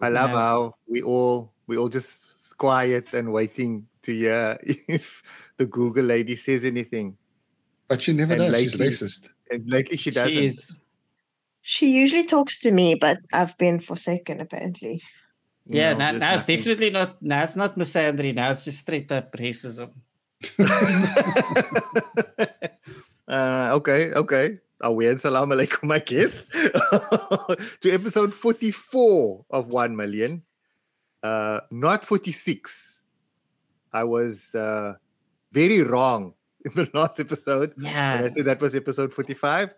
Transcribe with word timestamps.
I 0.00 0.08
love 0.08 0.30
how 0.30 0.74
we 0.86 1.02
all 1.02 1.52
we 1.66 1.76
all 1.76 1.88
just 1.88 2.56
quiet 2.56 3.12
and 3.14 3.32
waiting 3.32 3.88
to 4.02 4.14
hear 4.14 4.58
if 4.88 5.22
the 5.56 5.66
Google 5.66 6.04
lady 6.04 6.36
says 6.36 6.64
anything. 6.64 7.16
But 7.88 8.00
she 8.00 8.12
never 8.12 8.34
And 8.34 8.42
does. 8.42 8.62
She's 8.62 8.76
racist. 8.76 9.28
And 9.50 9.68
lately 9.68 9.96
she 9.96 10.12
doesn't. 10.12 10.32
She 10.32 10.46
is. 10.46 10.74
She 11.62 11.90
usually 11.90 12.24
talks 12.24 12.60
to 12.60 12.70
me, 12.70 12.94
but 12.94 13.18
I've 13.32 13.58
been 13.58 13.80
forsaken 13.80 14.40
apparently. 14.40 15.02
Yeah, 15.66 15.94
No, 15.94 15.98
now, 15.98 16.12
now 16.12 16.34
it's 16.34 16.46
definitely 16.46 16.90
not. 16.90 17.20
Now 17.20 17.42
it's 17.42 17.56
not 17.56 17.74
misandry. 17.74 18.32
Now 18.32 18.50
it's 18.50 18.64
just 18.64 18.78
straight 18.78 19.10
up 19.10 19.32
racism. 19.36 19.90
Uh, 23.28 23.70
okay, 23.74 24.12
okay. 24.12 24.58
Awen 24.82 25.18
salam 25.18 25.50
alaikum, 25.50 25.92
I 25.92 25.98
guess. 25.98 26.48
to 27.80 27.90
episode 27.90 28.32
44 28.32 29.44
of 29.50 29.72
1 29.72 29.96
million. 29.96 30.42
Uh, 31.22 31.60
not 31.70 32.04
46. 32.04 33.02
I 33.92 34.04
was 34.04 34.54
uh, 34.54 34.94
very 35.52 35.82
wrong 35.82 36.34
in 36.64 36.72
the 36.74 36.88
last 36.94 37.18
episode. 37.18 37.70
Yeah. 37.80 38.20
I 38.24 38.28
said 38.28 38.44
that 38.44 38.60
was 38.60 38.76
episode 38.76 39.12
45. 39.12 39.74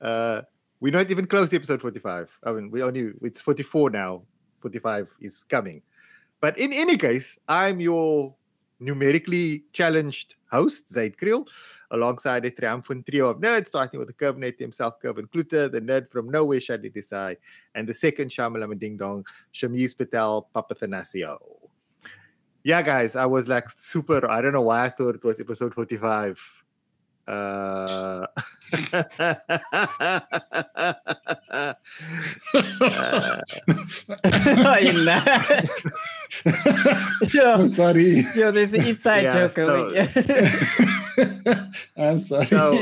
Uh, 0.00 0.42
we're 0.80 0.92
not 0.92 1.10
even 1.10 1.26
close 1.26 1.50
to 1.50 1.56
episode 1.56 1.82
45. 1.82 2.30
I 2.44 2.52
mean, 2.52 2.70
we 2.70 2.82
only, 2.82 3.12
it's 3.22 3.40
44 3.40 3.90
now. 3.90 4.22
45 4.60 5.08
is 5.20 5.44
coming. 5.44 5.82
But 6.40 6.58
in 6.58 6.72
any 6.72 6.96
case, 6.96 7.38
I'm 7.48 7.80
your 7.80 8.34
numerically 8.80 9.64
challenged 9.72 10.36
host, 10.50 10.88
Zaid 10.88 11.16
Kriel, 11.16 11.46
alongside 11.90 12.44
a 12.44 12.50
triumphant 12.50 13.06
trio 13.06 13.28
of 13.28 13.38
nerds, 13.38 13.68
starting 13.68 13.98
with 13.98 14.08
the 14.08 14.14
Curvenet 14.14 14.58
himself, 14.58 15.00
Kervyn 15.02 15.28
Cloete, 15.28 15.70
the 15.72 15.80
nerd 15.80 16.10
from 16.10 16.30
nowhere, 16.30 16.60
Shadi 16.60 16.94
Desai, 16.94 17.36
and 17.74 17.88
the 17.88 17.94
second 17.94 18.30
Shamalama 18.30 18.78
Ding 18.78 18.96
Dong, 18.96 19.24
Shamiz 19.54 19.96
Patel 19.96 20.48
Papathanasio. 20.54 21.38
Yeah, 22.64 22.82
guys, 22.82 23.16
I 23.16 23.24
was 23.24 23.48
like 23.48 23.70
super. 23.70 24.28
I 24.30 24.40
don't 24.40 24.52
know 24.52 24.62
why 24.62 24.84
I 24.84 24.88
thought 24.90 25.14
it 25.14 25.24
was 25.24 25.40
episode 25.40 25.74
45. 25.74 26.38
Uh, 27.28 28.26
uh, 28.92 29.34
yo, 37.34 37.52
I'm 37.52 37.68
sorry. 37.68 38.24
yo, 38.34 38.50
there's 38.50 38.72
an 38.72 38.86
inside 38.86 39.24
Yeah, 39.24 39.46
joke 39.46 39.52
so-. 39.52 39.88
I'm 41.98 42.18
sorry. 42.18 42.46
so, 42.46 42.72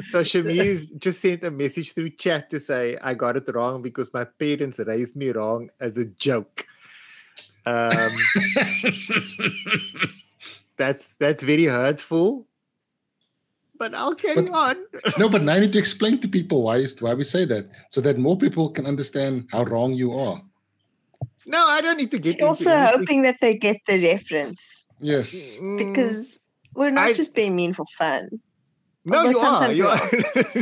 so 0.00 0.22
Shamiz 0.24 0.96
just 0.98 1.20
sent 1.20 1.44
a 1.44 1.50
message 1.50 1.92
through 1.92 2.08
chat 2.10 2.48
to 2.50 2.58
say 2.58 2.96
I 3.02 3.12
got 3.12 3.36
it 3.36 3.44
wrong 3.52 3.82
because 3.82 4.14
my 4.14 4.24
parents 4.24 4.78
raised 4.78 5.14
me 5.14 5.28
wrong 5.28 5.68
as 5.78 5.98
a 5.98 6.06
joke. 6.06 6.64
Um, 7.66 8.12
that's 10.78 11.12
that's 11.18 11.42
very 11.42 11.66
hurtful. 11.66 12.46
But 13.80 13.94
I'll 13.94 14.14
carry 14.14 14.42
But- 14.42 14.52
on. 14.52 14.76
no, 15.18 15.26
but 15.30 15.40
now 15.42 15.54
I 15.54 15.60
need 15.60 15.72
to 15.72 15.78
explain 15.78 16.20
to 16.20 16.28
people 16.28 16.62
why 16.68 16.76
is 16.84 17.00
why 17.00 17.14
we 17.14 17.24
say 17.24 17.46
that, 17.46 17.64
so 17.88 18.02
that 18.02 18.18
more 18.18 18.36
people 18.36 18.68
can 18.68 18.84
understand 18.86 19.48
how 19.50 19.64
wrong 19.64 19.94
you 19.94 20.12
are. 20.12 20.36
No, 21.46 21.64
I 21.66 21.80
don't 21.80 21.96
need 21.96 22.10
to 22.12 22.18
get. 22.20 22.34
into 22.36 22.44
Also 22.46 22.68
anything. 22.70 22.98
hoping 23.00 23.22
that 23.22 23.40
they 23.40 23.54
get 23.56 23.78
the 23.88 23.96
reference 24.04 24.86
Yes. 25.00 25.56
Mm, 25.56 25.78
because 25.80 26.40
we're 26.74 26.90
not 26.92 27.08
I- 27.08 27.12
just 27.14 27.34
being 27.34 27.56
mean 27.56 27.72
for 27.72 27.86
fun. 27.96 28.28
no, 29.06 29.16
although 29.16 29.30
you 29.32 29.38
are. 29.38 29.40
sometimes 29.48 29.78
You 29.80 29.88
are. 29.88 30.00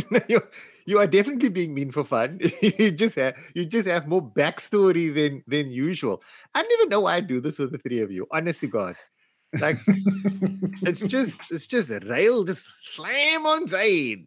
No, 0.14 0.20
you, 0.30 0.40
you 0.86 0.96
are 1.02 1.06
definitely 1.10 1.48
being 1.50 1.74
mean 1.74 1.90
for 1.90 2.04
fun. 2.04 2.38
you 2.62 2.92
just 2.94 3.16
have 3.18 3.34
you 3.58 3.66
just 3.66 3.88
have 3.90 4.06
more 4.06 4.22
backstory 4.22 5.10
than 5.12 5.42
than 5.50 5.66
usual. 5.74 6.22
I 6.54 6.62
don't 6.62 6.74
even 6.78 6.88
know 6.88 7.00
why 7.02 7.16
I 7.18 7.20
do 7.20 7.40
this 7.42 7.58
with 7.58 7.72
the 7.74 7.82
three 7.82 7.98
of 7.98 8.14
you. 8.14 8.30
Honest 8.30 8.60
to 8.62 8.68
God, 8.70 8.94
like 9.60 9.78
it's 10.82 11.00
just 11.00 11.40
it's 11.50 11.66
just 11.66 11.90
a 11.90 12.00
rail. 12.00 12.44
Just 12.44 12.66
slam 12.94 13.46
on 13.46 13.66
Zaid. 13.66 14.26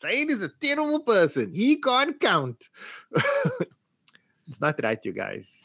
Zaid 0.00 0.30
is 0.30 0.42
a 0.42 0.48
terrible 0.48 1.00
person. 1.00 1.52
He 1.52 1.80
can't 1.80 2.18
count. 2.20 2.68
it's 4.46 4.60
not 4.60 4.78
right, 4.82 5.02
you 5.04 5.12
guys. 5.12 5.64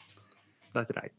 It's 0.62 0.74
not 0.74 0.90
right. 0.96 1.12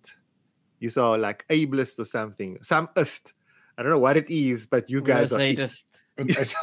You 0.79 0.89
saw 0.89 1.11
like 1.11 1.45
ableist 1.49 1.99
or 1.99 2.05
something. 2.05 2.57
Some 2.63 2.89
ist. 2.97 3.33
I 3.77 3.83
don't 3.83 3.91
know 3.91 3.99
what 3.99 4.17
it 4.17 4.29
is, 4.29 4.65
but 4.65 4.89
you 4.89 4.99
We're 4.99 5.07
guys 5.07 5.31
are 5.33 5.39
sadist. 5.39 5.87
Zaidist. 6.19 6.55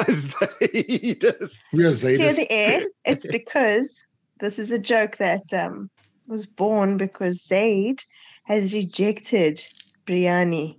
we 1.72 1.84
are 1.84 1.92
Clear 1.94 2.16
Zaydas. 2.18 2.36
the 2.36 2.46
air. 2.50 2.82
It's 3.04 3.26
because 3.30 4.04
this 4.40 4.58
is 4.58 4.72
a 4.72 4.78
joke 4.78 5.16
that 5.16 5.52
um, 5.52 5.90
was 6.26 6.46
born 6.46 6.96
because 6.96 7.42
Zaid 7.44 8.02
has 8.44 8.74
rejected 8.74 9.62
biryani. 10.08 10.76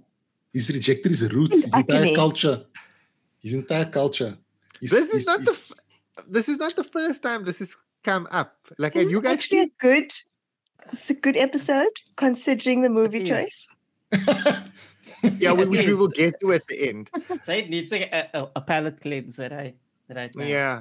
He's 0.54 0.70
rejected 0.70 1.12
his 1.12 1.32
roots, 1.32 1.64
his 1.64 1.74
entire 1.74 2.16
culture. 2.16 2.66
His 3.42 3.54
entire 3.54 3.86
culture. 3.86 4.38
He's- 4.80 4.92
This 4.92 5.08
is 5.10 5.22
he's- 5.24 5.28
not 5.28 5.40
the 5.46 5.56
This 6.28 6.50
is 6.50 6.58
not 6.58 6.76
the 6.76 6.84
first 6.84 7.24
time 7.24 7.46
this 7.46 7.60
has 7.60 7.76
come 8.04 8.28
up. 8.32 8.52
Like, 8.78 8.94
This 8.94 9.04
and 9.04 9.12
you 9.12 9.22
guys 9.22 9.40
actually 9.40 9.62
a 9.62 9.72
good. 9.80 10.12
It's 10.92 11.10
a 11.10 11.14
good 11.14 11.38
episode 11.38 11.94
considering 12.18 12.82
the 12.82 12.90
movie 12.90 13.24
choice. 13.24 13.68
yeah, 15.38 15.54
we- 15.54 15.64
it 15.80 15.88
we 15.88 15.94
will 15.94 16.10
get 16.10 16.40
to 16.42 16.52
at 16.58 16.66
the 16.68 16.90
end. 16.90 17.10
So 17.46 17.54
it 17.54 17.70
needs 17.70 17.94
a, 17.94 18.02
a, 18.34 18.50
a 18.56 18.62
palate 18.62 19.00
cleanser 19.00 19.48
right, 19.52 19.78
right 20.10 20.34
now. 20.36 20.46
Yeah. 20.46 20.76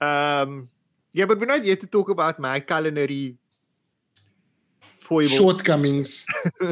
Um, 0.00 0.68
yeah, 1.12 1.24
but 1.24 1.40
we're 1.40 1.46
not 1.46 1.64
yet 1.64 1.80
to 1.80 1.86
talk 1.86 2.08
about 2.10 2.38
my 2.38 2.60
culinary 2.60 3.38
foibles. 5.00 5.32
shortcomings. 5.38 6.26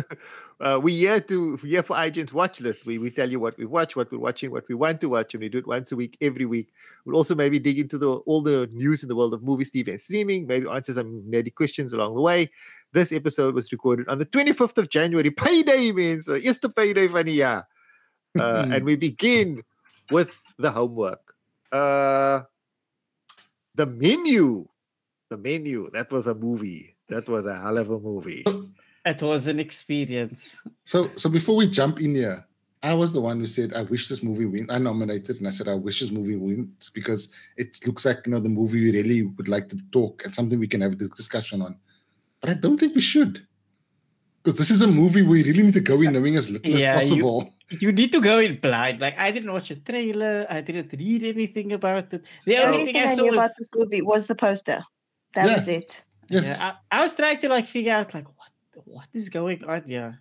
Uh, 0.58 0.80
we 0.82 0.96
here 0.96 1.20
to 1.20 1.58
we 1.62 1.68
here 1.70 1.82
for 1.82 1.96
IGN's 1.96 2.32
watch 2.32 2.62
list. 2.62 2.86
We 2.86 2.96
we 2.96 3.10
tell 3.10 3.30
you 3.30 3.38
what 3.38 3.58
we 3.58 3.66
watch, 3.66 3.94
what 3.94 4.10
we're 4.10 4.18
watching, 4.18 4.50
what 4.50 4.66
we 4.68 4.74
want 4.74 5.02
to 5.02 5.08
watch, 5.10 5.34
and 5.34 5.42
we 5.42 5.50
do 5.50 5.58
it 5.58 5.66
once 5.66 5.92
a 5.92 5.96
week, 5.96 6.16
every 6.22 6.46
week. 6.46 6.72
We'll 7.04 7.16
also 7.16 7.34
maybe 7.34 7.58
dig 7.58 7.78
into 7.78 7.98
the 7.98 8.10
all 8.24 8.40
the 8.40 8.66
news 8.72 9.02
in 9.02 9.10
the 9.10 9.16
world 9.16 9.34
of 9.34 9.42
movies, 9.42 9.70
TV, 9.70 9.88
and 9.88 10.00
streaming. 10.00 10.46
Maybe 10.46 10.66
answer 10.66 10.94
some 10.94 11.22
nerdy 11.28 11.54
questions 11.54 11.92
along 11.92 12.14
the 12.14 12.22
way. 12.22 12.50
This 12.92 13.12
episode 13.12 13.54
was 13.54 13.70
recorded 13.70 14.08
on 14.08 14.18
the 14.18 14.24
25th 14.24 14.78
of 14.78 14.88
January. 14.88 15.30
Payday 15.44 15.92
means 15.92 16.24
so 16.24 16.38
the 16.38 16.72
payday 16.74 17.08
die 17.08 17.36
jaar. 17.36 17.64
Uh, 18.38 18.68
and 18.70 18.84
we 18.84 18.96
begin 18.96 19.62
with 20.10 20.28
the 20.58 20.70
homework. 20.70 21.34
Uh, 21.72 22.42
the 23.74 23.86
menu. 23.86 24.68
The 25.30 25.38
menu. 25.38 25.88
That 25.94 26.10
was 26.10 26.26
a 26.26 26.34
movie. 26.34 26.96
That 27.08 27.26
was 27.30 27.46
a 27.46 27.56
hell 27.58 27.78
of 27.78 27.90
a 27.90 27.98
movie. 27.98 28.44
It 29.06 29.22
was 29.22 29.46
an 29.46 29.58
experience. 29.60 30.60
So, 30.84 31.10
so 31.16 31.30
before 31.30 31.56
we 31.56 31.68
jump 31.68 32.00
in 32.00 32.14
here, 32.16 32.44
I 32.82 32.92
was 32.94 33.12
the 33.12 33.20
one 33.20 33.38
who 33.40 33.46
said 33.46 33.72
I 33.74 33.82
wish 33.82 34.08
this 34.08 34.22
movie 34.22 34.46
wins. 34.46 34.68
I 34.70 34.78
nominated 34.78 35.36
and 35.38 35.48
I 35.48 35.50
said 35.50 35.68
I 35.68 35.74
wish 35.74 36.00
this 36.00 36.10
movie 36.10 36.36
wins 36.36 36.90
because 36.92 37.28
it 37.56 37.78
looks 37.86 38.04
like 38.04 38.26
you 38.26 38.32
know 38.32 38.40
the 38.40 38.48
movie 38.48 38.84
we 38.84 38.92
really 38.92 39.22
would 39.22 39.48
like 39.48 39.68
to 39.70 39.78
talk 39.92 40.24
and 40.24 40.34
something 40.34 40.58
we 40.58 40.68
can 40.68 40.80
have 40.82 40.92
a 40.92 40.96
discussion 40.96 41.62
on. 41.62 41.76
But 42.40 42.50
I 42.50 42.54
don't 42.54 42.78
think 42.78 42.94
we 42.94 43.00
should 43.00 43.46
because 44.42 44.58
this 44.58 44.70
is 44.70 44.82
a 44.82 44.86
movie 44.86 45.22
we 45.22 45.42
really 45.42 45.62
need 45.62 45.74
to 45.74 45.80
go 45.80 46.00
in 46.02 46.12
knowing 46.12 46.36
as 46.36 46.48
little 46.50 46.70
Yeah, 46.70 46.96
as 46.96 47.10
you- 47.10 47.22
possible. 47.22 47.52
You 47.80 47.90
need 47.90 48.12
to 48.12 48.20
go 48.20 48.38
in 48.38 48.60
blind. 48.60 49.00
Like 49.00 49.18
I 49.18 49.32
didn't 49.32 49.52
watch 49.52 49.70
a 49.72 49.76
trailer. 49.76 50.46
I 50.48 50.60
didn't 50.60 50.92
read 50.92 51.24
anything 51.24 51.72
about 51.72 52.12
it. 52.12 52.22
The 52.22 52.22
The 52.44 52.56
only 52.64 52.66
only 52.80 52.84
thing 52.84 52.94
thing 52.94 53.02
I 53.02 53.12
I 53.12 53.14
saw 53.16 53.22
knew 53.22 53.32
about 53.32 53.42
was 53.42 53.54
this 53.58 53.68
movie 53.74 54.02
was 54.02 54.26
the 54.28 54.36
poster. 54.36 54.80
That 55.34 55.46
Yeah. 55.46 55.54
was 55.54 55.68
it. 55.68 56.02
Yes, 56.28 56.44
yeah, 56.46 56.74
I, 56.90 56.98
I 56.98 57.02
was 57.02 57.14
trying 57.14 57.38
to 57.40 57.48
like 57.48 57.66
figure 57.66 57.92
out 57.92 58.12
like 58.14 58.26
what 58.76 58.86
what 58.96 59.08
is 59.14 59.28
going 59.28 59.64
on 59.64 59.82
here. 59.92 60.18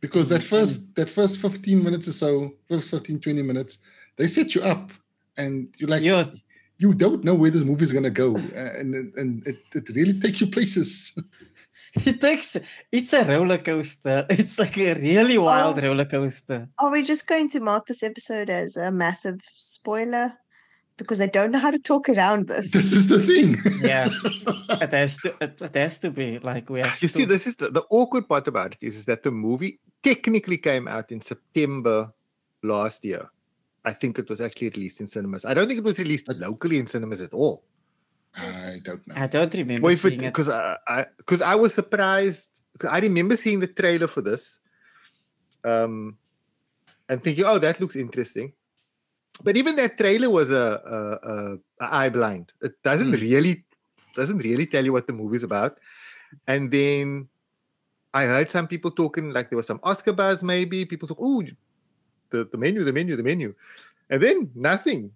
because 0.00 0.28
that 0.28 0.42
Mm, 0.42 0.48
first 0.52 0.94
that 0.96 1.08
first 1.10 1.38
15 1.40 1.82
minutes 1.82 2.06
or 2.08 2.12
so, 2.12 2.52
first 2.68 2.90
15, 2.90 3.20
20 3.20 3.42
minutes, 3.42 3.78
they 4.16 4.26
set 4.26 4.54
you 4.54 4.62
up 4.62 4.90
and 5.36 5.68
you're 5.78 5.88
like 5.88 6.02
You're- 6.02 6.30
you 6.78 6.92
don't 6.92 7.22
know 7.24 7.34
where 7.34 7.50
this 7.52 7.62
movie 7.62 7.84
is 7.84 7.92
gonna 7.92 8.10
go. 8.24 8.28
uh, 8.36 8.80
And 8.80 8.94
and- 8.94 9.12
and 9.20 9.30
it, 9.50 9.58
it 9.74 9.88
really 9.98 10.16
takes 10.20 10.40
you 10.40 10.48
places. 10.48 10.90
It 12.10 12.20
takes 12.20 12.56
it's 12.90 13.12
a 13.12 13.22
roller 13.24 13.58
coaster. 13.58 14.26
It's 14.42 14.58
like 14.58 14.76
a 14.78 14.94
really 14.94 15.38
wild 15.38 15.78
Oh. 15.78 15.82
roller 15.86 16.04
coaster. 16.04 16.68
Are 16.80 16.90
we 16.90 17.02
just 17.04 17.24
going 17.28 17.48
to 17.50 17.60
mark 17.60 17.86
this 17.86 18.02
episode 18.02 18.50
as 18.50 18.76
a 18.76 18.90
massive 18.90 19.40
spoiler? 19.56 20.26
Because 20.96 21.20
I 21.20 21.26
don't 21.26 21.50
know 21.50 21.58
how 21.58 21.70
to 21.72 21.78
talk 21.78 22.08
around 22.08 22.46
this. 22.46 22.70
this 22.70 22.92
is 22.92 23.08
the 23.08 23.20
thing. 23.26 23.56
Yeah. 23.82 24.08
It 24.80 24.92
has 24.92 25.16
to 25.18 25.34
it, 25.40 25.60
it 25.60 25.74
has 25.74 25.98
to 26.00 26.10
be 26.10 26.38
like 26.38 26.70
we 26.70 26.80
have 26.80 27.02
You 27.02 27.08
see, 27.08 27.24
this 27.24 27.46
is 27.46 27.56
the, 27.56 27.70
the 27.70 27.82
awkward 27.90 28.28
part 28.28 28.46
about 28.46 28.72
it 28.72 28.78
is, 28.80 28.96
is 28.96 29.04
that 29.06 29.22
the 29.22 29.30
movie 29.32 29.80
technically 30.02 30.56
came 30.56 30.86
out 30.86 31.10
in 31.10 31.20
September 31.20 32.12
last 32.62 33.04
year. 33.04 33.28
I 33.84 33.92
think 33.92 34.18
it 34.18 34.28
was 34.28 34.40
actually 34.40 34.70
released 34.70 35.00
in 35.00 35.06
cinemas. 35.06 35.44
I 35.44 35.52
don't 35.52 35.66
think 35.66 35.78
it 35.78 35.84
was 35.84 35.98
released 35.98 36.28
locally 36.28 36.78
in 36.78 36.86
cinemas 36.86 37.20
at 37.20 37.34
all. 37.34 37.64
I 38.36 38.80
don't 38.82 39.06
know. 39.06 39.14
I 39.16 39.26
don't 39.26 39.52
remember 39.54 39.82
Well, 39.86 39.96
seeing 39.96 40.22
it. 40.22 40.32
because 40.32 40.48
I 40.48 41.06
because 41.18 41.42
I, 41.42 41.54
was 41.54 41.74
surprised. 41.74 42.62
I 42.88 42.98
remember 43.00 43.36
seeing 43.36 43.60
the 43.60 43.66
trailer 43.68 44.08
for 44.08 44.22
this, 44.22 44.58
um, 45.64 46.16
and 47.08 47.22
thinking, 47.22 47.44
"Oh, 47.44 47.58
that 47.58 47.80
looks 47.80 47.94
interesting." 47.96 48.52
But 49.42 49.56
even 49.56 49.76
that 49.76 49.98
trailer 49.98 50.30
was 50.30 50.50
a, 50.50 50.80
a, 50.86 51.28
a, 51.30 51.58
a 51.84 51.94
eye 51.94 52.08
blind. 52.08 52.52
It 52.62 52.74
doesn't 52.82 53.12
Mm. 53.12 53.20
really 53.20 53.64
doesn't 54.16 54.38
really 54.38 54.66
tell 54.66 54.84
you 54.84 54.92
what 54.92 55.06
the 55.08 55.12
movie's 55.12 55.42
about. 55.42 55.78
And 56.46 56.70
then 56.70 57.28
I 58.14 58.24
heard 58.26 58.48
some 58.48 58.68
people 58.68 58.92
talking 58.92 59.30
like 59.30 59.50
there 59.50 59.56
was 59.56 59.66
some 59.66 59.80
Oscar 59.82 60.12
buzz, 60.12 60.44
maybe 60.44 60.84
people 60.84 61.08
talk, 61.08 61.18
oh, 61.20 61.42
the, 62.30 62.44
the 62.44 62.56
menu, 62.56 62.84
the 62.84 62.92
menu, 62.92 63.16
the 63.16 63.24
menu, 63.24 63.54
and 64.10 64.22
then 64.22 64.50
nothing. 64.54 65.10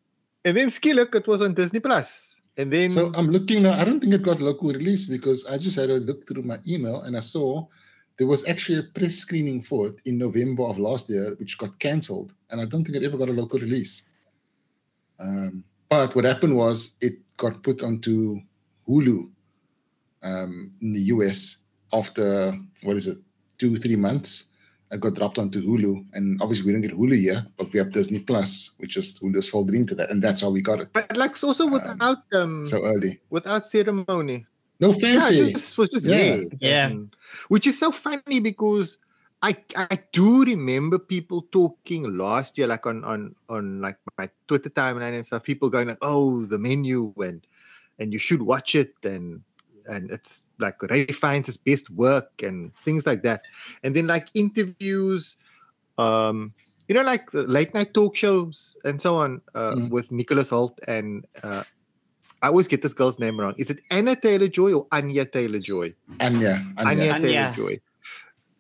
And 0.45 0.57
then 0.57 0.69
Skillock, 0.69 1.15
it 1.15 1.29
was 1.29 1.43
on 1.43 1.55
Disney 1.55 1.79
Plus. 1.79 2.35
Plus, 2.35 2.41
and 2.57 2.73
then 2.73 2.91
So 2.91 3.13
I'm 3.15 3.29
looking 3.31 3.63
now. 3.63 3.75
I 3.79 3.85
don't 3.85 4.01
think 4.01 4.15
it 4.15 4.23
got 4.23 4.41
local 4.41 4.73
release 4.73 5.07
because 5.07 5.47
I 5.47 5.59
just 5.59 5.77
had 5.77 5.91
a 5.91 5.99
look 5.99 6.27
through 6.27 6.43
my 6.43 6.59
email 6.67 7.03
and 7.03 7.17
I 7.17 7.21
saw 7.21 7.67
there 8.19 8.27
was 8.27 8.45
actually 8.49 8.79
a 8.81 8.83
press 8.83 9.15
screening 9.15 9.63
for 9.63 9.87
it 9.89 10.01
in 10.05 10.19
November 10.19 10.65
of 10.65 10.79
last 10.79 11.09
year, 11.09 11.37
which 11.39 11.57
got 11.57 11.79
cancelled, 11.79 12.33
and 12.51 12.61
I 12.61 12.65
don't 12.65 12.83
think 12.85 12.97
it 12.97 13.05
ever 13.05 13.17
got 13.17 13.29
a 13.29 13.33
local 13.33 13.61
release. 13.61 14.03
Um, 15.21 15.65
but 15.89 16.15
what 16.15 16.25
happened 16.25 16.55
was 16.55 16.93
it 17.01 17.15
got 17.37 17.63
put 17.63 17.83
onto 17.83 18.41
Hulu 18.89 19.29
um, 20.23 20.73
in 20.81 20.93
the 20.93 21.01
US 21.15 21.59
after 21.93 22.53
what 22.83 22.97
is 22.97 23.07
it, 23.07 23.19
two 23.59 23.77
three 23.77 23.97
months. 23.97 24.45
It 24.91 25.01
got 25.01 25.15
dropped 25.15 25.37
onto 25.37 25.61
Hulu, 25.63 26.07
and 26.15 26.41
obviously 26.41 26.65
we 26.67 26.73
don't 26.73 26.81
get 26.81 26.97
Hulu 26.97 27.15
here, 27.19 27.47
but 27.59 27.71
we 27.73 27.79
have 27.79 27.93
Disney 27.93 28.21
Plus, 28.21 28.71
which 28.79 28.97
is 28.97 29.19
Hulu's 29.19 29.47
folded 29.49 29.75
into 29.75 29.95
that, 29.95 30.11
and 30.11 30.23
that's 30.23 30.41
how 30.41 30.49
we 30.49 30.63
got 30.63 30.81
it 30.81 30.89
but 30.95 31.15
like 31.17 31.33
it's 31.33 31.45
also 31.45 31.67
without 31.69 32.19
um 32.33 32.65
so 32.65 32.83
early. 32.85 33.21
without 33.31 33.67
ceremony. 33.67 34.47
No 34.81 34.93
Yeah, 34.93 35.21
fanfare. 35.29 35.33
it 35.49 35.55
just 35.55 35.77
was 35.77 35.89
just 35.91 36.07
Yeah. 36.07 36.17
there. 36.17 36.45
Yeah. 36.61 36.95
Which 37.49 37.67
is 37.67 37.79
so 37.79 37.91
funny 37.93 38.41
because 38.41 38.97
I 39.43 39.55
I 39.77 40.03
do 40.13 40.43
remember 40.45 40.99
people 40.99 41.47
talking 41.53 42.17
last 42.17 42.59
year, 42.59 42.67
like 42.67 42.87
on 42.87 43.05
on 43.05 43.35
on 43.49 43.81
like 43.81 43.99
my 44.19 44.29
Twitter 44.49 44.71
timeline 44.71 45.15
and 45.15 45.25
stuff. 45.25 45.45
People 45.45 45.71
going 45.71 45.87
like, 45.87 46.03
"Oh, 46.03 46.45
the 46.47 46.59
menu 46.59 47.15
and 47.19 47.47
and 47.99 48.13
you 48.13 48.19
should 48.19 48.43
watch 48.43 48.75
it 48.75 48.95
and 49.05 49.43
and 49.87 50.11
it's 50.11 50.43
like 50.59 50.83
Ray 50.83 51.07
Fiennes 51.07 51.47
his 51.47 51.57
best 51.57 51.89
work 51.91 52.43
and 52.43 52.75
things 52.83 53.07
like 53.07 53.23
that." 53.23 53.43
And 53.85 53.95
then 53.95 54.09
like 54.09 54.27
interviews, 54.35 55.37
um, 55.99 56.53
you 56.89 56.95
know, 56.97 57.03
like 57.03 57.31
the 57.31 57.45
late 57.47 57.75
night 57.75 57.95
talk 57.95 58.17
shows 58.17 58.77
and 58.85 59.01
so 59.01 59.15
on 59.17 59.41
uh, 59.55 59.75
Mm. 59.79 59.91
with 59.91 60.11
Nicholas 60.11 60.51
Hoult 60.51 60.79
and. 60.89 61.27
Uh, 61.43 61.63
I 62.41 62.47
always 62.55 62.69
get 62.69 62.83
this 62.83 62.93
girl's 62.95 63.19
name 63.19 63.35
wrong. 63.41 63.55
Is 63.59 63.69
it 63.69 63.81
Anna 63.91 64.15
Taylor 64.15 64.47
Joy 64.47 64.73
or 64.73 64.87
Anya 64.93 65.25
Taylor 65.25 65.59
Joy? 65.59 65.93
Anya. 66.21 66.63
Anya. 66.79 66.87
Anya, 66.87 67.13
Anya. 67.15 67.19
Taylor 67.19 67.51
Joy. 67.51 67.81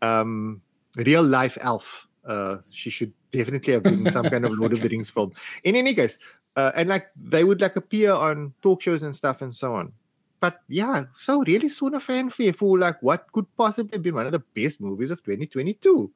Um, 0.02 0.62
real 0.98 1.22
life 1.22 1.56
elf. 1.60 2.06
Uh, 2.26 2.58
she 2.70 2.90
should 2.90 3.12
definitely 3.32 3.72
have 3.72 3.82
been 3.82 4.08
some 4.10 4.28
kind 4.28 4.44
of 4.44 4.52
Lord 4.52 4.72
of 4.72 4.82
the 4.82 4.88
Rings 4.88 5.10
film. 5.10 5.32
In 5.64 5.76
any 5.76 5.94
case, 5.94 6.18
uh, 6.56 6.72
and 6.74 6.88
like 6.88 7.06
they 7.16 7.44
would 7.44 7.60
like 7.60 7.76
appear 7.76 8.12
on 8.12 8.52
talk 8.62 8.82
shows 8.82 9.02
and 9.02 9.14
stuff 9.14 9.40
and 9.42 9.54
so 9.54 9.74
on. 9.74 9.92
But 10.40 10.60
yeah, 10.68 11.04
so 11.16 11.42
really 11.42 11.68
saw 11.68 11.88
a 11.88 12.00
fanfare 12.00 12.52
for 12.52 12.78
like 12.78 13.02
what 13.02 13.30
could 13.32 13.46
possibly 13.56 13.98
be 13.98 14.10
one 14.10 14.26
of 14.26 14.32
the 14.32 14.42
best 14.54 14.80
movies 14.80 15.10
of 15.10 15.22
2022. 15.24 16.10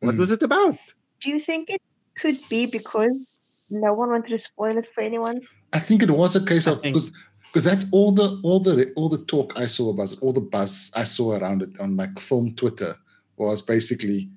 What 0.00 0.14
Mm. 0.14 0.18
was 0.18 0.30
it 0.30 0.42
about? 0.42 0.78
Do 1.20 1.30
you 1.30 1.38
think 1.38 1.70
it 1.70 1.80
could 2.16 2.38
be 2.48 2.66
because 2.66 3.28
no 3.70 3.92
one 3.92 4.10
wanted 4.10 4.30
to 4.30 4.38
spoil 4.38 4.76
it 4.78 4.86
for 4.86 5.00
anyone? 5.02 5.40
I 5.72 5.78
think 5.80 6.02
it 6.02 6.10
was 6.10 6.36
a 6.36 6.44
case 6.44 6.66
I 6.66 6.72
of 6.72 6.82
because 6.82 7.12
because 7.42 7.64
that's 7.64 7.86
all 7.92 8.12
the 8.12 8.40
all 8.42 8.60
the 8.60 8.92
all 8.96 9.08
the 9.08 9.24
talk 9.26 9.58
I 9.58 9.66
saw 9.66 9.90
about 9.90 10.12
it, 10.12 10.18
all 10.22 10.32
the 10.32 10.40
buzz 10.40 10.90
I 10.94 11.04
saw 11.04 11.36
around 11.38 11.62
it 11.62 11.78
on 11.80 11.96
like 11.96 12.18
film 12.18 12.54
Twitter 12.54 12.96
was 13.36 13.62
basically 13.62 14.28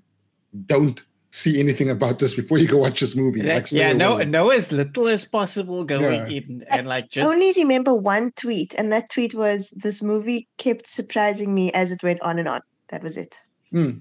don't 0.66 1.04
see 1.32 1.60
anything 1.60 1.92
about 1.92 2.18
this 2.18 2.34
before 2.34 2.58
you 2.58 2.68
go 2.68 2.78
watch 2.78 3.00
this 3.02 3.16
movie. 3.16 3.42
Yeah, 3.42 3.54
Like, 3.56 3.72
yeah, 3.72 3.94
no, 3.94 4.14
away. 4.14 4.26
know 4.26 4.50
as 4.50 4.72
little 4.72 5.08
as 5.08 5.26
possible 5.26 5.84
going 5.86 6.04
Yeah. 6.32 6.38
in 6.40 6.66
and 6.72 6.88
like 6.88 7.04
I 7.06 7.08
just 7.12 7.32
only 7.32 7.54
remember 7.56 7.94
one 7.94 8.32
tweet, 8.36 8.74
and 8.78 8.92
that 8.92 9.10
tweet 9.12 9.36
was 9.36 9.70
this 9.76 10.02
movie 10.02 10.48
kept 10.58 10.88
surprising 10.88 11.54
me 11.54 11.72
as 11.74 11.92
it 11.92 12.02
went 12.02 12.22
on 12.22 12.40
and 12.40 12.48
on. 12.48 12.62
That 12.90 13.04
was 13.04 13.16
it. 13.18 13.36
Hmm. 13.72 13.92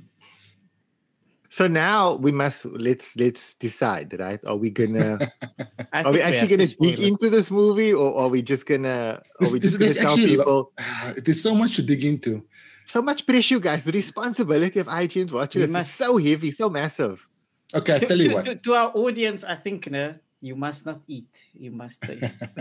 So 1.50 1.66
now 1.66 2.14
we 2.16 2.30
must 2.30 2.66
let's 2.66 3.16
let's 3.16 3.54
decide, 3.54 4.14
right? 4.18 4.38
Are 4.46 4.56
we 4.56 4.68
gonna 4.70 5.18
are 5.94 6.12
we 6.12 6.20
actually 6.20 6.38
have 6.38 6.48
to 6.48 6.56
gonna 6.56 6.66
dig 6.92 6.98
into 7.00 7.30
this 7.30 7.50
movie 7.50 7.92
or 7.92 8.14
are 8.18 8.28
we 8.28 8.42
just 8.42 8.66
gonna 8.66 9.20
are 9.20 9.22
This- 9.40 9.52
we 9.52 9.58
this- 9.58 9.72
gonna 9.76 9.84
this 9.86 9.96
tell 9.96 10.12
actually 10.12 10.36
lo- 10.36 10.44
people 10.44 10.72
There's 11.24 11.42
so 11.42 11.54
much 11.54 11.76
to 11.76 11.82
dig 11.82 12.04
into. 12.04 12.42
So 12.88 13.02
much 13.02 13.26
pressure, 13.26 13.60
guys. 13.60 13.84
The 13.84 13.92
responsibility 13.92 14.80
of 14.80 14.86
iTunes 14.86 15.30
watchers 15.30 15.70
is 15.70 15.90
so 15.90 16.16
heavy, 16.16 16.50
so 16.50 16.70
massive. 16.70 17.28
Okay, 17.74 17.96
I 17.96 17.98
to, 17.98 18.06
tell 18.06 18.18
you 18.18 18.28
to- 18.30 18.34
what. 18.34 18.44
to- 18.46 18.56
to 18.56 18.74
our 18.74 18.90
audience, 18.96 19.44
I 19.44 19.54
think 19.54 19.90
no, 19.90 20.14
you 20.40 20.56
must 20.56 20.86
not 20.86 21.00
eat. 21.06 21.28
You 21.52 21.70
must 21.70 22.02
taste. 22.02 22.40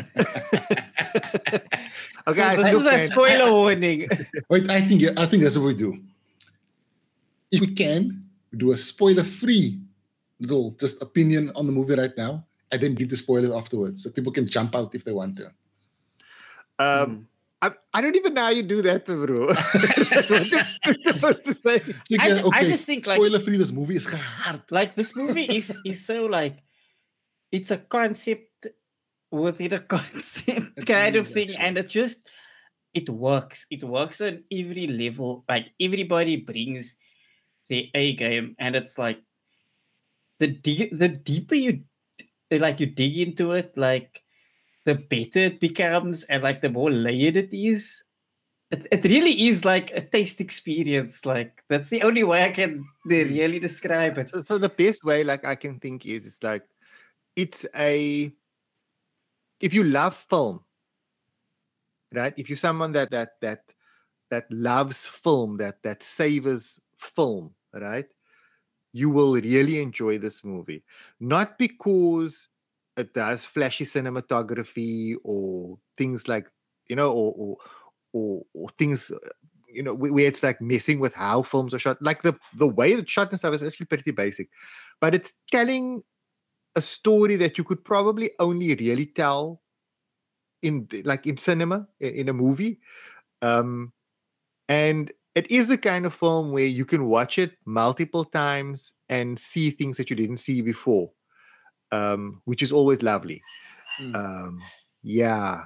Okay, 2.28 2.56
so 2.56 2.62
this 2.62 2.74
is 2.74 2.84
look, 2.84 2.94
a 2.94 3.00
spoiler 3.00 3.52
warning. 3.52 4.10
Wait, 4.50 4.70
I 4.70 4.82
think 4.82 5.18
I 5.18 5.26
think 5.26 5.44
that's 5.44 5.58
what 5.58 5.68
we 5.68 5.76
do. 5.76 5.96
If 7.50 7.62
we 7.62 7.72
can, 7.74 8.28
we 8.52 8.58
do 8.60 8.74
a 8.74 8.78
spoiler-free 8.78 9.80
little 10.42 10.76
just 10.76 11.02
opinion 11.02 11.54
on 11.56 11.66
the 11.66 11.72
movie 11.72 11.96
right 11.96 12.12
now, 12.18 12.44
and 12.70 12.82
then 12.82 12.96
give 12.96 13.08
the 13.10 13.16
spoiler 13.16 13.56
afterwards, 13.56 14.04
so 14.04 14.12
people 14.12 14.34
can 14.34 14.46
jump 14.46 14.76
out 14.76 14.94
if 14.94 15.06
they 15.06 15.14
want 15.14 15.38
to. 15.40 15.48
Um, 16.84 17.28
I, 17.62 17.72
I 17.94 18.02
don't 18.02 18.16
even 18.16 18.36
know 18.36 18.42
how 18.44 18.50
you 18.50 18.62
do 18.64 18.82
that, 18.84 19.06
bro. 19.06 19.48
what 19.48 19.58
are 20.86 21.14
supposed 21.14 21.46
to 21.46 21.54
say? 21.56 21.82
You 22.08 22.18
I 22.22 22.28
can- 22.30 22.38
ju- 22.44 22.52
I 22.54 22.64
just 22.66 22.86
think, 22.86 23.08
like- 23.08 23.18
spoiler-free. 23.18 23.58
This 23.58 23.72
movie 23.72 23.96
is 23.98 24.06
hard. 24.06 24.62
like 24.70 24.94
this 24.96 25.16
movie 25.16 25.46
is 25.46 25.76
is 25.86 26.06
so 26.06 26.26
like 26.26 26.62
it's 27.52 27.72
a 27.72 27.78
concept 27.78 28.68
within 29.32 29.74
a 29.74 29.80
concept 29.96 30.70
It 30.78 30.86
kind 30.86 31.16
of 31.16 31.28
is, 31.28 31.34
thing 31.34 31.50
and 31.58 31.78
it 31.78 31.90
just 31.90 32.28
it 32.94 33.10
works 33.10 33.66
it 33.72 33.84
works 33.84 34.22
on 34.22 34.44
every 34.52 34.88
level 34.88 35.44
like 35.50 35.68
everybody 35.82 36.38
brings 36.38 36.96
their 37.70 37.84
a 37.94 38.14
game 38.16 38.56
and 38.60 38.76
it's 38.76 38.98
like 38.98 39.20
the 40.40 40.48
de- 40.48 40.90
the 40.94 41.10
deeper 41.10 41.56
you 41.56 41.84
like 42.52 42.80
you 42.80 42.86
dig 42.86 43.18
into 43.18 43.52
it 43.52 43.74
like 43.76 44.22
the 44.88 44.96
better 44.96 45.52
it 45.52 45.60
becomes 45.60 46.24
and 46.32 46.42
like 46.42 46.62
the 46.62 46.70
more 46.70 46.90
layered 46.90 47.36
it 47.36 47.52
is 47.52 48.06
it, 48.72 48.88
it 48.90 49.04
really 49.04 49.48
is 49.48 49.66
like 49.66 49.92
a 49.92 50.00
taste 50.02 50.40
experience 50.40 51.26
like 51.26 51.62
that's 51.68 51.90
the 51.90 52.02
only 52.04 52.24
way 52.24 52.46
i 52.46 52.50
can 52.50 52.80
uh, 52.80 53.28
really 53.28 53.60
describe 53.60 54.18
it 54.18 54.30
So, 54.30 54.42
so 54.42 54.58
the 54.58 54.70
best 54.70 55.04
way, 55.04 55.24
like 55.24 55.44
I 55.44 55.56
can 55.56 55.80
think, 55.80 56.06
is 56.06 56.26
it's 56.26 56.42
like 56.42 56.64
it's 57.36 57.66
a 57.76 58.32
if 59.60 59.74
you 59.74 59.84
love 59.84 60.16
film, 60.16 60.64
right? 62.14 62.34
If 62.38 62.50
you're 62.50 62.58
someone 62.58 62.94
that 62.94 63.12
that 63.12 63.40
that 63.42 63.64
that 64.32 64.46
loves 64.50 65.06
film, 65.06 65.58
that 65.58 65.84
that 65.84 66.02
savors 66.02 66.80
film, 66.98 67.56
right? 67.74 68.08
You 68.94 69.10
will 69.10 69.34
really 69.36 69.82
enjoy 69.82 70.18
this 70.18 70.44
movie, 70.44 70.84
not 71.20 71.58
because 71.58 72.48
it 72.98 73.14
does 73.14 73.46
flashy 73.46 73.86
cinematography 73.86 75.16
or 75.24 75.78
things 75.98 76.28
like 76.28 76.50
you 76.88 76.96
know, 76.96 77.12
or 77.12 77.34
or 77.38 77.58
or, 78.14 78.44
or 78.54 78.70
things 78.78 79.12
uh, 79.12 79.18
you 79.70 79.84
know 79.84 79.94
where 79.94 80.26
it's 80.26 80.44
like 80.44 80.60
messing 80.62 81.00
with 81.00 81.14
how 81.14 81.44
films 81.44 81.74
are 81.74 81.80
shot 81.80 82.02
like 82.02 82.24
the 82.24 82.36
the 82.58 82.68
way 82.68 82.94
it's 82.94 83.12
shot 83.12 83.30
and 83.30 83.40
stuff 83.40 83.54
is 83.54 83.64
actually 83.64 83.86
pretty 83.86 84.12
basic. 84.12 84.50
But 85.00 85.14
it's 85.14 85.34
telling 85.52 86.04
a 86.76 86.82
story 86.82 87.36
that 87.38 87.58
you 87.58 87.64
could 87.64 87.84
probably 87.84 88.32
only 88.40 88.76
really 88.76 89.06
tell 89.08 89.62
in 90.64 90.88
like 91.04 91.28
in 91.28 91.38
cinema 91.38 91.88
in 92.00 92.30
a 92.30 92.34
movie. 92.34 92.80
Um 93.42 93.94
and 94.70 95.12
it 95.36 95.50
is 95.52 95.68
the 95.68 95.78
kind 95.78 96.06
of 96.06 96.16
film 96.16 96.52
where 96.52 96.66
you 96.66 96.84
can 96.86 97.06
watch 97.06 97.38
it 97.38 97.54
multiple 97.66 98.26
times 98.26 98.94
and 99.10 99.38
see 99.38 99.70
things 99.70 99.98
that 99.98 100.10
you 100.10 100.16
didn't 100.16 100.38
see 100.38 100.62
before 100.62 101.12
um 101.92 102.42
which 102.46 102.62
is 102.62 102.72
always 102.72 103.02
lovely 103.02 103.42
Mm. 104.00 104.14
um 104.16 104.60
yeah 105.02 105.64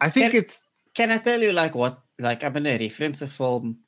i 0.00 0.08
think 0.10 0.30
Can- 0.32 0.40
it's 0.42 0.64
Can 0.94 1.10
I 1.14 1.18
tell 1.18 1.40
you 1.40 1.52
like 1.52 1.74
what? 1.78 2.00
Like 2.18 2.42
I'm 2.42 2.52
gonna 2.54 2.76
reference 2.78 3.22
a 3.22 3.28
film 3.28 3.78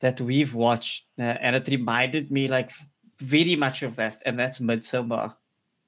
that 0.00 0.20
we've 0.20 0.52
watched, 0.52 1.06
uh, 1.18 1.22
and 1.40 1.56
it 1.56 1.66
reminded 1.68 2.30
me 2.30 2.48
like 2.48 2.70
very 3.16 3.56
much 3.56 3.82
of 3.82 3.96
that, 3.96 4.20
and 4.26 4.36
that's 4.38 4.58
Midsommar. 4.60 5.32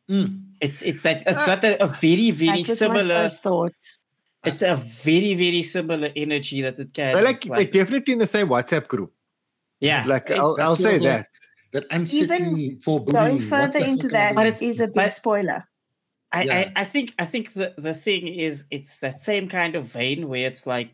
Mm. 0.08 0.56
It's 0.64 0.80
it's 0.82 1.02
that 1.02 1.20
it's 1.28 1.42
Ah. 1.42 1.46
got 1.52 1.64
a, 1.64 1.76
a 1.84 1.88
very 1.88 2.30
very 2.32 2.62
that 2.64 2.68
was 2.72 2.80
my 2.80 2.84
similar. 2.84 3.14
first 3.20 3.42
thought. 3.42 3.76
It's 4.48 4.62
a 4.62 4.76
very 5.04 5.34
very 5.34 5.62
similar 5.62 6.08
energy 6.16 6.62
that 6.62 6.78
it 6.78 6.94
carries. 6.94 7.14
they're 7.16 7.24
like, 7.32 7.40
they're 7.42 7.84
definitely 7.84 8.12
in 8.16 8.20
the 8.24 8.26
same 8.36 8.48
whatsapp 8.48 8.88
group 8.88 9.12
yeah, 9.80 10.04
like 10.08 10.30
it- 10.30 10.38
i'll, 10.40 10.56
I'll 10.60 10.76
say 10.80 10.96
what 10.98 11.10
I 11.20 11.24
that 11.80 11.88
That 11.88 11.96
unsettling 11.96 12.80
foreboding. 12.80 13.14
Going 13.20 13.38
further 13.38 13.78
into 13.78 14.08
fuck 14.08 14.14
am 14.14 14.16
I 14.16 14.18
that 14.18 14.34
But 14.34 14.46
it's- 14.46 14.80
a 14.80 14.88
big 14.88 15.12
spoiler. 15.12 15.64
I, 16.32 16.42
Yeah. 16.42 16.54
I, 16.76 16.82
I 16.82 16.84
think 16.84 17.14
I 17.18 17.24
think 17.24 17.52
the, 17.52 17.72
the 17.78 17.94
thing 17.94 18.26
is 18.28 18.64
it's 18.70 18.98
that 18.98 19.20
same 19.20 19.48
kind 19.48 19.76
of 19.76 19.84
vein 19.84 20.28
where 20.28 20.46
it's 20.46 20.66
like 20.66 20.90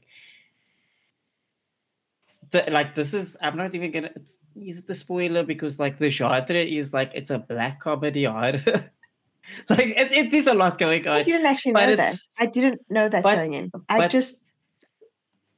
the 2.50 2.64
like 2.70 2.94
this 2.94 3.14
is 3.14 3.36
I'm 3.40 3.56
not 3.56 3.74
even 3.74 3.90
gonna 3.92 4.10
it's, 4.14 4.36
use 4.54 4.78
it 4.80 4.86
the 4.86 4.94
spoiler 4.94 5.42
because 5.42 5.78
like 5.78 5.96
the 5.98 6.10
genre 6.10 6.44
is 6.54 6.92
like 6.92 7.10
it's 7.14 7.30
a 7.30 7.38
black 7.38 7.80
comedy 7.80 8.24
horror 8.24 8.60
like 9.70 9.88
it, 10.02 10.12
it 10.12 10.32
is 10.34 10.46
a 10.46 10.54
lot 10.54 10.78
going 10.78 11.06
on. 11.08 11.14
I 11.20 11.22
didn't 11.22 11.46
actually 11.46 11.72
but 11.72 11.86
know 11.86 11.96
that. 11.96 12.16
I 12.38 12.46
didn't 12.46 12.80
know 12.90 13.08
that 13.08 13.22
but- 13.22 13.36
going 13.36 13.54
in. 13.54 13.72
I 13.88 13.98
but- 13.98 14.10
just 14.10 14.40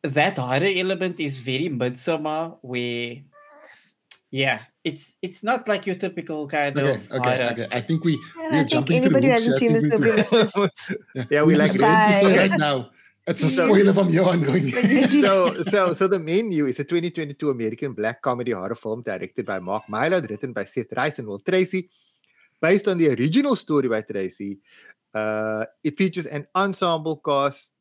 That 0.04 0.38
horror 0.38 0.70
element 0.84 1.18
is 1.18 1.38
very 1.38 1.68
midsommar 1.68 2.58
where 2.62 3.22
yeah, 4.30 4.60
it's 4.84 5.14
it's 5.22 5.42
not 5.42 5.66
like 5.66 5.86
your 5.86 5.96
typical 5.96 6.46
kind 6.46 6.78
Okay, 6.78 6.94
of 6.94 7.10
okay, 7.12 7.36
horror. 7.36 7.50
okay. 7.52 7.66
I 7.72 7.80
think 7.80 8.04
we 8.04 8.14
and 8.14 8.22
we're 8.36 8.46
I 8.46 8.50
think 8.58 8.68
jumping 8.70 9.02
through 9.02 9.16
anybody 9.16 9.26
who 9.28 9.32
hasn't 9.32 9.56
seen 9.56 9.72
this 9.72 9.86
movie 9.86 10.04
need 10.10 10.16
must 10.16 10.30
to- 10.30 10.38
just 10.44 10.92
Yeah, 11.30 11.42
we 11.42 11.54
need 11.54 11.58
like 11.60 11.74
it. 11.74 11.80
Bye. 11.80 12.20
this 12.22 12.36
right 12.38 12.58
now. 12.58 12.90
It's 13.26 13.42
a 13.42 13.48
See 13.48 13.56
you. 13.62 13.68
spoiler 13.72 13.94
from 13.94 14.10
here 14.10 14.22
on 14.22 14.42
going. 14.44 14.68
so 15.24 15.62
so 15.72 15.94
so 15.94 16.06
the 16.06 16.18
menu 16.18 16.66
is 16.66 16.78
a 16.78 16.84
2022 16.84 17.48
American 17.48 17.94
black 17.94 18.20
comedy 18.20 18.52
horror 18.52 18.74
film 18.74 19.00
directed 19.00 19.46
by 19.46 19.58
Mark 19.60 19.84
Mylod, 19.88 20.28
written 20.28 20.52
by 20.52 20.66
Seth 20.66 20.92
Reiss 20.92 21.18
and 21.20 21.28
Will 21.28 21.38
Tracy, 21.40 21.88
based 22.60 22.86
on 22.86 22.98
the 22.98 23.08
original 23.08 23.56
story 23.56 23.88
by 23.88 24.02
Tracy. 24.02 24.58
Uh, 25.14 25.64
it 25.82 25.96
features 25.96 26.26
an 26.26 26.46
ensemble 26.54 27.16
cast 27.24 27.72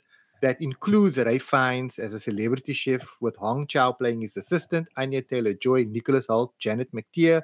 that 0.43 0.62
includes 0.62 1.17
Ray 1.17 1.39
Fiennes 1.39 2.00
as 2.00 2.12
a 2.13 2.19
celebrity 2.19 2.73
chef, 2.73 3.01
with 3.23 3.35
Hong 3.38 3.65
Chau 3.65 3.93
playing 3.93 4.21
his 4.21 4.35
assistant, 4.35 4.88
Anya 4.97 5.21
Taylor 5.23 5.53
Joy, 5.55 5.85
Nicholas 5.88 6.27
Hoult, 6.27 6.51
Janet 6.59 6.91
McTeer, 6.91 7.41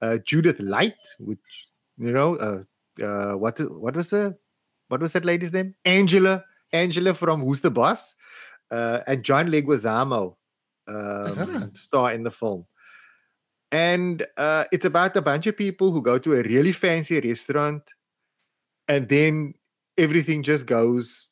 uh, 0.00 0.18
Judith 0.24 0.60
Light, 0.60 1.02
which 1.18 1.42
you 1.98 2.12
know, 2.12 2.36
uh, 2.36 2.62
uh, 3.02 3.34
what 3.34 3.58
what 3.74 3.96
was 3.96 4.10
the 4.10 4.38
what 4.88 5.00
was 5.00 5.12
that 5.12 5.24
lady's 5.24 5.52
name? 5.52 5.74
Angela, 5.84 6.44
Angela 6.72 7.12
from 7.12 7.42
Who's 7.42 7.60
the 7.60 7.70
Boss, 7.70 8.14
uh, 8.70 9.00
and 9.06 9.24
John 9.24 9.50
Leguizamo 9.50 10.36
um, 10.86 11.38
Uh-huh. 11.42 11.66
star 11.74 12.12
in 12.14 12.22
the 12.22 12.30
film. 12.30 12.64
And 13.70 14.24
uh, 14.38 14.64
it's 14.72 14.86
about 14.86 15.16
a 15.16 15.22
bunch 15.22 15.46
of 15.46 15.56
people 15.58 15.90
who 15.90 16.00
go 16.00 16.18
to 16.18 16.34
a 16.34 16.42
really 16.42 16.72
fancy 16.72 17.20
restaurant, 17.20 17.82
and 18.86 19.08
then 19.08 19.54
everything 19.98 20.42
just 20.42 20.64
goes 20.64 21.27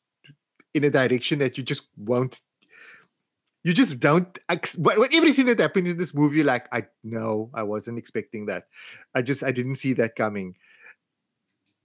in 0.76 0.84
a 0.84 0.90
direction 0.90 1.38
that 1.40 1.56
you 1.58 1.64
just 1.64 1.88
won't. 1.96 2.40
You 3.64 3.72
just 3.72 3.98
don't. 3.98 4.38
ex- 4.48 4.76
what- 4.76 4.98
what- 4.98 5.12
Everything 5.14 5.46
that 5.46 5.58
happens 5.58 5.90
in 5.90 5.96
this 5.96 6.14
movie, 6.14 6.44
like 6.44 6.68
I 6.72 6.84
no, 7.02 7.50
I 7.54 7.62
wasn't 7.64 7.98
expecting 7.98 8.46
that. 8.46 8.68
I 9.14 9.22
just 9.22 9.42
I 9.42 9.50
didn't 9.50 9.76
see 9.76 9.92
that 9.94 10.14
coming. 10.14 10.54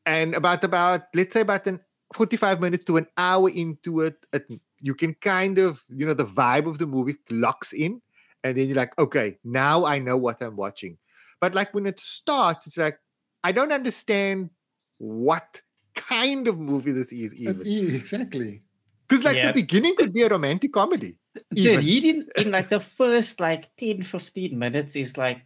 And 0.05 0.35
about 0.35 0.63
about 0.63 1.03
let's 1.15 1.33
say 1.33 1.41
about 1.41 1.65
an 1.67 1.79
45 2.13 2.59
minutes 2.59 2.85
to 2.85 2.97
an 2.97 3.07
hour 3.17 3.49
into 3.49 4.01
it, 4.01 4.25
it 4.33 4.45
you 4.79 4.93
can 4.95 5.13
kind 5.15 5.57
of 5.59 5.83
you 5.89 6.05
know 6.05 6.13
the 6.13 6.25
vibe 6.25 6.67
of 6.67 6.77
the 6.77 6.87
movie 6.87 7.15
locks 7.29 7.71
in 7.71 8.01
and 8.43 8.57
then 8.57 8.67
you're 8.67 8.75
like 8.75 8.97
okay 8.97 9.37
now 9.43 9.85
i 9.85 9.99
know 9.99 10.17
what 10.17 10.41
i'm 10.41 10.55
watching 10.55 10.97
but 11.39 11.53
like 11.53 11.71
when 11.75 11.85
it 11.85 11.99
starts 11.99 12.65
it's 12.65 12.77
like 12.79 12.97
i 13.43 13.51
don't 13.51 13.71
understand 13.71 14.49
what 14.97 15.61
kind 15.93 16.47
of 16.47 16.57
movie 16.57 16.91
this 16.91 17.13
is 17.13 17.35
even 17.35 17.61
exactly. 17.95 18.63
Because 19.11 19.25
like 19.27 19.35
Yeah. 19.35 19.51
the 19.51 19.59
beginning 19.61 19.95
could 19.99 20.13
be 20.15 20.21
a 20.23 20.29
romantic 20.29 20.71
comedy 20.71 21.17
the 21.51 21.59
even. 21.61 21.79
read 21.85 22.03
in, 22.11 22.17
in 22.45 22.51
like 22.51 22.69
the 22.69 22.79
first 22.79 23.39
like 23.39 23.67
10 23.77 24.03
15 24.03 24.57
minutes 24.57 24.95
is 24.95 25.17
like 25.17 25.43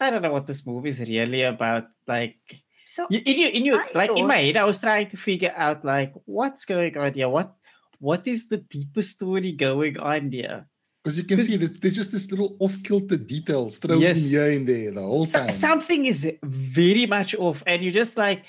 i 0.00 0.10
don't 0.10 0.22
know 0.22 0.30
what 0.32 0.46
this 0.46 0.62
movie 0.66 0.88
is 0.94 1.00
really 1.00 1.42
about 1.42 1.86
like 2.06 2.36
so 2.84 3.06
in 3.10 3.38
your 3.42 3.50
in 3.50 3.64
your 3.64 3.80
I 3.80 3.88
like 3.94 4.12
in 4.14 4.26
my 4.26 4.38
head 4.38 4.56
i 4.56 4.64
was 4.64 4.78
trying 4.78 5.08
to 5.10 5.16
figure 5.16 5.52
out 5.56 5.84
like 5.84 6.12
what's 6.24 6.64
going 6.64 6.96
on 6.96 7.14
here 7.14 7.28
what 7.28 7.54
what 7.98 8.26
is 8.26 8.48
the 8.48 8.58
deeper 8.58 9.02
story 9.02 9.52
going 9.52 9.98
on 9.98 10.30
here 10.30 10.66
Because 11.02 11.18
you 11.18 11.26
can 11.26 11.42
see 11.42 11.58
that 11.58 11.80
there's 11.82 11.98
just 11.98 12.12
this 12.14 12.30
little 12.30 12.54
off-kilter 12.64 13.18
details 13.18 13.78
thrown 13.82 13.98
Yes. 14.00 14.22
in 14.22 14.30
here 14.30 14.48
and 14.56 14.64
there 14.70 14.90
the 14.94 15.02
whole 15.02 15.24
So- 15.26 15.38
time. 15.38 15.50
something 15.68 16.06
is 16.06 16.20
very 16.42 17.06
much 17.06 17.34
off 17.46 17.58
and 17.66 17.82
you're 17.82 17.98
just 18.04 18.14
like 18.26 18.40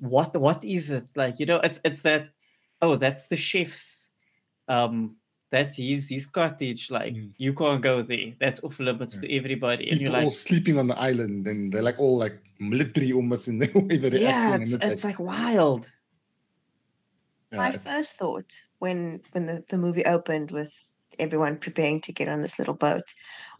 what 0.00 0.30
what 0.46 0.60
is 0.76 0.84
it 0.98 1.06
like 1.22 1.34
you 1.40 1.46
know 1.50 1.60
it's 1.66 1.80
it's 1.88 2.02
that 2.08 2.22
oh 2.82 2.96
that's 2.96 3.26
the 3.28 3.36
chef's 3.36 4.10
um 4.68 5.16
that's 5.50 5.76
his 5.76 6.08
his 6.08 6.26
cottage 6.26 6.90
like 6.90 7.14
Mm. 7.14 7.32
you 7.38 7.52
can't 7.54 7.80
go 7.82 8.02
there 8.02 8.34
that's 8.40 8.62
off 8.62 8.78
limits 8.78 9.18
to 9.18 9.34
everybody 9.34 9.88
and 9.88 9.98
People 9.98 10.12
you're 10.12 10.20
all 10.20 10.24
like 10.28 10.32
sleeping 10.36 10.78
on 10.78 10.86
the 10.88 10.98
island 10.98 11.46
and 11.46 11.72
they're 11.72 11.82
like 11.82 11.98
all 11.98 12.18
like 12.18 12.38
military 12.60 13.12
almost 13.12 13.48
in 13.48 13.58
the 13.58 13.70
way 13.74 13.96
that 13.96 14.10
they're 14.12 14.20
yeah 14.20 14.50
acting. 14.52 14.62
it's, 14.62 14.74
and 14.74 14.92
it's 14.92 15.04
like 15.04 15.18
wild 15.18 15.90
yeah, 17.52 17.58
my 17.58 17.72
first 17.72 18.16
thought 18.16 18.52
when 18.78 19.20
when 19.32 19.46
the, 19.46 19.64
the 19.68 19.78
movie 19.78 20.04
opened 20.04 20.50
with 20.50 20.72
everyone 21.18 21.56
preparing 21.56 22.00
to 22.02 22.12
get 22.12 22.28
on 22.28 22.42
this 22.42 22.58
little 22.58 22.74
boat 22.74 23.14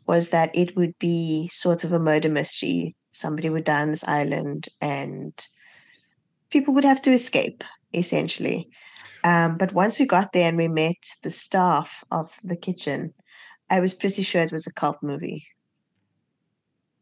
was 0.06 0.28
that 0.28 0.50
it 0.54 0.76
would 0.76 0.98
be 0.98 1.48
sort 1.48 1.84
of 1.84 1.92
a 1.92 1.98
murder 1.98 2.28
mystery. 2.28 2.94
Somebody 3.12 3.50
would 3.50 3.64
die 3.64 3.82
on 3.82 3.90
this 3.90 4.04
island 4.06 4.68
and 4.80 5.32
people 6.50 6.72
would 6.74 6.84
have 6.84 7.00
to 7.02 7.12
escape, 7.12 7.64
essentially. 7.92 8.68
Um, 9.24 9.56
but 9.58 9.72
once 9.72 9.98
we 9.98 10.06
got 10.06 10.32
there 10.32 10.48
and 10.48 10.56
we 10.56 10.68
met 10.68 10.96
the 11.22 11.30
staff 11.30 12.04
of 12.10 12.38
the 12.44 12.56
kitchen, 12.56 13.12
I 13.70 13.80
was 13.80 13.94
pretty 13.94 14.22
sure 14.22 14.42
it 14.42 14.52
was 14.52 14.66
a 14.66 14.72
cult 14.72 15.02
movie. 15.02 15.46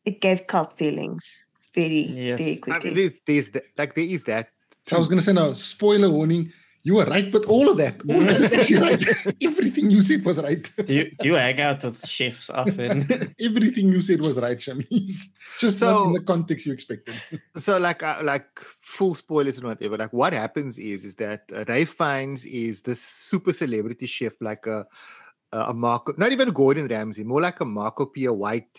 It 0.04 0.20
gave 0.20 0.46
cult 0.46 0.76
feelings 0.76 1.44
very, 1.74 2.06
very 2.06 2.26
Yes. 2.26 2.40
I 2.40 2.42
I 2.42 2.46
mean, 2.46 2.60
quickly. 2.60 2.94
there's, 2.94 3.12
there's 3.26 3.50
that, 3.50 3.64
like 3.76 3.94
there 3.94 4.04
is 4.04 4.24
that 4.24 4.48
So 4.84 4.96
I 4.96 4.98
was 4.98 5.08
going 5.08 5.18
to 5.18 5.24
say 5.24 5.32
now, 5.32 5.52
spoiler 5.52 6.10
warning. 6.10 6.52
You 6.86 6.94
were 6.98 7.04
right, 7.16 7.28
but 7.36 7.44
all 7.54 7.66
of 7.72 7.76
that, 7.82 7.96
all 8.08 8.20
of 8.20 8.26
that 8.28 8.40
is 8.46 8.52
actually 8.58 8.80
right. 8.88 9.04
Everything 9.50 9.86
you 9.94 10.00
said 10.08 10.24
was 10.24 10.38
right. 10.48 10.64
do 10.88 10.94
you, 10.98 11.04
do 11.20 11.24
you 11.30 11.34
hang 11.34 11.60
out 11.60 11.82
with 11.82 11.98
chefs 12.16 12.48
often 12.60 12.94
Everything 13.48 13.86
you 13.94 14.00
said 14.08 14.20
was 14.20 14.36
right, 14.46 14.58
Shamiz. 14.66 15.14
Just 15.58 15.80
not 15.82 16.06
in 16.06 16.12
the 16.12 16.20
context 16.32 16.64
you 16.66 16.72
expected. 16.72 17.16
so 17.56 17.72
like 17.88 18.02
uh, 18.04 18.18
like 18.22 18.50
full 18.80 19.14
spoilers 19.16 19.58
and 19.58 19.66
whatever 19.66 19.96
like 19.96 20.12
what 20.12 20.32
happens 20.32 20.78
is 20.78 21.04
is 21.04 21.14
that 21.16 21.42
uh, 21.52 21.64
Ray 21.72 21.84
Fiennes 21.86 22.44
is 22.44 22.82
this 22.82 23.02
super 23.02 23.52
celebrity 23.52 24.06
chef 24.06 24.34
like 24.40 24.64
a 24.68 24.86
a 25.52 25.58
a 25.72 25.74
marco 25.74 26.12
not 26.22 26.30
even 26.36 26.50
gordon 26.60 26.86
ramsay 26.94 27.24
more 27.24 27.40
like 27.48 27.58
a 27.60 27.64
marco 27.64 28.04
pierre 28.14 28.32
white 28.44 28.76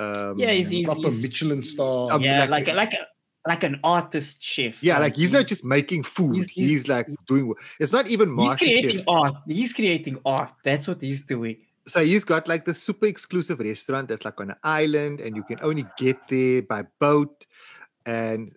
um 0.00 0.34
Yeah, 0.38 0.52
he's- 0.58 0.70
he's- 0.70 0.86
Proper 0.86 1.10
Michelin 1.22 1.62
star. 1.62 2.12
Um, 2.12 2.22
yeah 2.22 2.40
like- 2.40 2.50
like 2.50 2.68
a, 2.68 2.74
like 2.82 2.94
a 2.94 3.04
like 3.48 3.64
an 3.64 3.80
artist 3.82 4.42
chef 4.44 4.82
yeah 4.82 4.98
like 4.98 5.16
he's, 5.16 5.32
not 5.32 5.46
just 5.46 5.64
making 5.64 6.02
food. 6.04 6.34
he's- 6.36 6.48
he's, 6.48 6.68
he's- 6.70 6.88
like 6.88 7.08
doing 7.26 7.54
it's 7.80 7.92
not 7.92 8.06
even 8.14 8.36
he's 8.38 8.54
creating 8.56 8.98
chef. 8.98 9.08
art. 9.08 9.34
He's 9.46 9.72
creating 9.72 10.16
art. 10.24 10.52
That's 10.62 10.86
what 10.86 11.00
he's 11.00 11.24
doing. 11.24 11.56
So 11.86 12.04
he's 12.04 12.24
got 12.24 12.46
like 12.46 12.64
the 12.66 12.74
super 12.74 13.06
exclusive 13.06 13.58
restaurant 13.60 14.08
that's 14.08 14.24
like 14.26 14.38
on 14.40 14.50
an 14.50 14.56
island 14.62 15.20
and 15.24 15.34
you 15.34 15.42
can 15.42 15.58
only 15.62 15.86
get 15.96 16.18
there 16.28 16.60
by 16.60 16.84
boat. 17.00 17.46
And 18.04 18.52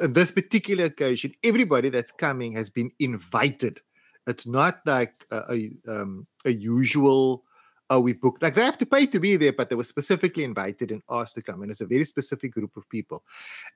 on 0.00 0.12
this 0.14 0.30
particular 0.30 0.86
occasion 0.86 1.34
everybody 1.44 1.90
that's 1.90 2.12
coming 2.12 2.52
has 2.56 2.70
been 2.70 2.90
invited. 2.98 3.80
It's 4.26 4.46
not 4.46 4.80
like 4.86 5.14
a, 5.30 5.38
a, 5.52 5.56
um, 5.92 6.26
a 6.46 6.50
usual 6.50 7.44
oh 7.90 8.00
we 8.00 8.12
booked 8.12 8.42
like 8.42 8.54
they 8.54 8.64
have 8.64 8.78
to 8.78 8.86
pay 8.86 9.06
to 9.06 9.20
be 9.20 9.36
there 9.36 9.52
but 9.52 9.68
they 9.68 9.76
were 9.76 9.84
specifically 9.84 10.44
invited 10.44 10.90
and 10.90 11.02
asked 11.10 11.34
to 11.34 11.42
come 11.42 11.62
and 11.62 11.70
it's 11.70 11.80
a 11.80 11.86
very 11.86 12.04
specific 12.04 12.52
group 12.52 12.76
of 12.76 12.88
people 12.88 13.22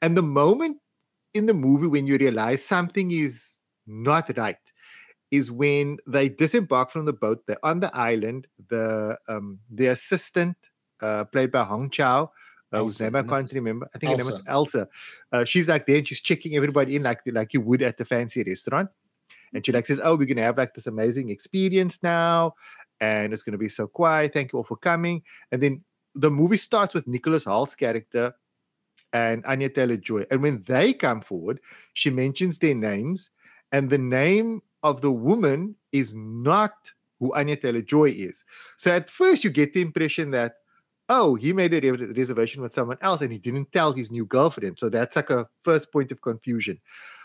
and 0.02 0.16
the 0.16 0.22
moment 0.22 0.78
in 1.34 1.46
the 1.46 1.54
movie 1.54 1.86
when 1.86 2.06
you 2.06 2.16
realize 2.16 2.64
something 2.64 3.10
is 3.10 3.60
not 3.86 4.30
right 4.36 4.56
is 5.30 5.50
when 5.50 5.98
they 6.06 6.28
disembark 6.28 6.90
from 6.90 7.04
the 7.04 7.12
boat. 7.12 7.42
They're 7.46 7.64
on 7.64 7.80
the 7.80 7.94
island. 7.94 8.46
The 8.68 9.18
um, 9.28 9.58
the 9.70 9.88
assistant, 9.88 10.56
uh, 11.00 11.24
played 11.24 11.50
by 11.50 11.64
Hong 11.64 11.90
Chau, 11.90 12.30
uh, 12.72 12.78
whose 12.78 13.00
name 13.00 13.16
I 13.16 13.22
can't 13.22 13.52
remember. 13.52 13.88
I 13.94 13.98
think 13.98 14.12
her 14.12 14.16
name 14.16 14.26
was 14.26 14.42
Elsa. 14.46 14.78
Elsa. 14.78 14.88
Uh, 15.32 15.44
she's 15.44 15.68
like 15.68 15.86
there 15.86 15.98
and 15.98 16.08
she's 16.08 16.20
checking 16.20 16.56
everybody 16.56 16.96
in 16.96 17.02
like 17.02 17.20
like 17.26 17.52
you 17.54 17.60
would 17.60 17.82
at 17.82 17.96
the 17.96 18.04
fancy 18.04 18.42
restaurant. 18.44 18.90
And 19.52 19.64
she 19.64 19.72
like 19.72 19.86
says, 19.86 20.00
"Oh, 20.02 20.16
we're 20.16 20.26
gonna 20.26 20.42
have 20.42 20.58
like 20.58 20.74
this 20.74 20.86
amazing 20.86 21.30
experience 21.30 22.02
now, 22.02 22.54
and 23.00 23.32
it's 23.32 23.42
gonna 23.42 23.58
be 23.58 23.68
so 23.68 23.86
quiet. 23.86 24.32
Thank 24.32 24.52
you 24.52 24.58
all 24.58 24.64
for 24.64 24.76
coming." 24.76 25.22
And 25.52 25.62
then 25.62 25.84
the 26.14 26.30
movie 26.30 26.56
starts 26.56 26.94
with 26.94 27.06
Nicholas 27.06 27.44
Hoult's 27.44 27.76
character 27.76 28.34
and 29.12 29.44
Anya 29.46 29.68
Taylor 29.68 29.96
Joy. 29.96 30.24
And 30.30 30.42
when 30.42 30.62
they 30.66 30.92
come 30.92 31.20
forward, 31.20 31.60
she 31.94 32.10
mentions 32.10 32.58
their 32.58 32.74
names, 32.74 33.30
and 33.72 33.90
the 33.90 33.98
name 33.98 34.62
of 34.82 35.00
the 35.00 35.10
woman 35.10 35.74
is 35.92 36.14
not 36.14 36.72
who 37.18 37.34
Anya 37.34 37.56
Taylor 37.56 37.80
Joy 37.80 38.10
is. 38.10 38.44
So 38.76 38.92
at 38.92 39.10
first, 39.10 39.42
you 39.42 39.50
get 39.50 39.72
the 39.72 39.80
impression 39.80 40.30
that, 40.32 40.56
oh, 41.08 41.34
he 41.34 41.52
made 41.52 41.72
a 41.72 41.80
re- 41.80 42.12
reservation 42.12 42.62
with 42.62 42.72
someone 42.72 42.98
else 43.00 43.20
and 43.20 43.32
he 43.32 43.38
didn't 43.38 43.72
tell 43.72 43.92
his 43.92 44.10
new 44.10 44.26
girlfriend. 44.26 44.78
So 44.78 44.88
that's 44.88 45.16
like 45.16 45.30
a 45.30 45.48
first 45.64 45.92
point 45.92 46.12
of 46.12 46.20
confusion. 46.20 46.78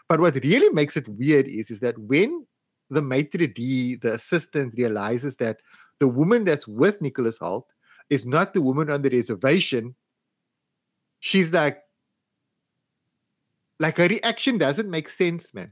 But 0.07 0.19
what 0.19 0.35
really 0.43 0.69
makes 0.73 0.97
it 0.97 1.07
weird 1.07 1.47
is, 1.47 1.69
is 1.71 1.81
that 1.81 1.97
when 1.97 2.45
the 2.91 3.01
maitre 3.01 3.47
d', 3.47 3.95
the 3.95 4.13
assistant, 4.13 4.73
realizes 4.77 5.37
that 5.37 5.61
the 5.99 6.07
woman 6.07 6.43
that's 6.43 6.67
with 6.67 7.01
Nicholas 7.01 7.39
Hoult 7.39 7.65
is 8.09 8.25
not 8.25 8.53
the 8.53 8.61
woman 8.61 8.89
on 8.91 9.01
the 9.01 9.09
reservation, 9.09 9.95
she's 11.19 11.53
like, 11.53 11.81
like 13.79 13.97
her 13.97 14.07
reaction 14.07 14.57
doesn't 14.57 14.89
make 14.89 15.09
sense, 15.09 15.53
man. 15.53 15.71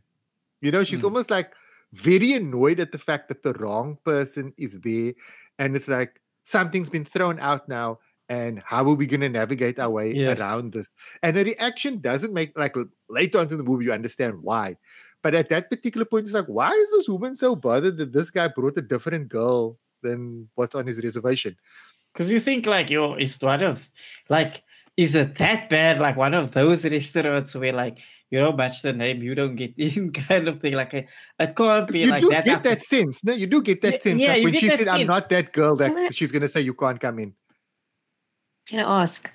You 0.62 0.72
know, 0.72 0.84
she's 0.84 1.02
Mm. 1.02 1.06
almost 1.06 1.30
like 1.30 1.54
very 1.94 2.34
annoyed 2.34 2.80
at 2.80 2.92
the 2.92 2.98
fact 2.98 3.28
that 3.30 3.44
the 3.44 3.54
wrong 3.54 3.98
person 4.04 4.54
is 4.58 4.80
there. 4.82 5.14
And 5.58 5.76
it's 5.76 5.88
like 5.88 6.22
something's 6.44 6.90
been 6.90 7.06
thrown 7.06 7.40
out 7.40 7.68
now. 7.70 8.00
And 8.30 8.62
how 8.64 8.88
are 8.88 8.94
we 8.94 9.06
going 9.08 9.22
to 9.22 9.30
navigate 9.30 9.80
our 9.80 9.90
way 9.90 10.14
Yes. 10.14 10.40
around 10.40 10.72
this? 10.74 10.94
And 11.24 11.36
the 11.36 11.44
reaction 11.44 12.00
doesn't 12.00 12.32
make 12.34 12.58
like 12.58 12.76
later 13.10 13.40
on 13.40 13.50
in 13.52 13.58
the 13.58 13.64
movie 13.64 13.86
you 13.86 13.92
understand 13.94 14.42
why, 14.42 14.78
but 15.24 15.34
at 15.36 15.50
that 15.50 15.70
particular 15.70 16.06
point 16.06 16.26
it's 16.26 16.34
like, 16.34 16.46
why 16.48 16.72
is 16.72 16.92
this 16.92 17.10
woman 17.10 17.36
so 17.36 17.56
bothered 17.56 17.98
that 17.98 18.14
this 18.14 18.30
guy 18.30 18.48
brought 18.48 18.78
a 18.78 18.82
different 18.82 19.30
girl 19.30 19.78
than 20.04 20.48
what's 20.56 20.76
on 20.76 20.88
his 20.88 21.04
reservation? 21.04 21.58
Because 22.14 22.32
you 22.32 22.40
think 22.40 22.66
like 22.66 22.90
yo, 22.90 23.16
is 23.16 23.42
one 23.42 23.64
of 23.64 23.90
like 24.30 24.64
is 24.98 25.16
it 25.16 25.36
that 25.36 25.70
bad? 25.70 26.00
Like 26.00 26.18
one 26.18 26.34
of 26.34 26.52
those 26.52 26.84
restaurants 26.86 27.56
where 27.56 27.72
like 27.72 28.00
you 28.30 28.38
don't 28.40 28.58
match 28.58 28.82
the 28.82 28.92
name, 28.94 29.24
you 29.24 29.34
don't 29.34 29.56
get 29.56 29.74
in 29.78 30.12
kind 30.12 30.48
of 30.48 30.60
thing. 30.60 30.74
Like 30.74 30.94
it 30.94 31.08
can't 31.56 31.88
be 31.88 32.00
you 32.02 32.10
like 32.12 32.22
do 32.22 32.30
that. 32.30 32.46
get 32.46 32.52
happen- 32.52 32.70
that 32.72 32.84
sense, 32.84 33.24
no? 33.24 33.34
You 33.34 33.48
do 33.48 33.62
get 33.62 33.82
that 33.82 33.94
Yeah, 33.94 34.00
sense. 34.00 34.22
yeah, 34.22 34.28
like 34.34 34.38
you 34.40 34.44
when 34.46 34.54
get 34.54 34.60
she 34.60 34.70
said, 34.70 34.88
"I'm 34.88 35.08
not 35.08 35.30
that 35.30 35.54
girl," 35.54 35.76
that 35.78 36.14
she's 36.14 36.32
going 36.32 36.42
to 36.42 36.48
say, 36.50 36.62
"You 36.62 36.74
can't 36.74 37.00
come 37.00 37.20
in." 37.20 37.34
Can 38.70 38.80
I 38.80 39.02
ask, 39.02 39.32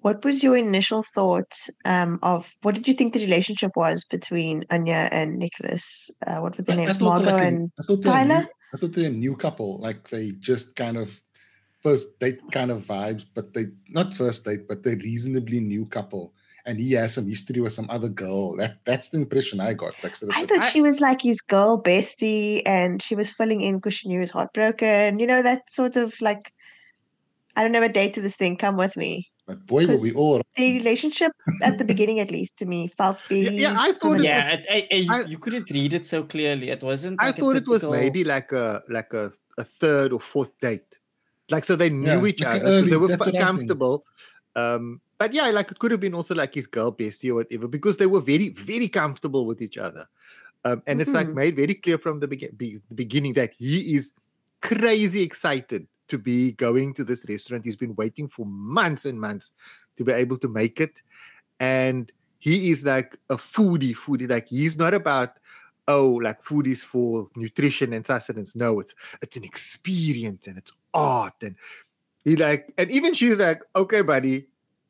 what 0.00 0.24
was 0.24 0.42
your 0.42 0.56
initial 0.56 1.02
thought 1.02 1.52
um, 1.84 2.18
of 2.22 2.50
what 2.62 2.74
did 2.74 2.88
you 2.88 2.94
think 2.94 3.12
the 3.12 3.20
relationship 3.20 3.72
was 3.76 4.04
between 4.04 4.64
Anya 4.70 5.08
and 5.12 5.38
Nicholas? 5.38 6.10
Uh, 6.26 6.38
what 6.38 6.56
were 6.56 6.64
their 6.64 6.76
names? 6.76 6.98
Margot 6.98 7.26
like 7.30 7.42
and 7.42 7.70
I 7.78 7.82
thought 7.84 8.02
they're 8.02 8.12
a 8.12 8.16
Tyler? 8.16 8.40
new- 8.40 8.48
I 8.74 8.76
thought 8.78 8.92
they're 8.92 9.08
a 9.08 9.12
new 9.12 9.36
couple. 9.36 9.78
Like 9.78 10.08
they 10.08 10.32
just 10.40 10.74
kind 10.74 10.96
of 10.96 11.20
first 11.82 12.18
date 12.18 12.40
kind 12.50 12.70
of 12.70 12.82
vibes, 12.84 13.26
but 13.34 13.52
they 13.52 13.66
not 13.90 14.14
first 14.14 14.44
date, 14.46 14.66
but 14.66 14.82
they're 14.82 14.96
reasonably 14.96 15.60
new 15.60 15.84
couple. 15.84 16.32
And 16.64 16.78
he 16.80 16.92
has 16.92 17.14
some 17.14 17.28
history 17.28 17.60
with 17.60 17.72
some 17.74 17.90
other 17.90 18.08
girl. 18.08 18.56
That 18.56 18.78
that's 18.86 19.08
the 19.08 19.18
impression 19.18 19.60
I 19.60 19.74
got. 19.74 19.94
Like 20.02 20.14
sort 20.14 20.30
of 20.30 20.36
I 20.38 20.46
thought 20.46 20.60
I- 20.62 20.70
she 20.70 20.80
was 20.80 21.00
like 21.00 21.20
his 21.20 21.42
girl 21.42 21.82
bestie 21.82 22.62
and 22.64 23.02
she 23.02 23.14
was 23.14 23.30
filling 23.30 23.60
in 23.60 23.76
because 23.76 23.94
she 23.94 24.08
knew 24.08 24.14
he 24.14 24.20
was 24.20 24.30
heartbroken. 24.30 25.18
You 25.18 25.26
know, 25.26 25.42
that 25.42 25.68
sort 25.70 25.96
of 25.96 26.18
like, 26.22 26.52
I 27.56 27.62
don't 27.62 27.72
know 27.72 27.80
what 27.80 27.92
date 27.94 28.14
to 28.14 28.20
this 28.20 28.36
thing. 28.36 28.56
Come 28.56 28.76
with 28.76 28.96
me. 28.96 29.28
but 29.46 29.66
boy, 29.66 29.86
were 29.86 30.00
we 30.00 30.12
all 30.14 30.40
The 30.56 30.78
relationship 30.78 31.32
at 31.62 31.76
the 31.78 31.84
beginning, 31.84 32.20
at 32.20 32.30
least 32.30 32.58
to 32.58 32.66
me, 32.66 32.88
felt 32.88 33.18
Yeah, 33.28 33.42
very. 33.50 33.56
yeah, 33.56 33.74
I 33.76 33.92
thought 33.92 34.16
it 34.18 34.24
Yeah, 34.24 34.50
was- 34.50 34.60
I, 34.70 34.88
I- 34.90 34.94
you, 34.94 35.12
I- 35.12 35.24
you 35.24 35.38
couldn't 35.38 35.70
read 35.70 35.92
it 35.92 36.06
so 36.06 36.22
clearly. 36.24 36.70
It 36.70 36.82
wasn't. 36.82 37.20
I 37.20 37.26
like 37.26 37.38
a 37.38 37.40
thought 37.40 37.56
it 37.56 37.66
was 37.68 37.86
maybe 37.88 38.22
like 38.24 38.52
a 38.52 38.82
like 38.88 39.12
a, 39.12 39.32
a 39.58 39.64
third 39.64 40.12
or 40.12 40.20
fourth 40.20 40.52
date. 40.60 40.86
Like 41.50 41.64
so 41.64 41.74
they 41.76 41.90
knew 41.90 42.20
Yeah, 42.22 42.26
each 42.26 42.40
like 42.42 42.62
other 42.62 42.70
because 42.70 42.90
they 42.90 42.96
were 42.96 43.08
that's 43.08 43.24
fu- 43.24 43.30
what 43.30 43.36
I 43.36 43.44
think. 43.44 43.48
comfortable. 43.58 44.04
Um 44.56 45.00
but 45.18 45.32
yeah, 45.34 45.50
like 45.50 45.70
it 45.70 45.78
could 45.78 45.90
have 45.90 46.00
been 46.00 46.14
also 46.14 46.34
like 46.34 46.54
his 46.54 46.66
girl 46.66 46.90
bestie 46.92 47.30
or 47.30 47.34
whatever, 47.42 47.68
because 47.68 47.96
they 47.96 48.06
were 48.06 48.20
very, 48.20 48.48
very 48.50 48.88
comfortable 48.88 49.46
with 49.46 49.60
each 49.62 49.78
other. 49.78 50.06
Um, 50.64 50.82
and 50.86 51.00
it's 51.00 51.12
like 51.14 51.28
Mhm. 51.28 51.34
made 51.34 51.56
very 51.56 51.74
clear 51.74 51.98
from 51.98 52.18
the, 52.20 52.26
begin- 52.28 52.54
be- 52.56 52.78
the 52.88 52.94
beginning 52.94 53.32
that 53.34 53.52
he 53.58 53.94
is 53.96 54.12
crazy 54.62 55.22
excited 55.22 55.86
to 56.08 56.18
be 56.18 56.52
going 56.52 56.94
to 56.94 57.04
this 57.04 57.24
restaurant. 57.28 57.64
He's 57.64 57.76
been 57.76 57.94
waiting 57.96 58.28
for 58.28 58.46
months 58.46 59.04
and 59.04 59.20
months 59.20 59.52
to 59.96 60.04
be 60.04 60.12
able 60.12 60.38
to 60.38 60.48
make 60.48 60.80
it. 60.80 61.02
And 61.60 62.10
he 62.38 62.70
is 62.70 62.84
like 62.84 63.16
a 63.30 63.36
foodie, 63.36 63.94
foodie. 63.94 64.28
Like 64.28 64.48
he's 64.48 64.76
not 64.76 64.94
about 64.94 65.36
oh, 65.88 66.20
like 66.22 66.42
food 66.42 66.66
is 66.66 66.82
for 66.82 67.28
nutrition 67.36 67.92
and 67.92 68.06
sustenance. 68.06 68.54
No, 68.56 68.80
it's 68.80 68.94
it's 69.20 69.36
an 69.36 69.44
experience 69.44 70.46
and 70.46 70.58
it's 70.58 70.72
art. 70.94 71.34
And 71.42 71.56
he 72.24 72.36
like, 72.36 72.72
and 72.78 72.90
even 72.90 73.14
she's 73.14 73.38
like, 73.38 73.62
okay, 73.74 74.02
buddy, 74.02 74.46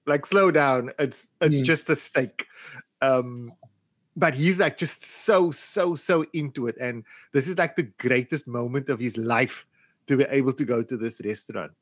like 0.06 0.26
slow 0.26 0.50
down. 0.50 0.90
It's 0.98 1.30
it's 1.40 1.60
just 1.60 1.88
a 1.90 1.96
steak. 1.96 2.46
Um, 3.00 3.52
but 4.16 4.34
he's 4.34 4.58
like 4.58 4.76
just 4.76 5.04
so, 5.04 5.50
so, 5.50 5.94
so 5.94 6.26
into 6.32 6.66
it. 6.66 6.76
And 6.78 7.04
this 7.32 7.48
is 7.48 7.56
like 7.56 7.76
the 7.76 7.90
greatest 7.98 8.46
moment 8.46 8.90
of 8.90 9.00
his 9.00 9.16
life 9.16 9.66
to 10.06 10.16
be 10.16 10.24
able 10.28 10.52
to 10.52 10.64
go 10.64 10.82
to 10.82 10.96
this 10.96 11.20
restaurant. 11.24 11.72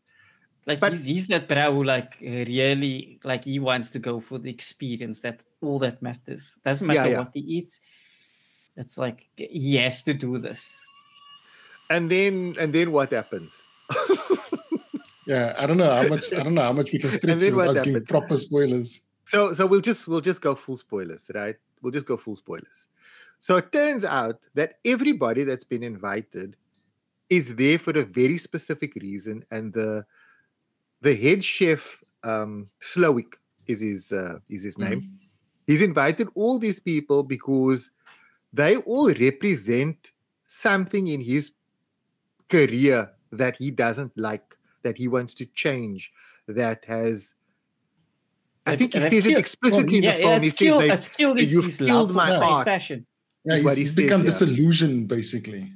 Like 0.66 0.80
But- 0.80 0.92
he's, 0.92 1.06
he's 1.06 1.26
that 1.28 1.48
bro 1.48 1.72
who 1.72 1.84
like 1.84 2.18
uh, 2.22 2.44
really 2.44 3.18
like 3.24 3.44
he 3.44 3.58
wants 3.58 3.90
to 3.90 3.98
go 3.98 4.20
for 4.20 4.38
the 4.38 4.50
experience. 4.50 5.18
That's 5.18 5.44
all 5.60 5.78
that 5.80 6.02
matters. 6.02 6.58
Doesn't 6.64 6.86
matter 6.86 7.10
yeah. 7.10 7.18
what 7.18 7.30
he 7.32 7.40
eats. 7.40 7.80
It's 8.76 8.98
like 8.98 9.26
he 9.36 9.76
has 9.76 10.02
to 10.04 10.14
do 10.14 10.38
this. 10.38 10.84
And 11.88 12.10
then 12.10 12.56
and 12.58 12.72
then 12.72 12.92
what 12.92 13.10
happens? 13.10 13.62
yeah. 15.26 15.54
I 15.58 15.66
don't 15.66 15.76
know 15.76 15.92
how 15.92 16.06
much. 16.06 16.32
I 16.32 16.42
don't 16.42 16.54
know 16.54 16.62
how 16.62 16.72
much 16.72 16.92
we 16.92 16.98
can 16.98 17.10
stretch 17.10 17.38
then 17.38 17.42
it 17.42 17.54
what 17.54 17.68
without 17.68 17.84
giving 17.84 18.04
proper 18.04 18.36
spoilers. 18.36 19.00
So 19.24 19.52
so 19.54 19.66
we'll 19.66 19.80
just 19.80 20.06
we'll 20.06 20.20
just 20.20 20.40
go 20.40 20.54
full 20.54 20.76
spoilers, 20.76 21.30
right? 21.34 21.56
We'll 21.82 21.92
just 21.92 22.06
go 22.06 22.16
full 22.16 22.36
spoilers. 22.36 22.86
So 23.40 23.56
it 23.56 23.72
turns 23.72 24.04
out 24.04 24.40
that 24.54 24.78
everybody 24.84 25.44
that's 25.44 25.64
been 25.64 25.82
invited 25.82 26.56
is 27.30 27.54
there 27.54 27.78
for 27.78 27.92
a 27.98 28.04
very 28.04 28.36
specific 28.36 28.94
reason, 28.96 29.44
and 29.50 29.72
the 29.72 30.04
the 31.00 31.14
head 31.16 31.44
chef 31.44 32.02
um 32.24 32.68
Slowik 32.80 33.34
is 33.66 33.80
his 33.80 34.12
uh, 34.12 34.38
is 34.50 34.64
his 34.64 34.76
name. 34.76 35.18
He's 35.66 35.80
invited 35.80 36.28
all 36.34 36.58
these 36.58 36.80
people 36.80 37.22
because 37.22 37.92
they 38.52 38.76
all 38.76 39.08
represent 39.14 40.10
something 40.48 41.06
in 41.06 41.20
his 41.20 41.52
career 42.48 43.08
that 43.30 43.54
he 43.56 43.70
doesn't 43.70 44.10
like, 44.18 44.56
that 44.82 44.98
he 44.98 45.06
wants 45.06 45.32
to 45.34 45.46
change, 45.54 46.10
that 46.48 46.84
has 46.86 47.36
I 48.66 48.70
They've- 48.74 48.78
think 48.78 48.94
he 48.94 48.98
they've 49.00 49.22
says 49.22 49.26
it 49.32 49.38
explicitly 49.38 49.98
in 49.98 50.02
yeah, 50.02 50.14
the 50.16 50.20
yeah, 50.20 50.26
film. 50.26 50.42
He 50.42 50.48
it's 50.48 50.58
says 50.58 50.66
killed, 50.66 50.82
they, 50.82 50.90
it's 50.90 51.08
killed 51.08 51.38
his, 51.38 51.52
"You've 51.52 51.64
his 51.64 51.78
killed 51.78 52.08
love 52.08 52.14
my 52.16 52.36
for 52.36 52.44
it, 52.44 52.56
his 52.56 52.64
passion. 52.64 53.06
Yeah, 53.44 53.52
is 53.54 53.56
he's, 53.58 53.64
what 53.64 53.74
he 53.76 53.80
he's 53.82 53.88
says, 53.94 53.96
become 53.96 54.20
yeah. 54.20 54.26
disillusioned 54.26 55.08
basically. 55.08 55.72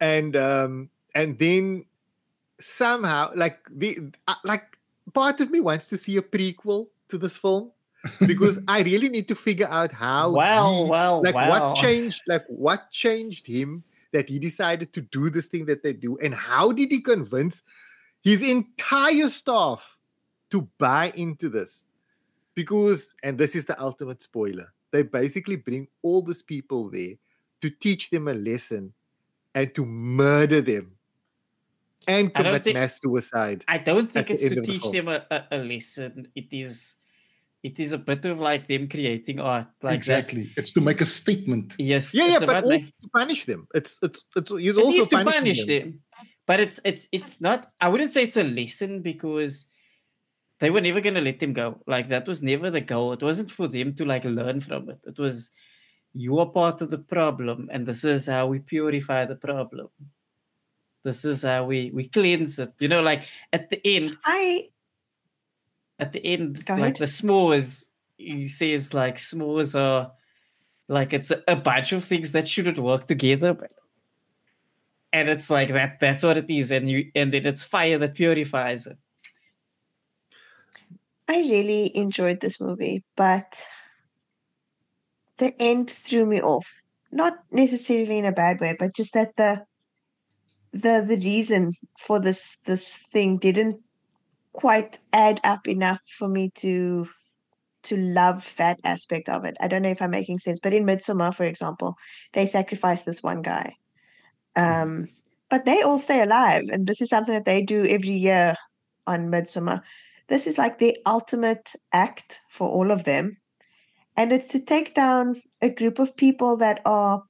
And 0.00 0.36
um 0.36 0.90
and 1.14 1.38
then 1.38 1.84
somehow 2.60 3.30
like 3.34 3.58
the 3.70 3.98
uh, 4.26 4.34
like 4.44 4.64
part 5.14 5.40
of 5.40 5.50
me 5.50 5.60
wants 5.60 5.88
to 5.88 5.96
see 5.96 6.16
a 6.16 6.22
prequel 6.22 6.86
to 7.08 7.18
this 7.18 7.36
film 7.36 7.70
because 8.26 8.60
I 8.68 8.82
really 8.82 9.08
need 9.08 9.28
to 9.28 9.34
figure 9.34 9.68
out 9.68 9.92
how 9.92 10.30
Well, 10.32 10.84
he- 10.84 10.90
well, 10.90 11.22
like 11.22 11.34
well. 11.34 11.50
what 11.50 11.76
changed 11.76 12.22
like 12.26 12.44
what 12.48 12.90
changed 12.90 13.46
him 13.46 13.82
that 14.12 14.28
he 14.28 14.38
decided 14.38 14.92
to 14.94 15.00
do 15.02 15.30
this 15.30 15.48
thing 15.48 15.66
that 15.66 15.82
they 15.82 15.92
do 15.92 16.16
and 16.18 16.34
how 16.34 16.72
did 16.72 16.90
he 16.90 17.00
convince 17.00 17.62
his 18.22 18.42
entire 18.42 19.28
staff 19.28 19.96
to 20.50 20.62
buy 20.78 21.12
into 21.14 21.48
this 21.48 21.84
because 22.54 23.14
and 23.22 23.38
this 23.38 23.54
is 23.54 23.64
the 23.66 23.78
ultimate 23.80 24.22
spoiler 24.22 24.72
they 24.90 25.02
basically 25.02 25.56
bring 25.56 25.86
all 26.02 26.22
these 26.22 26.42
people 26.42 26.88
there 26.90 27.14
to 27.60 27.68
teach 27.70 28.10
them 28.10 28.28
a 28.28 28.34
lesson 28.34 28.92
and 29.54 29.74
to 29.74 29.84
murder 29.84 30.60
them 30.60 30.92
and 32.06 32.30
I 32.34 32.42
don't 32.42 32.52
commit 32.52 32.62
think- 32.64 32.74
mass 32.76 33.00
suicide 33.00 33.64
I 33.68 33.78
don't 33.78 34.10
think 34.10 34.30
it's 34.30 34.42
to 34.42 34.48
of 34.48 34.54
the 34.56 34.62
teach 34.62 34.82
film. 34.82 34.92
them 34.92 35.08
a, 35.08 35.26
a, 35.30 35.38
a 35.52 35.58
lesson. 35.58 36.28
It 36.34 36.48
is 36.52 36.96
it 37.62 37.80
is 37.80 37.92
a 37.92 37.98
bit 37.98 38.24
of 38.24 38.38
like 38.38 38.68
them 38.68 38.88
creating 38.88 39.40
art. 39.40 39.66
Like 39.82 39.82
that's- 39.82 39.96
exactly. 39.96 40.52
It's 40.56 40.72
to 40.72 40.80
make 40.80 41.00
a 41.00 41.04
statement. 41.06 41.74
Yes. 41.78 42.14
yeah 42.14 42.26
yeah 42.26 42.38
but 42.38 42.48
about 42.50 42.64
all 42.64 42.78
to 42.78 43.08
punish 43.14 43.44
them 43.46 43.66
it's 43.74 43.98
it's 44.02 44.20
it's 44.36 44.50
he's 44.50 44.76
it 44.76 44.82
also 44.84 45.00
is 45.00 45.08
to 45.08 45.24
punish 45.24 45.66
them. 45.66 45.80
them. 45.80 46.00
But 46.46 46.60
it's 46.60 46.80
it's 46.84 47.08
it's 47.12 47.40
not 47.40 47.70
I 47.80 47.88
wouldn't 47.88 48.12
say 48.12 48.22
it's 48.22 48.36
a 48.36 48.44
lesson 48.44 49.02
because 49.02 49.66
they 50.60 50.70
were 50.70 50.80
never 50.80 51.00
gonna 51.00 51.20
let 51.20 51.40
them 51.40 51.52
go. 51.52 51.78
Like 51.86 52.08
that 52.08 52.26
was 52.26 52.42
never 52.42 52.70
the 52.70 52.80
goal. 52.80 53.12
It 53.12 53.22
wasn't 53.22 53.50
for 53.50 53.68
them 53.68 53.94
to 53.96 54.04
like 54.04 54.24
learn 54.24 54.60
from 54.60 54.88
it. 54.90 54.98
It 55.04 55.18
was 55.18 55.50
you 56.14 56.38
are 56.38 56.46
part 56.46 56.80
of 56.82 56.90
the 56.90 56.98
problem 56.98 57.68
and 57.72 57.86
this 57.86 58.04
is 58.04 58.26
how 58.26 58.46
we 58.46 58.58
purify 58.58 59.24
the 59.24 59.36
problem. 59.36 59.88
This 61.04 61.24
is 61.24 61.42
how 61.42 61.64
we 61.64 61.90
we 61.92 62.08
cleanse 62.08 62.58
it. 62.58 62.72
You 62.78 62.88
know, 62.88 63.02
like 63.02 63.24
at 63.52 63.70
the 63.70 63.80
end, 63.86 64.16
I 64.24 64.68
at 65.98 66.12
the 66.12 66.24
end, 66.24 66.64
Go 66.66 66.74
like 66.74 66.96
ahead. 66.96 66.96
the 66.98 67.04
s'mores, 67.06 67.88
he 68.16 68.48
says 68.48 68.94
like 68.94 69.16
s'mores 69.16 69.78
are 69.78 70.12
like 70.88 71.12
it's 71.12 71.30
a, 71.30 71.42
a 71.46 71.56
bunch 71.56 71.92
of 71.92 72.04
things 72.04 72.32
that 72.32 72.48
shouldn't 72.48 72.78
work 72.78 73.06
together, 73.06 73.54
but 73.54 73.70
and 75.12 75.28
it's 75.28 75.50
like 75.50 75.72
that. 75.72 75.98
That's 76.00 76.22
what 76.22 76.36
it 76.36 76.50
is, 76.50 76.70
and 76.70 76.90
you 76.90 77.10
and 77.14 77.32
then 77.32 77.46
it's 77.46 77.62
fire 77.62 77.98
that 77.98 78.14
purifies 78.14 78.86
it. 78.86 78.98
I 81.28 81.38
really 81.40 81.94
enjoyed 81.96 82.40
this 82.40 82.60
movie, 82.60 83.04
but 83.16 83.62
the 85.38 85.54
end 85.60 85.90
threw 85.90 86.26
me 86.26 86.40
off. 86.40 86.66
Not 87.10 87.34
necessarily 87.50 88.18
in 88.18 88.24
a 88.24 88.32
bad 88.32 88.60
way, 88.60 88.76
but 88.78 88.94
just 88.94 89.14
that 89.14 89.36
the 89.36 89.64
the 90.72 91.04
the 91.06 91.16
reason 91.24 91.72
for 91.98 92.20
this 92.20 92.56
this 92.66 92.98
thing 93.12 93.38
didn't 93.38 93.80
quite 94.52 94.98
add 95.12 95.40
up 95.44 95.66
enough 95.66 96.00
for 96.18 96.28
me 96.28 96.50
to 96.56 97.08
to 97.84 97.96
love 97.96 98.52
that 98.56 98.78
aspect 98.84 99.28
of 99.28 99.44
it. 99.44 99.56
I 99.60 99.68
don't 99.68 99.82
know 99.82 99.90
if 99.90 100.02
I'm 100.02 100.10
making 100.10 100.38
sense, 100.38 100.60
but 100.60 100.74
in 100.74 100.84
Midsommar, 100.84 101.34
for 101.34 101.44
example, 101.44 101.94
they 102.32 102.44
sacrifice 102.44 103.02
this 103.02 103.22
one 103.22 103.40
guy. 103.40 103.74
Um, 104.56 105.08
but 105.48 105.64
they 105.64 105.80
all 105.82 105.98
stay 105.98 106.22
alive, 106.22 106.64
and 106.70 106.86
this 106.86 107.00
is 107.00 107.08
something 107.08 107.32
that 107.32 107.44
they 107.44 107.62
do 107.62 107.86
every 107.86 108.10
year 108.10 108.54
on 109.06 109.30
Midsummer. 109.30 109.80
This 110.28 110.46
is 110.46 110.58
like 110.58 110.78
the 110.78 110.96
ultimate 111.06 111.72
act 111.92 112.40
for 112.48 112.68
all 112.68 112.90
of 112.90 113.04
them. 113.04 113.38
And 114.18 114.32
it's 114.32 114.48
to 114.48 114.58
take 114.58 114.94
down 114.94 115.40
a 115.62 115.70
group 115.70 116.00
of 116.00 116.16
people 116.16 116.56
that 116.56 116.80
are 116.84 117.22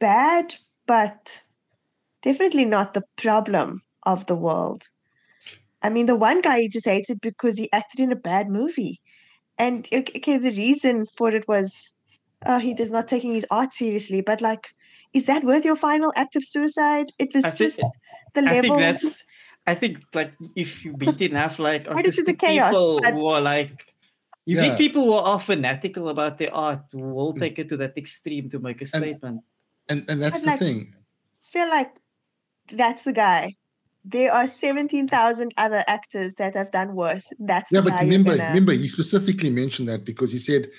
bad, 0.00 0.54
but 0.86 1.42
definitely 2.22 2.64
not 2.64 2.94
the 2.94 3.02
problem 3.16 3.82
of 4.06 4.24
the 4.24 4.34
world. 4.34 4.84
I 5.82 5.90
mean, 5.90 6.06
the 6.06 6.16
one 6.16 6.40
guy 6.40 6.62
he 6.62 6.68
just 6.70 6.86
hated 6.86 7.20
because 7.20 7.58
he 7.58 7.70
acted 7.70 8.00
in 8.00 8.12
a 8.12 8.16
bad 8.16 8.48
movie. 8.48 8.98
And 9.58 9.86
ok- 9.92 10.14
okay, 10.16 10.38
the 10.38 10.52
reason 10.52 11.04
for 11.18 11.28
it 11.36 11.46
was 11.46 11.92
oh, 12.46 12.60
he 12.60 12.72
does 12.72 12.90
not 12.90 13.08
taking 13.08 13.34
his 13.34 13.44
art 13.50 13.74
seriously. 13.74 14.22
But 14.22 14.40
like, 14.40 14.68
is 15.12 15.24
that 15.24 15.44
worth 15.44 15.66
your 15.66 15.76
final 15.76 16.14
act 16.16 16.34
of 16.34 16.44
suicide? 16.46 17.08
It 17.18 17.34
was 17.34 17.44
I 17.44 17.50
think- 17.50 17.58
just 17.58 17.80
the 18.34 18.40
I 18.40 18.62
think 18.62 18.78
that's. 18.78 19.22
I 19.66 19.74
think 19.74 19.98
like 20.14 20.32
if 20.54 20.82
you 20.82 20.96
meet 20.96 21.20
enough 21.20 21.58
like 21.58 21.86
into 21.86 22.22
the 22.22 22.34
chaos, 22.34 22.72
people 22.72 23.20
who 23.20 23.26
are 23.26 23.40
like 23.40 23.84
you 24.46 24.56
Yeah. 24.56 24.70
meet 24.70 24.78
people 24.78 25.02
who 25.04 25.12
are 25.12 25.40
fanatical 25.40 26.08
about 26.08 26.38
their 26.38 26.54
art 26.54 26.82
who 26.92 27.00
will 27.16 27.34
Mm. 27.34 27.40
take 27.40 27.58
it 27.58 27.68
to 27.70 27.76
that 27.78 27.96
extreme 27.98 28.48
to 28.50 28.58
make 28.58 28.80
a 28.80 28.86
statement. 28.86 29.42
And 29.90 30.04
and 30.08 30.22
that's 30.22 30.40
But 30.40 30.44
the 30.44 30.50
like- 30.52 30.58
thing. 30.60 30.94
feel 31.52 31.68
like 31.68 31.92
that's 32.72 33.02
the 33.02 33.12
guy. 33.12 33.54
There 34.04 34.32
are 34.32 34.46
17,000 34.46 35.52
other 35.56 35.82
actors 35.88 36.34
that 36.34 36.54
have 36.54 36.70
done 36.70 36.94
worse. 36.94 37.26
That's 37.40 37.70
Yeah, 37.72 37.80
the 37.80 37.90
but 37.90 37.96
guy 37.98 38.02
remember, 38.06 38.36
gonna- 38.36 38.48
remember, 38.50 38.72
he 38.72 38.88
specifically 38.88 39.50
mentioned 39.50 39.88
that 39.88 40.04
because 40.04 40.30
he 40.30 40.38
said 40.38 40.70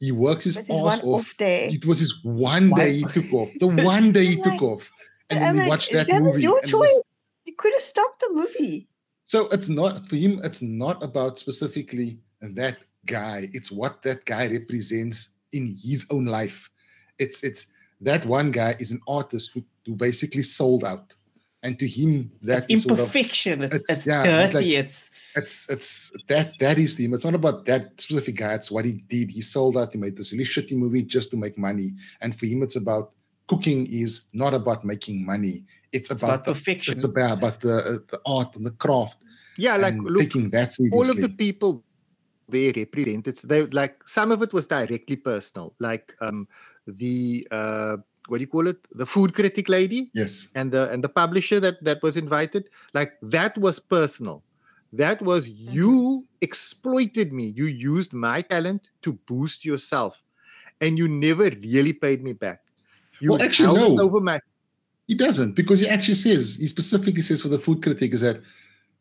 he 0.00 0.12
works 0.12 0.44
his 0.44 0.54
this 0.56 0.68
ass 0.70 0.80
one 0.82 1.00
off. 1.00 1.20
off 1.20 1.36
day. 1.38 1.68
It 1.72 1.86
was 1.86 1.98
his 2.00 2.12
one 2.24 2.68
Why- 2.70 2.78
day 2.84 2.92
he 3.00 3.04
took 3.16 3.32
off. 3.32 3.48
The 3.58 3.68
one 3.96 4.12
day 4.12 4.26
he 4.26 4.36
I'm 4.36 4.42
took 4.44 4.60
off, 4.62 4.90
and 5.30 5.38
I'm 5.42 5.56
then 5.56 5.64
he 5.64 5.68
watched 5.70 5.92
that, 5.92 6.08
that 6.08 6.20
movie. 6.20 6.32
was 6.32 6.42
your 6.42 6.58
and 6.58 6.68
it 6.68 6.74
was- 6.76 6.90
choice. 6.90 7.00
You 7.46 7.54
could 7.56 7.72
have 7.72 7.80
stopped 7.80 8.20
the 8.20 8.30
movie. 8.32 8.88
So 9.24 9.48
it's 9.48 9.68
not 9.70 10.06
for 10.08 10.16
him. 10.16 10.40
It's 10.44 10.60
not 10.60 11.02
about 11.02 11.38
specifically 11.38 12.18
that 12.42 12.76
guy. 13.06 13.48
It's 13.52 13.70
what 13.70 14.02
that 14.02 14.24
guy 14.24 14.46
represents 14.48 15.28
in 15.52 15.76
his 15.82 16.06
own 16.10 16.24
life. 16.26 16.70
It's 17.18 17.42
it's 17.44 17.66
that 18.00 18.24
one 18.26 18.50
guy 18.50 18.74
is 18.78 18.90
an 18.90 19.00
artist 19.08 19.50
who, 19.54 19.62
who 19.86 19.94
basically 19.94 20.42
sold 20.42 20.84
out, 20.84 21.14
and 21.62 21.78
to 21.78 21.86
him 21.86 22.30
It's 22.42 22.66
that 22.66 22.70
is 22.70 22.82
sort 22.82 22.92
of 22.94 22.98
imperfection. 23.00 23.62
It's, 23.62 23.74
it's- 23.76 23.98
it's, 23.98 24.06
yeah, 24.06 24.22
it's 24.24 24.52
dirty. 24.54 24.66
like- 24.76 24.84
it's 24.84 25.10
it's 25.36 25.68
it's 25.70 26.10
that 26.28 26.52
that 26.60 26.78
is 26.78 26.96
him. 26.98 27.14
It's 27.14 27.24
not 27.24 27.34
about 27.34 27.66
that 27.66 28.00
specific 28.00 28.36
guy. 28.36 28.54
It's 28.54 28.70
what 28.70 28.84
he 28.84 28.92
did. 28.92 29.30
He 29.30 29.40
sold 29.42 29.76
out. 29.76 29.92
He 29.92 29.98
made 29.98 30.16
this 30.16 30.32
really 30.32 30.44
shitty 30.44 30.76
movie 30.76 31.02
just 31.02 31.30
to 31.32 31.36
make 31.36 31.56
money. 31.58 31.92
And 32.20 32.36
for 32.38 32.46
him, 32.46 32.62
it's 32.62 32.76
about 32.76 33.12
cooking. 33.48 33.86
Is 33.90 34.22
not 34.32 34.54
about 34.54 34.84
making 34.84 35.24
money. 35.26 35.64
It's, 35.92 36.10
it's 36.10 36.22
about, 36.22 36.34
about 36.34 36.44
the, 36.46 36.52
perfection. 36.52 36.92
it's 36.94 37.04
about 37.04 37.38
about 37.38 37.60
the 37.60 37.76
uh, 37.76 37.98
the 38.10 38.20
art 38.26 38.56
and 38.56 38.66
the 38.66 38.72
craft. 38.72 39.18
Yeah, 39.56 39.76
like 39.76 39.94
and 39.94 40.04
look, 40.04 40.22
taking 40.22 40.50
that 40.50 40.72
seriously. 40.72 40.96
all 40.98 41.08
of 41.08 41.16
the 41.16 41.28
people 41.28 41.84
they 42.48 42.72
represented 42.72 43.28
it's 43.28 43.42
they 43.42 43.64
like 43.66 43.96
some 44.06 44.30
of 44.30 44.42
it 44.42 44.52
was 44.52 44.66
directly 44.66 45.16
personal 45.16 45.74
like 45.78 46.14
um 46.20 46.46
the 46.86 47.46
uh 47.50 47.96
what 48.28 48.38
do 48.38 48.40
you 48.40 48.46
call 48.46 48.66
it? 48.66 48.78
The 48.92 49.06
food 49.06 49.34
critic 49.34 49.68
lady 49.68 50.10
yes. 50.14 50.48
and 50.54 50.72
the 50.72 50.90
and 50.90 51.02
the 51.04 51.08
publisher 51.08 51.60
that 51.60 51.82
that 51.84 52.02
was 52.02 52.16
invited. 52.16 52.68
Like 52.92 53.12
that 53.22 53.56
was 53.58 53.78
personal. 53.78 54.42
That 54.92 55.20
was 55.22 55.48
you 55.48 56.26
exploited 56.40 57.32
me. 57.32 57.46
You 57.48 57.66
used 57.66 58.12
my 58.12 58.42
talent 58.42 58.88
to 59.02 59.12
boost 59.26 59.64
yourself 59.64 60.16
and 60.80 60.96
you 60.96 61.08
never 61.08 61.50
really 61.50 61.92
paid 61.92 62.22
me 62.22 62.32
back. 62.32 62.60
You 63.20 63.30
Well, 63.32 63.42
actually, 63.42 63.76
held 63.76 63.92
it 63.92 63.96
no. 63.96 64.04
over 64.04 64.20
my 64.20 64.40
He 65.06 65.14
doesn't 65.14 65.54
because 65.54 65.80
he 65.80 65.88
actually 65.88 66.14
says 66.14 66.56
he 66.56 66.66
specifically 66.66 67.22
says 67.22 67.40
for 67.40 67.48
the 67.48 67.58
food 67.58 67.82
critic 67.82 68.14
is 68.14 68.20
that 68.22 68.40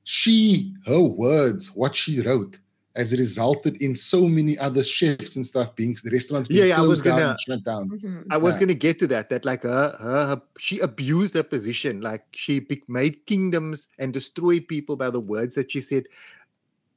she 0.03 0.73
her 0.85 1.01
words 1.01 1.73
what 1.73 1.95
she 1.95 2.21
wrote 2.21 2.59
has 2.95 3.11
resulted 3.13 3.81
in 3.81 3.95
so 3.95 4.27
many 4.27 4.57
other 4.59 4.83
chefs 4.83 5.35
and 5.35 5.45
stuff 5.45 5.75
being 5.75 5.97
the 6.03 6.11
restaurants 6.11 6.47
being 6.47 6.59
Yeah, 6.61 6.65
yeah, 6.67 6.77
I 6.77 6.81
was 6.85 7.01
gonna- 7.01 7.29
and 7.29 7.39
shut 7.39 7.63
down. 7.63 7.89
Mhm. 7.89 8.25
I 8.29 8.37
was 8.37 8.53
Yeah. 8.53 8.59
gonna 8.61 8.73
get 8.75 8.99
to 8.99 9.07
that. 9.07 9.29
That 9.29 9.45
like 9.45 9.63
her, 9.63 9.95
her, 9.99 10.25
her 10.27 10.41
she 10.59 10.79
abused 10.79 11.33
her 11.33 11.43
position. 11.43 12.01
Like 12.01 12.23
she 12.33 12.65
made 12.87 13.25
kingdoms 13.25 13.87
and 13.97 14.13
destroyed 14.13 14.67
people 14.67 14.95
by 14.95 15.09
the 15.09 15.19
words 15.19 15.55
that 15.55 15.71
she 15.71 15.81
said. 15.81 16.05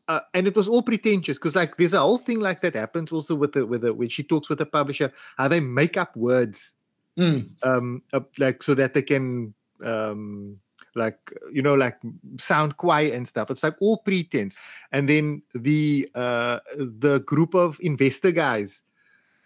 Uh, 0.09 0.21
and 0.35 0.47
it 0.47 0.55
was 0.55 0.69
all 0.69 0.83
pretentious 0.83 1.37
because 1.39 1.57
like 1.57 1.77
there's 1.79 1.95
a 1.95 1.99
whole 2.01 2.19
thing 2.19 2.41
like 2.41 2.61
that 2.61 2.77
happens 2.77 3.11
also 3.11 3.35
with 3.35 3.53
the 3.53 3.65
with 3.67 3.81
the 3.83 3.93
when 3.93 4.09
she 4.09 4.23
talks 4.23 4.49
with 4.49 4.59
the 4.59 4.67
publisher 4.67 5.11
how 5.37 5.49
they 5.49 5.59
make 5.61 5.97
up 5.97 6.15
words 6.17 6.75
Mm. 7.19 7.49
um 7.65 8.03
uh, 8.13 8.21
like 8.39 8.63
so 8.63 8.75
that 8.75 8.93
they 8.95 9.03
can 9.03 9.53
um 9.83 10.61
like 10.97 11.33
you 11.53 11.63
know 11.63 11.75
like 11.75 11.99
sound 12.39 12.77
quiet 12.77 13.15
and 13.15 13.27
stuff. 13.29 13.51
It's 13.51 13.63
like 13.63 13.77
all 13.81 13.99
pretense. 13.99 14.59
And 14.93 15.09
then 15.09 15.43
the 15.55 16.09
uh 16.15 16.61
the 16.77 17.21
group 17.21 17.55
of 17.55 17.79
investor 17.81 18.33
guys 18.33 18.83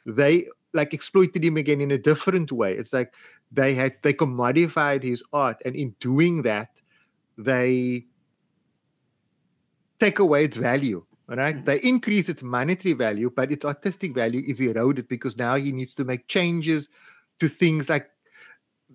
they 0.06 0.46
like 0.72 0.94
exploited 0.94 1.44
him 1.44 1.56
again 1.56 1.80
in 1.80 1.90
a 1.90 1.98
different 1.98 2.52
way. 2.52 2.74
It's 2.74 2.92
like 2.92 3.12
they 3.52 3.74
had 3.74 3.96
they 4.02 4.12
commodified 4.12 5.02
his 5.02 5.22
art 5.32 5.60
and 5.64 5.74
in 5.74 5.94
doing 6.00 6.42
that 6.42 6.68
they 7.36 8.06
take 9.98 10.18
away 10.18 10.44
its 10.44 10.56
value 10.56 11.04
all 11.28 11.36
right 11.36 11.64
they 11.64 11.78
increase 11.80 12.28
its 12.28 12.42
monetary 12.42 12.92
value 12.92 13.30
but 13.34 13.52
its 13.52 13.64
artistic 13.64 14.14
value 14.14 14.42
is 14.46 14.60
eroded 14.60 15.06
because 15.08 15.36
now 15.36 15.56
he 15.56 15.72
needs 15.72 15.94
to 15.94 16.04
make 16.04 16.26
changes 16.28 16.88
to 17.38 17.48
things 17.48 17.88
like 17.88 18.10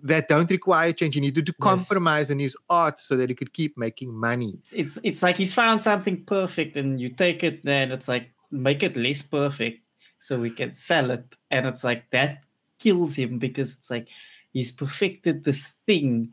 that 0.02 0.28
don't 0.28 0.50
require 0.50 0.92
change. 0.92 1.14
He 1.14 1.20
needed 1.20 1.46
to 1.46 1.54
Yes. 1.58 1.62
compromise 1.62 2.30
in 2.30 2.38
his 2.38 2.56
art 2.68 2.98
so 3.00 3.16
that 3.16 3.28
he 3.30 3.34
could 3.34 3.52
keep 3.52 3.76
making 3.78 4.12
money. 4.14 4.58
it's, 4.72 4.98
it's 5.02 5.22
like 5.22 5.36
he's 5.36 5.54
found 5.54 5.80
something 5.82 6.24
perfect 6.24 6.76
and 6.76 7.00
you 7.00 7.08
take 7.08 7.42
it 7.42 7.62
then 7.64 7.90
it's 7.92 8.06
like 8.08 8.30
make 8.50 8.82
it 8.82 8.96
less 8.96 9.22
perfect 9.22 9.80
so 10.18 10.38
we 10.38 10.50
can 10.50 10.72
sell 10.72 11.10
it 11.10 11.24
and 11.50 11.66
it's 11.66 11.82
like 11.84 12.08
that 12.10 12.42
kills 12.78 13.16
him 13.16 13.38
because 13.38 13.76
it's 13.76 13.90
like 13.90 14.08
he's 14.52 14.70
perfected 14.70 15.44
this 15.44 15.72
thing 15.86 16.32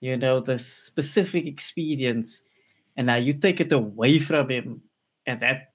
you 0.00 0.16
know 0.16 0.40
this 0.40 0.66
specific 0.66 1.46
experience 1.46 2.42
and 2.96 3.06
now 3.06 3.16
you 3.16 3.32
take 3.32 3.60
it 3.60 3.72
away 3.72 4.18
from 4.18 4.48
him 4.50 4.82
and 5.26 5.40
that 5.40 5.72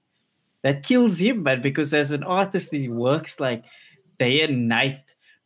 that 0.62 0.84
kills 0.84 1.20
him 1.20 1.44
but 1.44 1.62
because 1.62 1.94
as 1.94 2.12
an 2.12 2.24
artist 2.24 2.72
he 2.72 2.88
works 2.90 3.40
like 3.40 3.64
day 4.20 4.42
and 4.42 4.68
night 4.68 5.02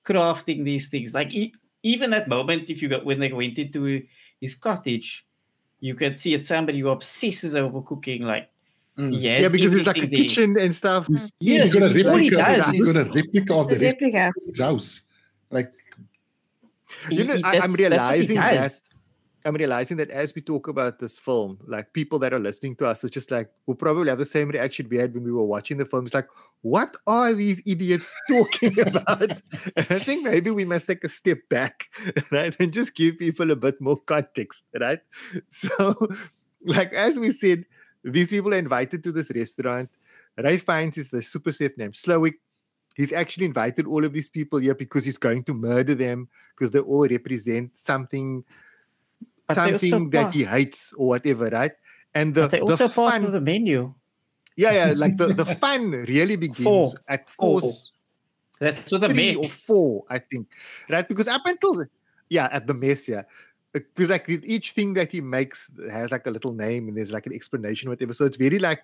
crafting 0.06 0.65
these 0.65 0.88
things 0.89 1.13
like 1.13 1.34
e- 1.34 1.53
even 1.84 2.10
that 2.12 2.28
moment 2.28 2.69
if 2.69 2.82
you 2.82 2.89
got 2.89 3.06
when 3.06 3.19
they 3.19 3.32
went 3.32 3.58
into 3.58 4.04
his 4.41 4.56
cottage 4.56 5.26
you 5.80 5.93
can 5.96 6.13
see 6.15 6.34
it's 6.34 6.48
somebody 6.48 6.80
who 6.80 6.88
obsesses 6.88 7.56
over 7.56 7.82
cooking. 7.82 8.22
Like, 8.24 8.50
Mm. 8.98 9.10
he 9.12 9.26
has 9.26 9.41
yeah, 9.41 9.50
because 9.50 9.74
it's 9.76 9.86
like 9.88 9.98
a 9.98 10.02
there. 10.02 10.10
kitchen 10.10 10.56
and 10.58 10.74
stuff. 10.74 11.08
He's, 11.08 11.32
yeah, 11.39 11.63
he's 11.63 11.74
Yes, 11.74 11.84
got 11.84 11.84
a 11.84 12.10
all 12.10 12.15
he 12.17 12.30
replica. 12.30 12.36
does 12.38 12.69
He's 12.72 12.80
is- 12.80 12.93
got 12.93 13.08
a 13.08 13.12
replica 13.12 13.54
of 13.56 13.67
The 13.67 13.76
the 13.76 13.82
rest 13.86 13.93
replica. 14.02 14.28
of 14.28 14.34
his 14.48 14.60
house. 14.60 15.02
Like 15.52 15.74
He- 17.10 17.15
You 17.17 17.24
know, 17.26 17.34
I, 17.34 17.38
I'm 17.38 17.41
that's- 17.41 17.60
that's 17.62 17.72
what 17.74 17.80
he 17.80 17.84
realizing 17.84 18.36
that 18.38 18.54
does. 18.54 18.84
I'm 19.45 19.56
realizing 19.56 19.97
that 19.97 20.10
as 20.10 20.34
we 20.34 20.41
talk 20.41 20.67
about 20.67 20.99
this 20.99 21.19
film, 21.19 21.58
like 21.65 21.91
people 21.91 22.17
that 22.19 22.34
are 22.34 22.39
listening 22.39 22.75
to 22.77 22.88
us, 22.88 23.03
it's 23.03 23.13
just 23.13 23.29
like 23.29 23.49
we'll 23.65 23.75
probably 23.75 24.10
have 24.10 24.17
the 24.17 24.25
same 24.25 24.49
reaction 24.49 24.88
we 24.89 24.97
had 24.97 25.13
when 25.13 25.23
we 25.23 25.32
were 25.32 25.43
watching 25.43 25.77
the 25.77 25.86
film. 25.86 26.06
It's 26.06 26.13
like, 26.13 26.29
what 26.62 26.95
are 27.08 27.34
these 27.34 27.62
idiots 27.65 28.15
talking 28.29 28.79
about? 28.79 29.41
and 29.75 29.88
I 29.89 29.99
think 29.99 30.23
maybe 30.23 30.49
we 30.49 30.63
must 30.63 30.88
take 30.88 31.03
a 31.03 31.10
step 31.10 31.39
back, 31.49 31.89
right, 32.32 32.56
and 32.60 32.71
just 32.71 32.95
give 32.95 33.17
people 33.17 33.51
a 33.51 33.56
bit 33.56 33.82
more 33.82 33.97
context, 33.97 34.63
right? 34.79 34.99
So, 35.49 36.08
like 36.65 36.93
as 36.93 37.19
we 37.19 37.32
said, 37.32 37.65
these 38.03 38.29
people 38.29 38.53
are 38.53 38.58
invited 38.58 39.03
to 39.03 39.12
this 39.12 39.32
restaurant. 39.34 39.89
Ray 40.38 40.58
Fiennes 40.58 40.97
is 40.97 41.10
the 41.10 41.21
super 41.21 41.51
chef 41.51 41.77
named 41.77 41.93
Slowik. 41.93 42.36
He's 42.95 43.12
actually 43.12 43.45
invited 43.45 43.88
all 43.88 44.06
of 44.06 44.13
these 44.13 44.29
people 44.29 44.60
here 44.60 44.75
because 44.75 45.06
he's 45.06 45.17
going 45.17 45.43
to 45.45 45.53
murder 45.53 45.95
them 45.95 46.29
because 46.56 46.71
they 46.71 46.79
all 46.79 47.08
represent 47.08 47.77
something 47.77 48.43
something 49.51 50.10
that 50.12 50.23
part- 50.23 50.34
he 50.36 50.43
hates 50.43 50.93
or 50.93 51.08
whatever, 51.08 51.49
right? 51.49 51.73
And 52.15 52.34
the, 52.34 52.41
But 52.41 52.51
they 52.51 52.60
the 52.60 52.65
also 52.65 52.88
part 52.88 53.13
fun, 53.13 53.25
of 53.25 53.32
the 53.32 53.41
menu. 53.41 53.93
yeah, 54.56 54.71
yeah, 54.71 54.93
like 54.95 55.17
the, 55.17 55.34
the 55.34 55.45
fun 55.45 55.91
really 55.91 56.36
begins 56.36 56.63
Four. 56.63 56.93
at 57.08 57.29
Four. 57.29 57.60
course 57.60 57.91
That's 58.60 58.91
with 58.91 59.01
the 59.01 59.10
three 59.10 59.36
or 59.36 59.47
four, 59.47 60.03
I 60.10 60.19
think, 60.19 60.47
right? 60.89 61.08
Because 61.08 61.27
up 61.27 61.41
until 61.45 61.73
the, 61.75 61.88
yeah, 62.29 62.49
at 62.51 62.67
the 62.67 62.73
mess, 62.73 63.10
yeah, 63.10 63.23
uh, 63.75 63.79
because 63.95 64.10
like 64.10 64.29
each 64.29 64.71
thing 64.71 64.93
that 64.93 65.12
he 65.12 65.21
makes 65.21 65.71
has 65.91 66.12
like 66.12 66.27
a 66.27 66.32
little 66.32 66.53
name 66.53 66.88
and 66.88 66.95
there's 66.97 67.12
like 67.12 67.25
an 67.25 67.34
explanation, 67.34 67.89
whatever. 67.89 68.13
So 68.13 68.25
it's 68.25 68.38
very 68.38 68.60
like 68.60 68.84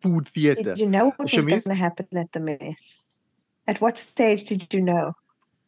food 0.00 0.26
theater. 0.26 0.62
Did 0.62 0.78
you 0.78 0.86
know 0.86 1.12
what 1.16 1.30
was 1.32 1.44
going 1.44 1.60
to 1.60 1.74
happen 1.74 2.06
at 2.16 2.32
the 2.32 2.40
mess? 2.40 3.04
At 3.68 3.80
what 3.80 3.98
stage 3.98 4.44
did 4.44 4.72
you 4.72 4.80
know? 4.80 5.14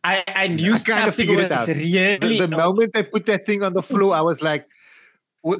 I, 0.04 0.24
I 0.26 0.46
knew 0.48 0.74
I 0.74 0.78
kind 0.78 1.08
of 1.08 1.14
figured 1.14 1.38
it 1.38 1.52
out. 1.52 1.66
The, 1.66 1.74
really 1.74 2.40
the 2.40 2.48
moment 2.48 2.92
they 2.92 3.04
put 3.04 3.26
that 3.26 3.46
thing 3.46 3.62
on 3.62 3.72
the 3.72 3.82
floor, 3.82 4.14
I 4.14 4.20
was 4.20 4.42
like, 4.42 4.66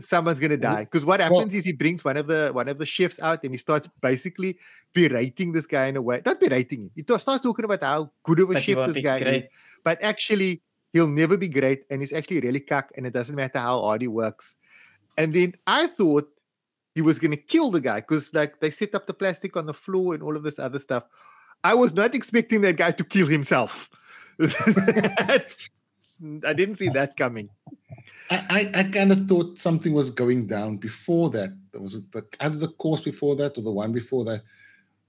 someone's 0.01 0.39
gonna 0.39 0.57
die. 0.57 0.81
Because 0.81 1.05
what 1.05 1.21
happens 1.21 1.55
is 1.55 1.65
he 1.65 1.73
brings 1.73 2.05
one 2.05 2.17
of 2.17 2.27
the 2.27 2.51
one 2.53 2.69
of 2.69 2.79
the 2.79 2.87
chefs 2.87 3.21
out 3.21 3.43
and 3.45 3.53
he 3.53 3.59
starts 3.59 3.89
basically 4.01 4.59
berating 4.93 5.53
this 5.53 5.67
guy 5.67 5.87
in 5.87 5.97
a 5.97 6.03
way, 6.03 6.23
not 6.25 6.41
berating 6.41 6.83
him. 6.83 6.91
He 6.95 7.03
starts 7.03 7.43
talking 7.43 7.65
about 7.65 7.83
how 7.83 8.11
good 8.25 8.41
of 8.41 8.51
a 8.51 8.61
chef 8.61 8.87
this 8.89 9.03
guy 9.03 9.19
is, 9.19 9.47
but 9.85 10.03
actually 10.03 10.63
he'll 10.93 11.09
never 11.09 11.37
be 11.37 11.49
great 11.49 11.85
and 11.91 12.03
he's 12.03 12.13
actually 12.13 12.41
really 12.41 12.61
cuck 12.61 12.91
and 12.97 13.07
it 13.07 13.13
doesn't 13.13 13.35
matter 13.35 13.59
how 13.59 13.81
hard 13.81 14.03
he 14.03 14.09
works. 14.09 14.57
And 15.19 15.35
then 15.35 15.55
I 15.67 15.87
thought 15.87 16.29
he 16.95 17.03
was 17.03 17.19
gonna 17.19 17.37
kill 17.37 17.71
the 17.71 17.81
guy 17.81 18.01
because 18.01 18.33
like 18.35 18.61
they 18.61 18.71
set 18.71 18.95
up 18.95 19.07
the 19.07 19.15
plastic 19.15 19.57
on 19.57 19.67
the 19.67 19.75
floor 19.75 20.15
and 20.15 20.23
all 20.23 20.37
of 20.37 20.43
this 20.43 20.59
other 20.59 20.79
stuff. 20.79 21.05
I 21.65 21.75
was 21.75 21.95
not 21.95 22.15
expecting 22.15 22.61
that 22.63 22.77
guy 22.77 22.91
to 22.91 23.05
kill 23.05 23.29
himself. 23.29 23.89
That's- 24.39 25.59
I 26.45 26.53
didn't 26.53 26.77
see 26.77 26.89
that 26.91 27.17
coming. 27.17 27.49
I, 28.31 28.71
I, 28.75 28.81
I 28.81 28.83
kind 28.85 29.11
of 29.13 29.27
thought 29.29 29.61
something 29.61 29.93
was 29.93 30.11
going 30.11 30.47
down 30.47 30.77
before 30.77 31.31
that. 31.31 31.51
There 31.73 31.81
was 31.81 31.95
the 32.13 32.25
either 32.41 32.57
the 32.59 32.69
course 32.69 33.01
before 33.01 33.35
that 33.37 33.59
or 33.59 33.63
the 33.63 33.73
one 33.73 33.93
before 33.93 34.25
that, 34.27 34.43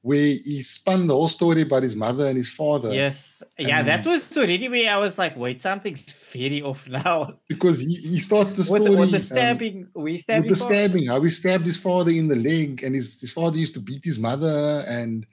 where 0.02 0.18
he 0.44 0.64
spun 0.64 1.08
the 1.08 1.14
whole 1.14 1.28
story 1.28 1.62
about 1.62 1.84
his 1.84 1.96
mother 1.96 2.28
and 2.28 2.38
his 2.38 2.50
father. 2.50 2.92
Yes. 2.94 3.44
Yeah, 3.60 3.84
that 3.84 4.06
was 4.06 4.36
already 4.38 4.68
where 4.70 4.92
I 4.92 4.98
was 4.98 5.18
like, 5.20 5.38
wait, 5.38 5.62
something's 5.62 6.04
very 6.32 6.62
off 6.62 6.88
now. 6.88 7.34
Because 7.48 7.80
he, 7.80 7.96
he 7.96 8.20
starts 8.22 8.54
the 8.54 8.60
With, 8.72 8.82
story 8.82 8.90
the- 8.96 8.98
with 8.98 9.12
the 9.12 9.18
um, 9.18 9.22
stabbing, 9.22 9.88
we 9.94 10.14
with 10.14 10.26
the 10.28 10.40
father. 10.42 10.56
stabbing, 10.56 11.08
how 11.08 11.22
he 11.22 11.30
stabbed 11.30 11.66
his 11.66 11.78
father 11.78 12.12
in 12.12 12.28
the 12.28 12.36
leg, 12.36 12.82
and 12.84 12.96
his, 12.96 13.20
his 13.22 13.32
father 13.32 13.58
used 13.58 13.74
to 13.76 13.80
beat 13.82 14.04
his 14.04 14.18
mother, 14.18 14.84
and 14.88 15.26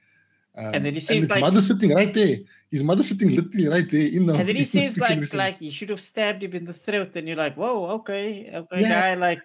um, 0.58 0.74
And 0.74 0.84
then 0.84 0.94
he 0.94 1.00
says, 1.00 1.16
his 1.16 1.30
like- 1.30 1.40
mother 1.42 1.62
sitting 1.62 1.94
right 1.94 2.12
there. 2.12 2.38
His 2.70 2.84
mother 2.84 3.02
sitting 3.02 3.34
literally 3.34 3.68
right 3.68 3.90
there 3.90 4.06
in 4.06 4.26
the. 4.26 4.34
And 4.34 4.48
then 4.48 4.56
he 4.56 4.62
in 4.62 4.62
the 4.62 4.64
says 4.64 4.98
like 4.98 5.18
wrestling. 5.18 5.38
like 5.38 5.60
you 5.60 5.70
should 5.70 5.88
have 5.88 6.00
stabbed 6.00 6.42
him 6.42 6.52
in 6.52 6.64
the 6.64 6.72
throat, 6.72 7.16
and 7.16 7.26
you're 7.26 7.36
like, 7.36 7.56
whoa, 7.56 7.86
okay, 7.96 8.50
okay, 8.54 8.80
Yeah. 8.80 8.88
guy, 8.88 9.14
like 9.14 9.42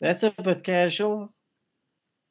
that's 0.00 0.22
a 0.22 0.30
bit 0.30 0.64
casual. 0.64 1.32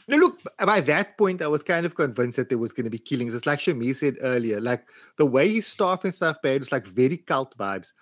No, 0.07 0.17
look, 0.17 0.39
by 0.63 0.81
that 0.81 1.17
point, 1.17 1.41
I 1.41 1.47
was 1.47 1.63
kind 1.63 1.85
of 1.85 1.95
convinced 1.95 2.37
that 2.37 2.49
there 2.49 2.59
was 2.59 2.71
going 2.71 2.83
to 2.83 2.91
be 2.91 2.99
killings. 2.99 3.33
It's 3.33 3.47
like 3.47 3.59
Shami 3.59 3.95
said 3.95 4.15
earlier, 4.21 4.61
like 4.61 4.87
the 5.17 5.25
way 5.25 5.51
his 5.51 5.65
staff 5.65 6.03
and 6.03 6.13
stuff 6.13 6.37
behaved 6.43 6.61
was 6.61 6.71
like 6.71 6.85
very 6.85 7.17
cult 7.17 7.57
vibes. 7.57 7.93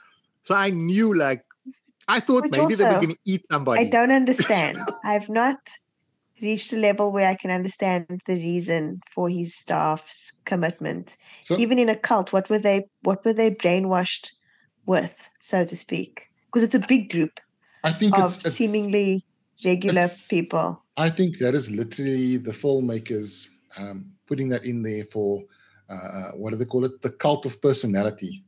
So 0.44 0.54
I 0.54 0.70
knew, 0.70 1.14
like, 1.14 1.46
I 2.10 2.20
thought 2.20 2.44
Which 2.44 2.58
maybe 2.58 2.76
they 2.76 2.84
were 2.84 2.96
going 2.96 3.12
to 3.12 3.18
eat 3.24 3.46
somebody. 3.50 3.82
I 3.82 3.90
don't 3.90 4.12
understand. 4.12 4.80
I've 5.06 5.30
not 5.30 5.58
reached 6.42 6.74
a 6.74 6.78
level 6.78 7.12
where 7.12 7.30
I 7.30 7.36
can 7.36 7.52
understand 7.52 8.06
the 8.26 8.36
reason 8.36 9.02
for 9.14 9.30
his 9.30 9.56
staff's 9.56 10.32
commitment. 10.46 11.16
So- 11.42 11.58
Even 11.58 11.80
in 11.80 11.90
a 11.90 11.96
cult, 11.96 12.34
what 12.34 12.50
were 12.50 12.60
they 12.60 12.86
what 13.02 13.24
were 13.26 13.34
they 13.34 13.52
brainwashed 13.52 14.30
with, 14.86 15.30
so 15.40 15.64
to 15.66 15.76
speak? 15.76 16.28
Because 16.48 16.64
it's 16.64 16.76
a 16.76 16.88
big 16.88 17.12
group 17.12 17.40
I 17.84 17.92
think 17.92 18.18
of 18.18 18.26
it's, 18.26 18.46
it's 18.46 18.56
seemingly 18.56 19.26
regular 19.64 20.04
it's- 20.04 20.28
people. 20.28 20.84
I 20.96 21.10
think 21.10 21.40
that 21.40 21.56
is 21.56 21.72
literally 21.72 22.38
the 22.38 22.52
filmmakers 22.52 23.48
um, 23.78 24.06
putting 24.28 24.48
that 24.50 24.64
in 24.64 24.84
there 24.84 25.06
for 25.06 25.44
uh, 25.90 25.94
uh, 25.94 26.32
what 26.34 26.52
do 26.52 26.56
they 26.56 26.66
call 26.66 26.86
it? 26.86 27.02
The 27.02 27.10
cult 27.10 27.46
of 27.48 27.60
personality. 27.62 28.44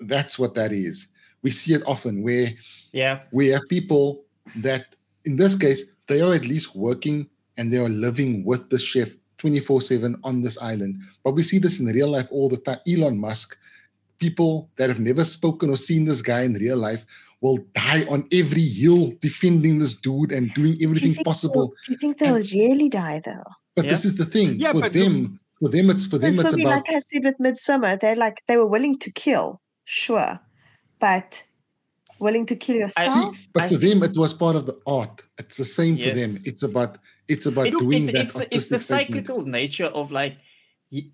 That's 0.00 0.38
what 0.38 0.54
that 0.54 0.72
is. 0.72 1.08
We 1.42 1.50
see 1.50 1.74
it 1.74 1.82
often 1.86 2.22
where 2.22 2.52
Yeah, 2.92 3.22
we 3.32 3.48
have 3.48 3.62
people 3.68 4.24
that, 4.56 4.94
in 5.24 5.36
this 5.36 5.56
case, 5.56 5.84
they 6.08 6.20
are 6.20 6.34
at 6.34 6.46
least 6.46 6.74
working 6.74 7.28
and 7.56 7.72
they 7.72 7.78
are 7.78 7.88
living 7.88 8.44
with 8.44 8.68
the 8.70 8.78
chef 8.78 9.10
24 9.38 9.82
7 9.82 10.16
on 10.24 10.42
this 10.42 10.58
island. 10.58 10.98
But 11.24 11.32
we 11.32 11.42
see 11.42 11.58
this 11.58 11.78
in 11.80 11.86
real 11.86 12.08
life 12.08 12.26
all 12.30 12.48
the 12.48 12.56
time. 12.56 12.78
Elon 12.88 13.18
Musk, 13.18 13.56
people 14.18 14.68
that 14.76 14.88
have 14.88 15.00
never 15.00 15.24
spoken 15.24 15.70
or 15.70 15.76
seen 15.76 16.04
this 16.04 16.22
guy 16.22 16.42
in 16.42 16.54
real 16.54 16.76
life 16.76 17.04
will 17.40 17.58
die 17.74 18.04
on 18.10 18.26
every 18.32 18.66
hill 18.66 19.12
defending 19.20 19.78
this 19.78 19.94
dude 19.94 20.32
and 20.32 20.52
doing 20.54 20.76
everything 20.82 21.14
think 21.14 21.24
possible. 21.24 21.68
they'll- 21.68 21.74
Do 21.86 21.92
you 21.92 21.96
think 21.98 22.18
they'll 22.18 22.42
really 22.64 22.88
die 22.88 23.20
though? 23.24 23.44
But 23.76 23.84
Yeah. 23.84 23.92
this 23.92 24.04
is 24.04 24.16
the 24.16 24.24
thing 24.26 24.58
Yeah, 24.58 24.72
for 24.72 24.88
them. 24.88 25.38
For 25.60 25.68
them, 25.68 25.90
it's 25.90 26.04
for 26.04 26.18
them. 26.18 26.32
Because 26.36 26.52
It's 26.54 26.62
about 26.64 26.74
like 26.76 26.88
I 26.88 26.98
said 26.98 27.24
with 27.24 27.38
Midsommar, 27.38 27.98
they're 28.00 28.16
like 28.16 28.42
they 28.48 28.56
were 28.56 28.66
willing 28.66 28.98
to 29.00 29.10
kill, 29.12 29.60
sure, 29.84 30.40
but 31.00 31.42
willing 32.20 32.46
to 32.46 32.56
kill 32.56 32.76
yourself. 32.76 33.34
see. 33.36 33.48
But 33.52 33.64
I 33.64 33.68
for 33.68 33.76
them, 33.76 34.02
it 34.02 34.16
was 34.16 34.32
part 34.32 34.56
of 34.56 34.66
the 34.66 34.78
art. 34.86 35.22
It's 35.38 35.56
the 35.56 35.64
same 35.64 35.96
for 35.96 36.04
them. 36.14 36.30
It's 36.44 36.62
about 36.62 36.98
it's 37.28 37.46
about 37.46 37.66
it's 37.68 37.82
doing 37.82 38.02
it's 38.02 38.12
that. 38.12 38.22
it's 38.22 38.32
the, 38.34 38.42
it's 38.54 38.68
the 38.68 38.74
artistic 38.74 38.80
statement. 38.80 39.26
cyclical 39.26 39.46
nature 39.46 39.86
of 39.86 40.10
like 40.10 40.36
he, 40.90 41.10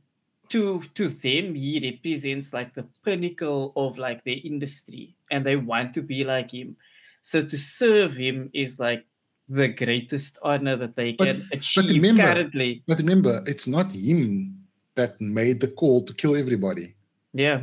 to 0.51 0.83
to 0.95 1.09
them 1.09 1.55
he 1.55 1.81
represents 1.91 2.53
like 2.53 2.75
the 2.75 2.87
pinnacle 3.05 3.73
of 3.77 3.99
like 3.99 4.23
their 4.25 4.37
industry 4.45 5.15
and 5.31 5.45
they 5.45 5.57
want 5.57 5.93
to 5.95 6.03
be 6.03 6.23
like 6.23 6.51
him 6.53 6.77
so 7.23 7.43
to 7.43 7.57
serve 7.59 8.15
him 8.15 8.51
is 8.53 8.79
like 8.79 9.05
the 9.49 9.69
greatest 9.69 10.39
honor 10.43 10.77
that 10.77 10.95
they 10.97 11.13
But- 11.13 11.27
can 11.27 11.49
achieve 11.53 11.91
remember- 11.91 12.23
currently 12.23 12.83
But 12.87 12.99
remember, 12.99 13.43
it's 13.47 13.67
not 13.67 13.91
him 13.93 14.61
that 14.95 15.21
made 15.21 15.59
the 15.61 15.69
call 15.69 16.03
to 16.05 16.13
kill 16.15 16.37
everybody. 16.37 16.95
yeah 17.33 17.63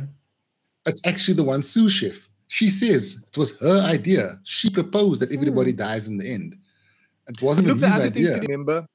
It's 0.84 1.00
actually 1.06 1.34
the 1.34 1.44
one 1.44 1.62
sous 1.62 1.92
chef. 1.92 2.28
She 2.52 2.68
says 2.68 3.16
it 3.26 3.38
was 3.38 3.58
her 3.60 3.80
hmm. 3.80 3.86
idea. 3.86 4.38
She 4.44 4.68
proposed 4.68 5.22
that 5.22 5.32
everybody 5.32 5.70
hmm. 5.70 5.78
dies 5.78 6.06
in 6.06 6.18
the 6.18 6.30
end. 6.30 6.54
It 7.26 7.40
wasn't 7.40 7.68
Look, 7.68 7.78
the 7.78 7.86
his 7.86 7.96
other 7.96 8.10
thing 8.10 8.26
idea. 8.26 8.34
to 8.34 8.40
remember, 8.40 8.86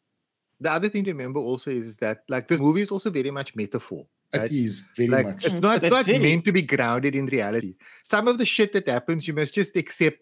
the 0.61 0.71
other 0.71 0.89
thing 0.89 1.03
to 1.05 1.11
remember 1.11 1.39
also 1.39 1.71
is, 1.71 1.85
is 1.85 1.97
that 1.97 2.19
like 2.29 2.47
this 2.47 2.61
movie 2.61 2.81
is 2.81 2.91
also 2.91 3.09
very 3.09 3.31
much 3.31 3.55
metaphor. 3.55 4.05
It 4.31 4.37
right? 4.37 4.51
is 4.51 4.83
very 4.95 5.09
like 5.09 5.25
much. 5.25 5.45
it's 5.45 5.59
not 5.59 5.77
it's 5.77 5.85
It's 5.85 5.91
not 5.91 6.05
very- 6.05 6.19
meant 6.19 6.45
to 6.45 6.51
be 6.51 6.61
grounded 6.61 7.15
in 7.15 7.25
reality. 7.25 7.73
Some 8.03 8.27
of 8.27 8.37
the 8.37 8.45
shit 8.45 8.73
that 8.73 8.87
happens, 8.87 9.27
you 9.27 9.33
must 9.33 9.55
just 9.55 9.75
accept 9.75 10.19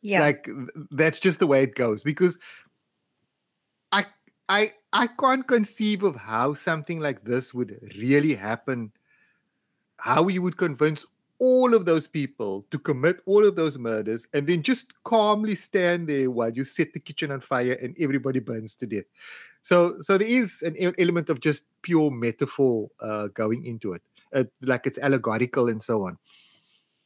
yeah, 0.00 0.20
like 0.20 0.48
that's 0.90 1.20
just 1.20 1.38
the 1.38 1.46
way 1.46 1.62
it 1.62 1.76
goes 1.76 2.02
because 2.02 2.36
i 3.92 4.04
i 4.48 4.72
i 4.92 5.06
can't 5.06 5.46
conceive 5.46 6.02
of 6.02 6.16
how 6.16 6.54
something 6.54 6.98
like 6.98 7.22
this 7.22 7.54
would 7.54 7.78
really 7.96 8.34
happen 8.34 8.90
how 9.98 10.26
you 10.26 10.42
would 10.42 10.56
convince 10.56 11.06
all 11.42 11.74
of 11.74 11.84
those 11.84 12.06
people 12.06 12.64
to 12.70 12.78
commit 12.78 13.18
all 13.26 13.44
of 13.44 13.56
those 13.56 13.76
murders 13.76 14.28
and 14.32 14.46
then 14.46 14.62
just 14.62 14.94
calmly 15.02 15.56
stand 15.56 16.08
there 16.08 16.30
while 16.30 16.52
you 16.52 16.62
set 16.62 16.92
the 16.92 17.00
kitchen 17.00 17.32
on 17.32 17.40
fire 17.40 17.76
and 17.82 17.96
everybody 17.98 18.38
burns 18.38 18.76
to 18.76 18.86
death. 18.86 19.06
So 19.60 19.96
so 19.98 20.18
there 20.18 20.28
is 20.28 20.62
an 20.62 20.76
element 21.00 21.30
of 21.30 21.40
just 21.40 21.64
pure 21.82 22.12
metaphor 22.12 22.88
uh, 23.00 23.26
going 23.34 23.66
into 23.66 23.92
it. 23.94 24.02
Uh, 24.32 24.44
like 24.60 24.86
it's 24.86 24.98
allegorical 24.98 25.68
and 25.68 25.82
so 25.82 26.06
on. 26.06 26.16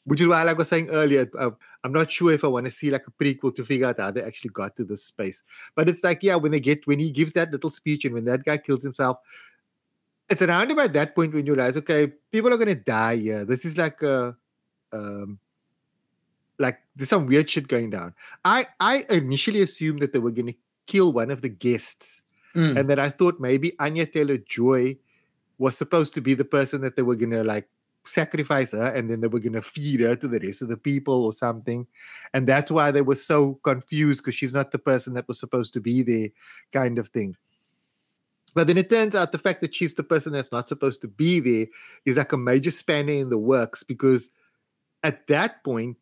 Which 0.05 0.21
is 0.21 0.27
why 0.27 0.43
like 0.43 0.57
i 0.57 0.59
was 0.59 0.69
saying 0.69 0.91
earlier 0.91 1.31
uh, 1.39 1.51
I'm 1.83 1.93
not 1.93 2.13
sure 2.13 2.31
if 2.31 2.45
I 2.45 2.49
want 2.49 2.67
to 2.67 2.71
see 2.71 2.91
like 2.91 3.07
a 3.07 3.25
prequel 3.25 3.57
to 3.57 3.65
figure 3.65 3.87
out 3.87 4.01
how 4.01 4.11
they 4.11 4.23
actually 4.23 4.51
got 4.51 4.77
to 4.77 4.85
this 4.85 5.03
space. 5.03 5.45
But 5.75 5.89
it's 5.89 6.05
like, 6.05 6.23
yeah, 6.23 6.37
when 6.37 6.53
they 6.53 6.61
get 6.61 6.87
when 6.87 6.99
he 6.99 7.11
gives 7.11 7.33
that 7.33 7.53
little 7.53 7.71
speech 7.71 8.05
and 8.05 8.13
when 8.13 8.27
that 8.27 8.45
guy 8.45 8.59
kills 8.59 8.83
himself, 8.83 9.17
it's 10.29 10.43
around 10.43 10.71
about 10.71 10.93
that 10.95 11.15
point 11.15 11.33
when 11.35 11.47
you 11.47 11.55
realize, 11.55 11.77
okay, 11.77 12.13
people 12.33 12.53
are 12.53 12.57
gonna 12.59 12.75
die 12.75 13.17
here. 13.17 13.45
This 13.45 13.65
is 13.65 13.79
like 13.79 14.03
a 14.03 14.37
um 14.93 15.39
like 16.59 16.79
there's 16.97 17.09
some 17.11 17.27
weird 17.27 17.51
shit 17.51 17.69
going 17.69 17.91
down. 17.91 18.15
I 18.45 18.67
I 18.81 19.05
initially 19.11 19.63
assumed 19.63 20.01
that 20.01 20.13
they 20.13 20.19
were 20.19 20.31
gonna 20.31 20.55
kill 20.87 21.13
one 21.13 21.31
of 21.31 21.43
the 21.43 21.49
guests, 21.49 22.23
Mm. 22.55 22.81
and 22.81 22.89
that 22.89 22.99
I 22.99 23.11
thought 23.11 23.39
maybe 23.39 23.75
Anya 23.79 24.07
Taylor 24.07 24.39
Joy 24.39 24.97
was 25.59 25.77
supposed 25.77 26.15
to 26.15 26.23
be 26.23 26.33
the 26.33 26.45
person 26.45 26.81
that 26.81 26.97
they 26.97 27.03
were 27.03 27.17
gonna 27.17 27.45
like 27.45 27.69
sacrifice 28.07 28.73
her 28.73 28.87
and 28.87 29.11
then 29.11 29.21
they 29.21 29.27
were 29.27 29.41
going 29.41 29.53
to 29.53 29.61
feed 29.61 29.99
her 30.01 30.15
to 30.15 30.29
the 30.29 30.39
rest 30.39 30.63
of 30.63 30.69
the 30.69 30.77
people 30.77 31.25
or 31.25 31.33
something 31.33 31.85
and 32.33 32.47
that's 32.47 32.71
why 32.71 32.93
they 32.93 33.03
were 33.03 33.17
so 33.17 33.59
confused 33.65 34.23
because 34.23 34.35
she's 34.35 34.55
not 34.55 34.71
the 34.71 34.79
person 34.79 35.13
that 35.13 35.27
was 35.27 35.41
supposed 35.41 35.73
to 35.75 35.81
be 35.81 36.03
there 36.05 36.29
kind 36.73 36.99
of 37.01 37.09
thing 37.09 37.37
but 38.57 38.67
then 38.67 38.79
it 38.79 38.91
turns 38.91 39.15
out 39.15 39.31
the 39.31 39.39
fact 39.39 39.61
that 39.61 39.75
she's 39.75 39.95
the 39.95 40.03
person 40.03 40.33
that's 40.33 40.51
not 40.51 40.67
supposed 40.67 41.01
to 41.03 41.09
be 41.09 41.39
there 41.39 41.67
is 42.05 42.17
like 42.17 42.33
a 42.33 42.37
major 42.37 42.71
spanner 42.71 43.13
in 43.13 43.31
the 43.31 43.39
works 43.39 43.83
because 43.83 44.31
at 45.05 45.27
that 45.29 45.63
point 45.63 45.97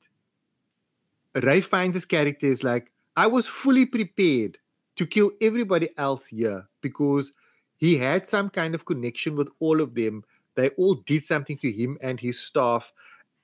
Ray 1.34 1.60
Fiennes 1.60 1.94
his 1.94 2.04
character 2.04 2.46
is 2.46 2.64
like 2.64 2.90
i 3.16 3.26
was 3.26 3.46
fully 3.46 3.84
prepared 3.84 4.56
to 4.96 5.04
kill 5.04 5.32
everybody 5.42 5.90
else 5.98 6.26
here 6.26 6.66
because 6.80 7.32
he 7.76 7.98
had 7.98 8.26
some 8.26 8.48
kind 8.48 8.74
of 8.74 8.86
connection 8.86 9.36
with 9.36 9.48
all 9.60 9.80
of 9.80 9.94
them 9.94 10.24
they 10.54 10.70
all 10.70 10.94
did 10.94 11.22
something 11.22 11.58
to 11.58 11.70
him 11.70 11.98
and 12.00 12.20
his 12.20 12.38
staff. 12.38 12.92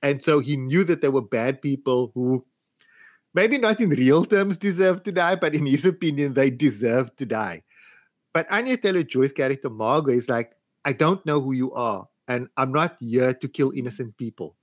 And 0.01 0.23
so 0.23 0.39
he 0.39 0.57
knew 0.57 0.83
that 0.85 1.01
they 1.01 1.09
were 1.09 1.21
bad 1.21 1.61
people 1.61 2.11
who 2.13 2.43
maybe 3.33 3.57
not 3.57 3.79
in 3.79 3.89
real 3.89 4.25
terms 4.25 4.57
deserve 4.57 5.03
to 5.03 5.11
die, 5.11 5.35
but 5.35 5.53
in 5.53 5.65
his 5.65 5.85
opinion, 5.85 6.33
they 6.33 6.49
deserve 6.49 7.15
to 7.17 7.25
die. 7.25 7.63
But 8.33 8.47
Anya 8.51 8.77
Taylor 8.77 9.03
Joy's 9.03 9.33
character, 9.33 9.69
Margot, 9.69 10.11
is 10.11 10.29
like, 10.29 10.53
I 10.85 10.93
don't 10.93 11.23
know 11.25 11.41
who 11.41 11.51
you 11.51 11.73
are, 11.73 12.07
and 12.27 12.47
I'm 12.57 12.71
not 12.71 12.97
here 12.99 13.33
to 13.33 13.47
kill 13.47 13.71
innocent 13.71 14.17
people. 14.17 14.55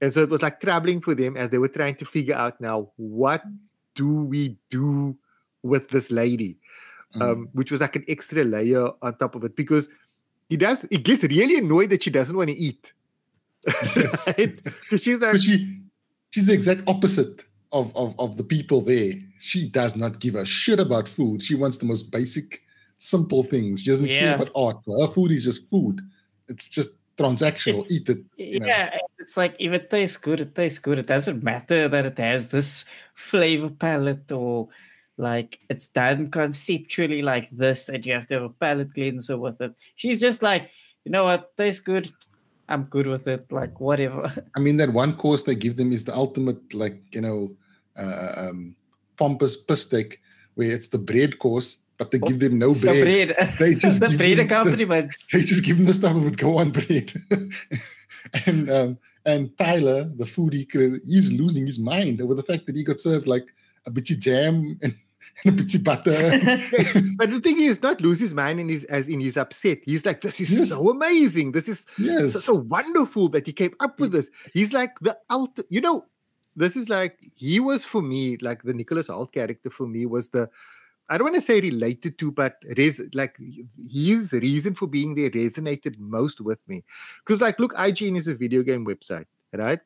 And 0.00 0.12
so 0.12 0.22
it 0.22 0.30
was 0.30 0.42
like 0.42 0.60
troubling 0.60 1.00
for 1.00 1.14
them 1.14 1.36
as 1.36 1.50
they 1.50 1.58
were 1.58 1.68
trying 1.68 1.94
to 1.96 2.04
figure 2.04 2.34
out 2.34 2.60
now 2.60 2.90
what 2.96 3.42
do 3.94 4.24
we 4.24 4.56
do 4.70 5.16
with 5.62 5.88
this 5.88 6.10
lady? 6.10 6.58
Mm. 7.14 7.22
Um, 7.22 7.48
which 7.52 7.70
was 7.70 7.80
like 7.80 7.94
an 7.96 8.04
extra 8.08 8.42
layer 8.42 8.88
on 9.02 9.16
top 9.18 9.34
of 9.34 9.44
it 9.44 9.54
because 9.54 9.88
he 10.48 10.56
does 10.56 10.86
he 10.90 10.96
gets 10.96 11.22
really 11.24 11.58
annoyed 11.58 11.90
that 11.90 12.02
she 12.02 12.10
doesn't 12.10 12.36
want 12.36 12.50
to 12.50 12.56
eat. 12.56 12.92
Yes. 13.96 14.26
right? 14.26 14.64
Because 14.64 15.02
she's 15.02 15.20
like, 15.20 15.36
she 15.36 15.82
she's 16.30 16.46
the 16.46 16.52
exact 16.52 16.82
opposite 16.88 17.44
of, 17.70 17.94
of 17.94 18.18
of 18.18 18.36
the 18.38 18.44
people 18.44 18.80
there. 18.80 19.12
She 19.38 19.68
does 19.68 19.94
not 19.94 20.20
give 20.20 20.34
a 20.34 20.44
shit 20.44 20.80
about 20.80 21.06
food. 21.06 21.42
She 21.42 21.54
wants 21.54 21.76
the 21.76 21.84
most 21.84 22.10
basic, 22.10 22.61
simple 23.02 23.42
things. 23.42 23.80
She 23.80 23.86
doesn't 23.90 24.06
care 24.06 24.34
about 24.34 24.50
art. 24.54 24.84
For 24.84 25.00
her, 25.00 25.12
food 25.12 25.32
is 25.32 25.44
just 25.44 25.68
food. 25.68 26.00
It's 26.48 26.68
just 26.68 26.90
transactional. 27.16 27.74
It's- 27.80 27.92
Eat 27.92 28.08
it. 28.08 28.18
you 28.38 28.60
know. 28.60 28.66
yeah 28.66 28.98
it's 29.18 29.36
like 29.36 29.54
if 29.60 29.70
it 29.72 29.90
tastes 29.90 30.16
good 30.16 30.40
it 30.40 30.54
tastes 30.54 30.78
good 30.80 30.98
it 30.98 31.06
doesn't 31.06 31.42
matter 31.44 31.86
that 31.86 32.06
it 32.06 32.18
has 32.18 32.48
this 32.48 32.86
flavor 33.14 33.68
palette 33.68 34.32
or 34.32 34.68
like 35.18 35.60
it's 35.68 35.88
done 35.88 36.30
conceptually 36.30 37.20
like 37.22 37.48
this 37.50 37.88
and 37.90 38.04
you 38.04 38.12
have 38.14 38.26
to 38.26 38.34
have 38.34 38.42
a 38.42 38.48
palette 38.48 38.92
cleanser 38.94 39.38
with 39.38 39.60
it 39.60 39.72
she's 39.94 40.20
just 40.20 40.42
like 40.42 40.70
you 41.04 41.12
know 41.12 41.24
what 41.24 41.54
tastes 41.56 41.80
good 41.80 42.10
I'm 42.68 42.84
good 42.84 43.06
with 43.06 43.28
it. 43.28 43.50
Like 43.52 43.80
whatever. 43.80 44.32
I 44.56 44.60
mean, 44.60 44.76
that 44.78 44.92
one 44.92 45.16
course 45.16 45.42
they 45.42 45.54
give 45.54 45.76
them 45.76 45.92
is 45.92 46.04
the 46.04 46.14
ultimate, 46.14 46.72
like 46.72 47.02
you 47.12 47.20
know, 47.20 47.54
uh, 47.96 48.32
um, 48.36 48.74
pompous 49.18 49.56
piss 49.56 49.92
where 50.54 50.70
it's 50.70 50.88
the 50.88 50.98
bread 50.98 51.38
course, 51.38 51.78
but 52.02 52.10
they 52.10 52.18
give 52.18 52.40
them 52.40 52.58
no 52.58 52.74
The 52.74 52.86
bread. 52.86 53.36
bread. 53.36 53.54
They 53.58 53.74
just 53.74 54.00
the 54.00 54.08
give 54.08 54.18
bread 54.18 54.38
them 54.38 54.46
the- 54.48 54.54
accompaniments. 54.54 55.28
They 55.32 55.42
just 55.42 55.64
give 55.64 55.76
them 55.76 55.86
the 55.86 55.94
stuff 55.94 56.14
that 56.14 56.20
would 56.22 56.38
go 56.38 56.58
on 56.58 56.70
bread. 56.70 57.12
and 58.46 58.70
um, 58.70 58.98
and 59.24 59.56
Tyler, 59.58 60.04
the 60.16 60.24
foodie, 60.24 60.66
he's 61.06 61.32
losing 61.32 61.66
his 61.66 61.78
mind 61.78 62.20
over 62.20 62.34
the 62.34 62.42
fact 62.42 62.66
that 62.66 62.76
he 62.76 62.82
got 62.84 63.00
served 63.00 63.26
like 63.26 63.46
a 63.86 63.90
bitchy 63.90 64.18
jam 64.18 64.78
and, 64.82 64.94
and 65.44 65.60
a 65.60 65.62
bitchy 65.62 65.82
butter. 65.82 66.12
But 67.16 67.30
the 67.30 67.40
thing 67.40 67.60
is, 67.60 67.82
not 67.82 68.00
lose 68.00 68.20
his 68.20 68.34
mind 68.34 68.58
in 68.60 68.68
his 68.68 68.84
as 68.84 69.08
in 69.08 69.20
he's 69.20 69.36
upset. 69.36 69.78
He's 69.84 70.04
like, 70.04 70.20
this 70.20 70.40
is 70.40 70.50
Yes. 70.50 70.68
so 70.70 70.90
amazing. 70.90 71.52
This 71.52 71.68
is 71.68 71.86
yes. 71.98 72.32
so, 72.32 72.40
so 72.40 72.54
wonderful 72.54 73.28
that 73.30 73.46
he 73.46 73.52
came 73.52 73.74
up 73.80 73.98
with 74.00 74.12
this. 74.12 74.28
He's 74.52 74.72
like 74.72 74.98
the 75.00 75.16
ult. 75.30 75.58
You 75.68 75.80
know, 75.80 76.06
this 76.56 76.76
is 76.76 76.88
like 76.88 77.18
he 77.36 77.60
was 77.60 77.84
for 77.84 78.02
me 78.02 78.36
like 78.40 78.62
the 78.62 78.74
Nicholas 78.74 79.08
Hoult 79.08 79.32
character 79.32 79.70
for 79.70 79.86
me 79.86 80.06
was 80.06 80.28
the. 80.28 80.48
I 81.08 81.18
don't 81.18 81.26
want 81.26 81.34
to 81.34 81.40
say 81.40 81.60
related 81.60 82.18
to, 82.18 82.30
but 82.30 82.56
res- 82.76 83.02
like 83.12 83.36
his 83.90 84.32
reason 84.32 84.74
for 84.74 84.86
being 84.86 85.14
there 85.14 85.30
resonated 85.30 85.98
most 85.98 86.40
with 86.40 86.60
me. 86.68 86.84
Because, 87.18 87.40
like, 87.40 87.58
look, 87.58 87.74
IGN 87.74 88.16
is 88.16 88.28
a 88.28 88.34
video 88.34 88.62
game 88.62 88.86
website, 88.86 89.26
right? 89.52 89.80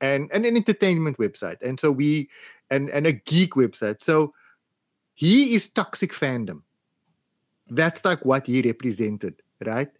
And, 0.00 0.30
and 0.32 0.46
an 0.46 0.56
entertainment 0.56 1.18
website. 1.18 1.60
And 1.60 1.78
so 1.78 1.90
we, 1.90 2.30
and, 2.70 2.88
and 2.90 3.06
a 3.06 3.12
geek 3.12 3.54
website. 3.54 4.00
So 4.00 4.32
he 5.14 5.54
is 5.54 5.68
toxic 5.68 6.12
fandom. 6.12 6.62
That's 7.68 8.04
like 8.04 8.24
what 8.24 8.46
he 8.46 8.62
represented, 8.62 9.42
right? 9.64 9.90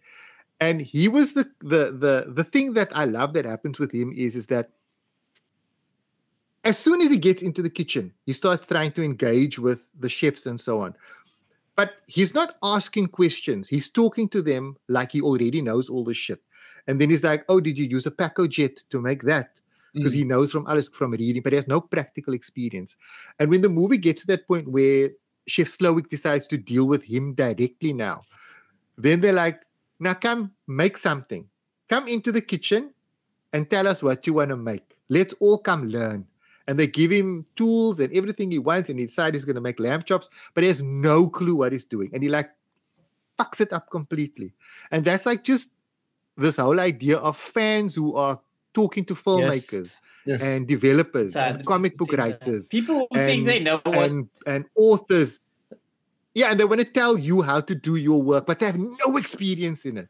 and 0.61 0.79
he 0.79 1.07
was 1.07 1.33
the 1.33 1.49
the 1.59 1.91
the 1.91 2.31
the 2.33 2.43
thing 2.45 2.73
that 2.73 2.89
I 2.95 3.05
love 3.05 3.33
that 3.33 3.45
happens 3.45 3.79
with 3.79 3.91
him 3.91 4.13
is 4.15 4.35
is 4.35 4.47
that 4.47 4.69
as 6.63 6.77
soon 6.77 7.01
as 7.01 7.09
he 7.09 7.17
gets 7.17 7.41
into 7.41 7.61
the 7.61 7.69
kitchen, 7.69 8.13
he 8.25 8.33
starts 8.33 8.67
trying 8.67 8.91
to 8.93 9.03
engage 9.03 9.57
with 9.57 9.87
the 9.99 10.09
chefs 10.09 10.45
and 10.45 10.59
so 10.59 10.79
on. 10.81 10.95
But 11.75 11.93
he's 12.07 12.33
not 12.33 12.57
asking 12.61 13.07
questions. 13.07 13.67
He's 13.67 13.89
talking 13.89 14.29
to 14.29 14.41
them 14.41 14.77
like 14.87 15.11
he 15.11 15.21
already 15.21 15.61
knows 15.61 15.89
all 15.89 16.03
the 16.03 16.13
shit. 16.13 16.41
And 16.87 16.99
then 16.99 17.09
he's 17.09 17.23
like, 17.23 17.45
"Oh, 17.49 17.59
did 17.59 17.77
you 17.77 17.85
use 17.85 18.05
a 18.05 18.11
Pacojet 18.11 18.79
to 18.89 19.01
make 19.01 19.23
that?" 19.23 19.53
Because 19.93 20.13
he 20.13 20.23
mm. 20.23 20.27
knows 20.27 20.51
from 20.51 20.67
Alice 20.67 20.89
from 20.89 21.11
reading, 21.11 21.41
but 21.41 21.53
he 21.53 21.57
has 21.57 21.67
no 21.67 21.81
practical 21.81 22.33
experience. 22.33 22.95
And 23.39 23.49
when 23.49 23.61
the 23.61 23.69
movie 23.69 23.97
gets 23.97 24.21
to 24.21 24.27
that 24.27 24.47
point 24.47 24.67
where 24.67 25.09
Chef 25.47 25.67
Slowik 25.67 26.07
decides 26.09 26.47
to 26.47 26.57
deal 26.57 26.87
with 26.87 27.03
him 27.03 27.33
directly 27.33 27.93
now, 27.93 28.23
then 28.97 29.19
they're 29.19 29.33
like, 29.33 29.61
now 29.99 30.13
come 30.13 30.51
make 30.67 30.97
something. 30.97 31.47
Come 31.89 32.07
into 32.07 32.31
the 32.31 32.41
kitchen 32.41 32.93
and 33.53 33.69
tell 33.69 33.87
us 33.87 34.01
what 34.01 34.25
you 34.25 34.33
want 34.33 34.49
to 34.49 34.55
make. 34.55 34.95
Let's 35.09 35.33
all 35.39 35.57
come 35.57 35.89
learn. 35.89 36.25
And 36.71 36.79
they 36.79 36.87
give 36.87 37.11
him 37.11 37.45
tools 37.57 37.99
and 37.99 38.15
everything 38.15 38.49
he 38.49 38.57
wants, 38.57 38.87
and 38.87 38.97
he 38.97 39.05
decides 39.05 39.35
he's 39.35 39.43
going 39.43 39.55
to 39.55 39.61
make 39.61 39.77
lamb 39.77 40.03
chops, 40.03 40.29
but 40.53 40.63
he 40.63 40.69
has 40.69 40.81
no 40.81 41.27
clue 41.27 41.53
what 41.53 41.73
he's 41.73 41.83
doing. 41.83 42.09
And 42.13 42.23
he 42.23 42.29
like 42.29 42.49
fucks 43.37 43.59
it 43.59 43.73
up 43.73 43.89
completely. 43.89 44.53
And 44.89 45.03
that's 45.03 45.25
like 45.25 45.43
just 45.43 45.71
this 46.37 46.55
whole 46.55 46.79
idea 46.79 47.17
of 47.17 47.35
fans 47.35 47.93
who 47.93 48.15
are 48.15 48.39
talking 48.73 49.03
to 49.03 49.15
filmmakers 49.15 49.97
yes. 50.25 50.41
and 50.41 50.65
developers 50.65 51.33
Sad 51.33 51.55
and 51.55 51.65
comic 51.65 51.97
book 51.97 52.07
to 52.07 52.15
think 52.15 52.39
that. 52.39 52.47
writers 52.47 52.69
People 52.69 53.05
who 53.11 53.17
think 53.17 53.47
they 53.47 53.59
know 53.59 53.81
what 53.83 54.09
and 54.09 54.29
and 54.47 54.63
authors. 54.75 55.41
Yeah, 56.33 56.51
and 56.51 56.57
they 56.57 56.63
want 56.63 56.79
to 56.79 56.87
tell 56.87 57.17
you 57.17 57.41
how 57.41 57.59
to 57.59 57.75
do 57.75 57.97
your 57.97 58.21
work, 58.21 58.45
but 58.45 58.59
they 58.59 58.67
have 58.67 58.79
no 58.79 59.17
experience 59.17 59.83
in 59.83 59.97
it. 59.97 60.07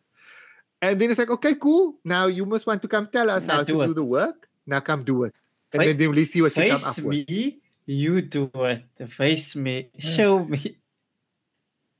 And 0.84 1.02
then 1.02 1.10
it's 1.10 1.18
like, 1.18 1.32
okay, 1.32 1.56
cool. 1.56 1.96
Now 2.04 2.28
you 2.28 2.46
must 2.46 2.68
want 2.68 2.84
to 2.84 2.88
come 2.88 3.10
tell 3.12 3.32
us 3.32 3.48
Now 3.48 3.56
how 3.56 3.64
do 3.64 3.74
to 3.74 3.82
it. 3.82 3.88
do 3.88 3.94
the 3.96 4.04
work. 4.04 4.48
Now 4.68 4.80
come 4.80 5.04
do 5.04 5.24
it. 5.24 5.34
And 5.74 6.00
then, 6.00 6.12
we'll 6.12 6.26
see 6.26 6.42
what 6.42 6.56
you 6.56 6.64
come 6.64 6.72
up 6.72 6.82
face 6.82 7.00
with. 7.00 7.30
me, 7.30 7.60
you 7.86 8.22
do 8.22 8.52
it. 8.56 9.10
Face 9.10 9.56
me, 9.56 9.90
show 9.98 10.44
me. 10.44 10.78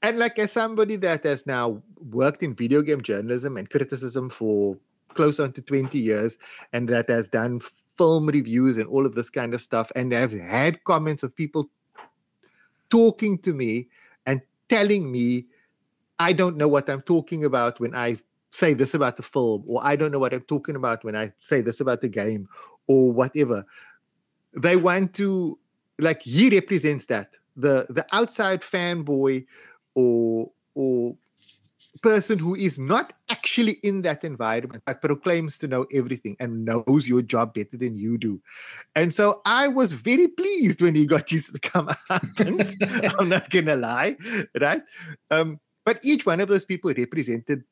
And 0.02 0.18
like 0.18 0.40
as 0.40 0.52
somebody 0.52 0.96
that 0.98 1.24
has 1.24 1.46
now 1.46 1.82
worked 2.10 2.44
in 2.44 2.56
video 2.56 2.82
game 2.82 3.02
journalism 3.02 3.58
and 3.58 3.70
criticism 3.70 4.30
for 4.30 4.78
close 5.14 5.40
on 5.40 5.52
to 5.54 5.62
20 5.62 5.98
years 6.00 6.38
and 6.74 6.90
that 6.90 7.10
has 7.10 7.28
done 7.28 7.60
film 7.96 8.26
reviews 8.28 8.78
and 8.78 8.88
all 8.88 9.06
of 9.06 9.14
this 9.14 9.30
kind 9.30 9.54
of 9.54 9.62
stuff 9.62 9.92
and 9.94 10.14
i've 10.14 10.32
had 10.32 10.82
comments 10.86 11.22
of 11.22 11.36
people 11.36 11.70
talking 12.90 13.38
to 13.38 13.54
me 13.54 13.90
and 14.26 14.42
telling 14.70 15.12
me 15.12 15.46
I 16.22 16.34
don't 16.34 16.56
know 16.56 16.68
what 16.68 16.88
I'm 16.88 17.02
talking 17.02 17.46
about 17.46 17.80
when 17.80 17.96
I 17.96 18.18
say 18.52 18.76
this 18.76 18.94
about 18.94 19.18
the 19.18 19.24
film 19.24 19.64
or 19.66 19.84
I 19.84 19.96
don't 19.96 20.12
know 20.12 20.20
what 20.20 20.34
I'm 20.34 20.44
talking 20.44 20.76
about 20.76 21.04
when 21.04 21.16
I 21.16 21.32
say 21.40 21.62
this 21.62 21.80
about 21.80 22.02
the 22.02 22.10
game 22.10 22.48
or 22.92 23.12
whatever. 23.12 23.66
They 24.54 24.76
want 24.76 25.14
to 25.16 25.58
like 26.00 26.22
he 26.24 26.50
represents 26.50 27.06
that. 27.08 27.30
The 27.56 27.86
the 27.90 28.06
outside 28.12 28.62
fanboy 28.62 29.46
or 29.96 30.52
or 30.76 31.16
person 32.02 32.40
who 32.40 32.56
is 32.56 32.80
not 32.80 33.14
actually 33.30 33.74
in 33.84 34.02
that 34.02 34.24
environment 34.24 34.82
but 34.86 35.02
proclaims 35.02 35.58
to 35.58 35.68
know 35.68 35.86
everything 35.94 36.36
and 36.40 36.66
knows 36.66 37.08
your 37.08 37.22
job 37.22 37.54
better 37.54 37.78
than 37.78 37.98
you 37.98 38.18
do. 38.18 38.42
And 38.96 39.14
so 39.14 39.42
i 39.46 39.68
was 39.68 39.92
very 39.92 40.28
pleased 40.28 40.82
when 40.82 40.96
he 40.96 41.06
got 41.06 41.30
his 41.30 41.52
comeuppance 41.70 42.70
i'm 43.20 43.30
not 43.30 43.50
gonna 43.50 43.76
lie 43.76 44.16
right? 44.60 44.82
Um 45.30 45.60
but 45.86 46.00
each 46.04 46.26
one 46.26 46.40
of 46.40 46.48
those 46.48 46.66
people 46.66 46.94
represented 46.96 47.64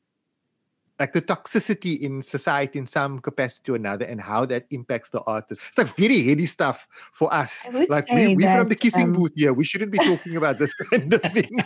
like 1.00 1.14
the 1.14 1.22
toxicity 1.22 1.98
in 1.98 2.20
society 2.20 2.78
in 2.78 2.84
some 2.84 3.18
capacity 3.18 3.72
or 3.72 3.76
another 3.76 4.04
and 4.04 4.20
how 4.20 4.44
that 4.44 4.66
impacts 4.70 5.10
the 5.10 5.22
artist. 5.22 5.62
It's 5.68 5.78
like 5.78 5.88
very 5.88 6.22
heady 6.22 6.44
stuff 6.44 6.86
for 7.14 7.32
us. 7.32 7.66
Like 7.88 8.08
we, 8.12 8.36
we're 8.36 8.54
from 8.54 8.68
the 8.68 8.76
kissing 8.76 9.06
um, 9.06 9.12
booth 9.14 9.32
here. 9.34 9.54
We 9.54 9.64
shouldn't 9.64 9.90
be 9.90 9.98
talking 9.98 10.36
about 10.36 10.58
this 10.58 10.74
kind 10.90 11.12
of 11.12 11.22
thing. 11.22 11.64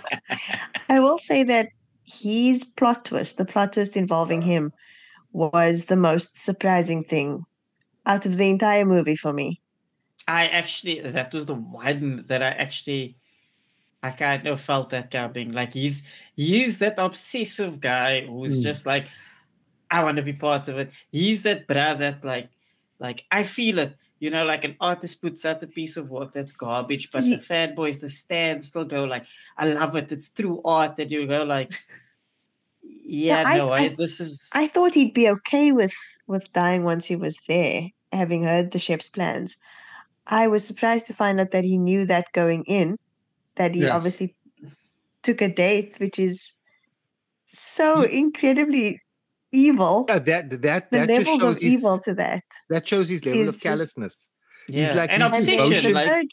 I 0.88 1.00
will 1.00 1.18
say 1.18 1.42
that 1.42 1.68
his 2.04 2.64
plot 2.64 3.06
twist, 3.06 3.36
the 3.36 3.44
plot 3.44 3.72
twist 3.72 3.96
involving 3.96 4.40
him, 4.40 4.72
was 5.32 5.86
the 5.86 5.96
most 5.96 6.38
surprising 6.38 7.02
thing 7.02 7.44
out 8.06 8.24
of 8.26 8.36
the 8.36 8.48
entire 8.48 8.84
movie 8.84 9.16
for 9.16 9.32
me. 9.32 9.60
I 10.28 10.46
actually 10.46 11.00
that 11.00 11.34
was 11.34 11.46
the 11.46 11.54
one 11.54 12.24
that 12.28 12.40
I 12.40 12.50
actually 12.50 13.16
I 14.04 14.10
kind 14.12 14.46
of 14.46 14.60
felt 14.60 14.90
that 14.90 15.10
coming. 15.10 15.52
Like 15.52 15.72
he's 15.72 16.02
he's 16.36 16.78
that 16.80 16.96
obsessive 16.98 17.80
guy 17.80 18.26
who's 18.28 18.58
Mm. 18.60 18.62
just 18.62 18.84
like, 18.86 19.06
I 19.90 20.04
want 20.04 20.16
to 20.18 20.22
be 20.22 20.34
part 20.36 20.68
of 20.68 20.76
it. 20.78 20.90
He's 21.10 21.42
that 21.42 21.66
bra 21.66 21.94
that 21.94 22.24
like 22.24 22.48
like 23.00 23.24
I 23.32 23.42
feel 23.44 23.78
it. 23.80 23.96
You 24.20 24.30
know, 24.30 24.44
like 24.44 24.64
an 24.64 24.76
artist 24.80 25.20
puts 25.20 25.44
out 25.44 25.62
a 25.62 25.66
piece 25.66 25.96
of 25.96 26.08
work 26.08 26.32
that's 26.32 26.52
garbage, 26.52 27.10
but 27.12 27.24
the 27.24 27.36
Ye- 27.40 27.46
fanboys, 27.50 28.00
the 28.00 28.08
stands 28.08 28.66
still 28.68 28.84
go 28.84 29.04
like, 29.04 29.24
I 29.58 29.66
love 29.72 29.96
it. 29.96 30.12
It's 30.12 30.30
true 30.32 30.60
art. 30.64 30.98
And 30.98 31.10
you 31.10 31.26
go 31.26 31.44
like, 31.44 31.72
yeah, 32.82 33.42
I- 33.46 33.58
no, 33.58 33.68
I, 33.70 33.78
I- 33.80 33.88
this 33.96 34.20
is 34.20 34.50
I 34.54 34.66
thought 34.68 34.94
he'd 34.94 35.14
be 35.14 35.28
okay 35.28 35.72
with 35.72 35.94
with 36.26 36.52
dying 36.52 36.84
once 36.84 37.04
he 37.06 37.16
was 37.16 37.40
there, 37.48 37.88
having 38.12 38.44
heard 38.44 38.70
the 38.70 38.78
chef's 38.78 39.08
plans. 39.08 39.56
I 40.26 40.48
was 40.48 40.64
surprised 40.64 41.06
to 41.08 41.14
find 41.14 41.38
out 41.40 41.50
that 41.50 41.64
he 41.64 41.76
knew 41.76 42.06
that 42.06 42.32
going 42.32 42.64
in, 42.64 42.96
that 43.56 43.74
he 43.74 43.82
Yes. 43.82 43.90
obviously 43.92 44.34
took 45.22 45.40
a 45.40 45.48
date, 45.48 45.96
which 45.98 46.18
is 46.18 46.54
so 47.46 48.02
incredibly 48.02 48.98
evil. 49.52 50.04
Yeah, 50.08 50.18
that 50.18 50.50
that 50.62 50.90
The 50.90 50.98
that 50.98 51.08
just 51.08 51.18
levels 51.26 51.40
shows 51.42 51.56
of 51.56 51.62
his, 51.62 51.72
evil 51.72 51.98
to 52.00 52.14
that. 52.14 52.44
that 52.70 52.88
shows 52.88 53.08
his 53.08 53.24
level 53.24 53.40
is 53.42 53.48
of 53.48 53.54
just- 53.54 53.64
callousness. 53.64 54.28
yeah, 54.68 54.92
like- 54.94 55.10
an 55.10 55.22
And 55.22 55.32
then 55.34 55.40
obsession. 55.40 55.68
devotion. 55.68 55.90
the 55.92 55.94
Like 55.94 56.08
third, 56.08 56.26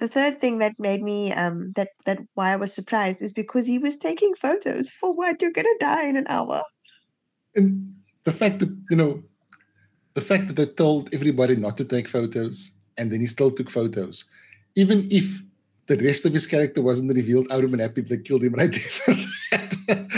the 0.00 0.08
third 0.08 0.40
thing 0.40 0.58
that 0.58 0.74
made 0.78 1.02
me 1.02 1.32
um 1.32 1.72
that 1.76 1.90
that 2.06 2.18
why 2.34 2.52
I 2.52 2.56
was 2.56 2.72
surprised 2.72 3.20
is 3.22 3.32
because 3.32 3.66
he 3.66 3.78
was 3.78 3.96
taking 3.96 4.34
photos 4.34 4.90
for 4.90 5.12
what 5.12 5.40
you're 5.42 5.52
gonna 5.52 5.78
die 5.80 6.04
in 6.08 6.16
an 6.16 6.26
hour. 6.28 6.62
and 7.56 7.94
the 8.24 8.32
fact 8.32 8.58
that 8.60 8.70
you 8.90 8.96
know 8.96 9.22
the 10.14 10.20
fact 10.20 10.46
that 10.48 10.56
they 10.56 10.66
told 10.66 11.12
everybody 11.14 11.54
not 11.56 11.76
to 11.76 11.84
take 11.84 12.08
photos 12.08 12.70
and 12.96 13.12
then 13.12 13.20
he 13.20 13.26
still 13.28 13.50
took 13.52 13.70
photos 13.70 14.24
even 14.74 15.06
if 15.10 15.26
the 15.86 15.96
rest 15.98 16.24
of 16.24 16.32
his 16.32 16.46
character 16.46 16.80
wasn't 16.82 17.12
revealed 17.14 17.46
i 17.50 17.54
would 17.56 17.64
have 17.64 17.70
been 17.70 17.80
happy 17.80 18.00
if 18.00 18.08
they 18.08 18.16
killed 18.18 18.42
him 18.42 18.54
right 18.54 18.72
there 19.06 19.16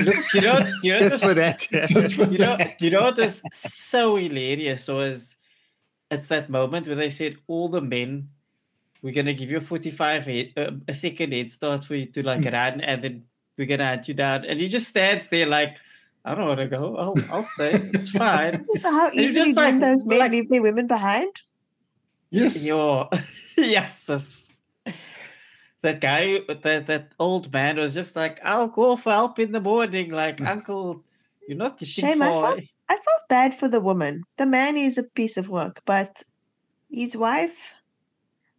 look, 0.05 0.17
you 0.35 0.41
know, 0.41 0.59
you 0.83 0.93
know, 0.93 0.99
Just 1.09 1.21
the 1.23 1.29
for 1.29 1.35
that. 1.35 1.61
Just 1.89 2.14
for 2.14 2.25
you 2.25 2.39
know, 2.39 2.57
that. 2.57 2.81
you 2.81 2.91
know 2.91 3.01
what 3.01 3.17
was 3.17 3.43
so 3.53 4.17
hilarious 4.17 4.87
was 4.89 5.37
it's 6.11 6.29
that 6.29 6.49
moment 6.51 6.87
where 6.87 6.95
they 6.95 7.11
said 7.11 7.37
all 7.49 7.69
the 7.69 7.81
men 7.81 8.29
we're 9.03 9.12
gonna 9.14 9.35
give 9.35 9.51
you 9.51 9.59
a 9.59 9.61
45 9.61 10.25
head, 10.27 10.53
uh, 10.57 10.71
a 10.89 10.95
second 10.95 11.33
head 11.33 11.51
start 11.51 11.85
for 11.85 11.95
you 11.95 12.07
to 12.07 12.23
like 12.23 12.41
Mm. 12.41 12.53
run 12.53 12.81
and 12.81 13.03
then 13.03 13.25
we're 13.59 13.67
gonna 13.67 13.87
hunt 13.87 14.07
you 14.09 14.14
down 14.14 14.45
and 14.45 14.61
he 14.61 14.69
just 14.69 14.89
stands 14.89 15.29
there 15.29 15.47
like 15.47 15.77
I 16.25 16.35
don't 16.35 16.47
want 16.49 16.59
to 16.61 16.67
go. 16.67 16.97
I'll 16.97 17.14
I'll 17.31 17.45
stay. 17.45 17.73
It's 17.95 18.11
fine. 18.25 18.67
So 18.75 18.91
how 18.91 19.11
You're 19.12 19.25
easily 19.25 19.45
just 19.47 19.57
like- 19.57 19.81
those 19.81 20.05
men 20.05 20.19
like- 20.19 20.33
leave 20.33 20.49
their 20.51 20.62
women 20.62 20.87
behind? 20.87 21.43
yes 22.31 22.64
Yo, 22.64 23.09
yes, 23.57 24.03
sis. 24.03 24.45
That 25.83 26.01
guy, 26.01 26.41
that 26.49 26.87
that 26.87 27.12
old 27.18 27.53
man 27.53 27.77
was 27.77 27.95
just 27.95 28.16
like, 28.16 28.41
I'll 28.45 28.68
call 28.68 28.97
for 28.97 29.11
help 29.12 29.39
in 29.39 29.53
the 29.53 29.61
morning. 29.61 30.11
Like, 30.11 30.41
Uncle, 30.55 31.05
you're 31.49 31.57
not 31.59 31.79
getting 31.79 31.87
Shame 32.09 32.22
I 32.22 32.33
felt- 32.33 32.61
I 32.89 32.95
felt 32.95 33.29
bad 33.29 33.53
for 33.55 33.68
the 33.68 33.81
woman. 33.81 34.22
The 34.37 34.47
man 34.47 34.77
is 34.77 34.97
a 34.97 35.03
piece 35.03 35.37
of 35.37 35.49
work, 35.49 35.83
but 35.87 36.22
his 36.91 37.16
wife, 37.16 37.74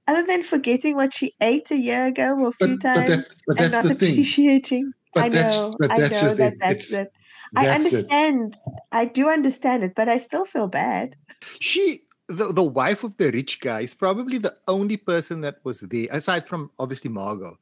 other 0.08 0.26
than 0.26 0.44
forgetting 0.44 0.96
what 0.96 1.14
she 1.14 1.34
ate 1.42 1.72
a 1.72 1.78
year 1.78 2.08
ago 2.08 2.36
or 2.38 2.48
a 2.50 2.52
few 2.52 2.78
but 2.78 2.82
times 2.82 3.30
but 3.48 3.60
and 3.62 3.72
not 3.72 3.84
the 3.86 3.96
thing. 3.96 4.12
appreciating, 4.14 4.92
But 5.14 5.24
I 5.24 5.30
that's- 5.30 5.54
know, 5.54 5.76
I 5.90 6.00
that's 6.00 6.24
know 6.24 6.34
that 6.34 6.54
it. 6.54 6.60
that's 6.60 6.92
it. 6.94 7.12
I 7.56 7.66
That's 7.66 7.86
it. 7.86 7.94
understand. 8.12 8.60
I 8.92 9.06
do 9.06 9.30
understand 9.30 9.86
it, 9.86 9.96
but 9.96 10.10
I 10.10 10.18
still 10.18 10.44
feel 10.46 10.68
bad. 10.68 11.16
she 11.62 12.02
the, 12.30 12.52
the 12.54 12.64
wife 12.64 13.04
of 13.04 13.16
the 13.18 13.32
rich 13.32 13.60
guy 13.62 13.82
is 13.82 13.94
probably 13.94 14.38
the 14.38 14.56
only 14.68 14.98
person 14.98 15.42
that 15.42 15.58
was 15.64 15.80
there 15.82 16.08
aside 16.12 16.48
from 16.48 16.70
obviously 16.78 17.10
margot 17.10 17.58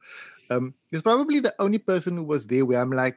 um 0.50 0.74
is 0.92 1.02
probably 1.02 1.40
the 1.40 1.54
only 1.58 1.78
person 1.78 2.16
who 2.16 2.24
was 2.24 2.46
there 2.46 2.64
where 2.64 2.80
i'm 2.80 2.90
like 2.90 3.16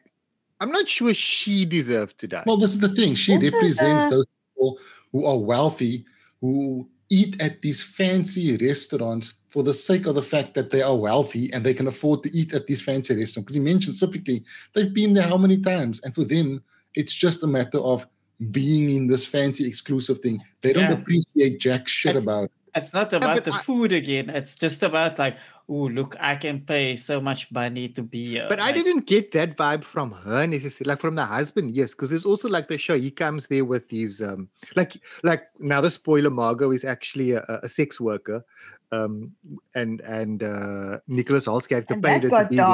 i'm 0.59 0.71
not 0.71 0.87
sure 0.87 1.13
she 1.13 1.65
deserved 1.65 2.17
to 2.19 2.27
die 2.27 2.43
Well, 2.45 2.57
this 2.57 2.71
is 2.71 2.79
the 2.79 2.93
thing. 2.93 3.15
She 3.15 3.33
Also, 3.33 3.49
represents 3.49 4.05
the- 4.05 4.15
those 4.17 4.25
people 4.53 4.79
who 5.11 5.25
are 5.25 5.37
wealthy, 5.39 6.05
who 6.41 6.87
eat 7.09 7.41
at 7.41 7.61
these 7.61 7.81
fancy 7.81 8.55
restaurants 8.57 9.33
for 9.49 9.63
the 9.63 9.73
sake 9.73 10.05
of 10.05 10.13
the 10.15 10.21
fact 10.21 10.53
that 10.53 10.69
they 10.69 10.83
are 10.83 10.95
wealthy 10.95 11.51
and 11.53 11.65
they 11.65 11.73
can 11.73 11.87
afford 11.87 12.21
to 12.23 12.29
eat 12.37 12.53
at 12.53 12.67
these 12.67 12.81
fancy 12.83 13.15
restaurants. 13.15 13.45
Because 13.45 13.55
he 13.55 13.61
mentioned 13.61 13.95
specifically 13.95 14.43
they've 14.75 14.93
been 14.93 15.13
there 15.15 15.27
how 15.27 15.37
many 15.37 15.57
times, 15.57 15.99
and 16.01 16.13
for 16.13 16.23
them, 16.23 16.61
it's 16.93 17.13
just 17.13 17.41
a 17.43 17.47
matter 17.47 17.79
of 17.79 18.05
being 18.51 18.89
in 18.89 19.07
this 19.07 19.25
fancy 19.25 19.67
exclusive 19.67 20.19
thing. 20.19 20.41
They 20.61 20.73
don't 20.73 20.83
Yeah. 20.83 20.99
appreciate 20.99 21.59
jack 21.59 21.87
shit 21.87 22.15
That's- 22.15 22.23
about. 22.23 22.51
It's 22.75 22.93
not 22.93 23.11
about 23.13 23.35
but 23.37 23.45
the 23.45 23.53
I- 23.53 23.61
food 23.63 23.91
again. 23.91 24.29
It's 24.29 24.53
just 24.55 24.83
about 24.83 25.17
like, 25.17 25.37
oh, 25.67 25.87
look, 25.87 26.15
I 26.19 26.35
can 26.35 26.61
pay 26.61 26.95
so 26.95 27.19
much 27.19 27.51
money 27.51 27.89
to 27.89 28.01
be 28.03 28.29
here. 28.29 28.45
but 28.49 28.59
i 28.59 28.71
didn't 28.71 29.05
get 29.05 29.31
that 29.33 29.57
vibe 29.57 29.83
from 29.83 30.11
her 30.11 30.45
necessarily 30.47 30.89
like 30.93 30.99
from 31.01 31.15
the 31.15 31.25
husband 31.25 31.71
yes 31.71 31.91
because 31.93 32.09
there's 32.09 32.25
also 32.25 32.47
like 32.49 32.67
the 32.67 32.77
show 32.77 32.97
he 32.97 33.11
comes 33.11 33.47
there 33.47 33.65
with 33.65 33.89
his 33.89 34.21
um 34.21 34.47
like 34.75 34.93
like 35.23 35.43
now 35.59 35.79
the 35.81 35.91
spoiler 35.91 36.29
margot 36.31 36.71
is 36.71 36.83
actually 36.85 37.31
a, 37.33 37.43
a- 37.49 37.59
a 37.63 37.69
sex 37.69 37.99
worker 37.99 38.43
um 38.91 39.31
and 39.75 40.01
and 40.01 40.41
uh 40.43 40.97
nicholas 41.07 41.45
Hoult's 41.45 41.67
character 41.67 41.93
And 41.95 42.03
paid 42.03 42.21
that 42.23 42.23
her 42.23 42.29
to 42.29 42.29
got 42.29 42.49
be 42.49 42.55
there. 42.57 42.65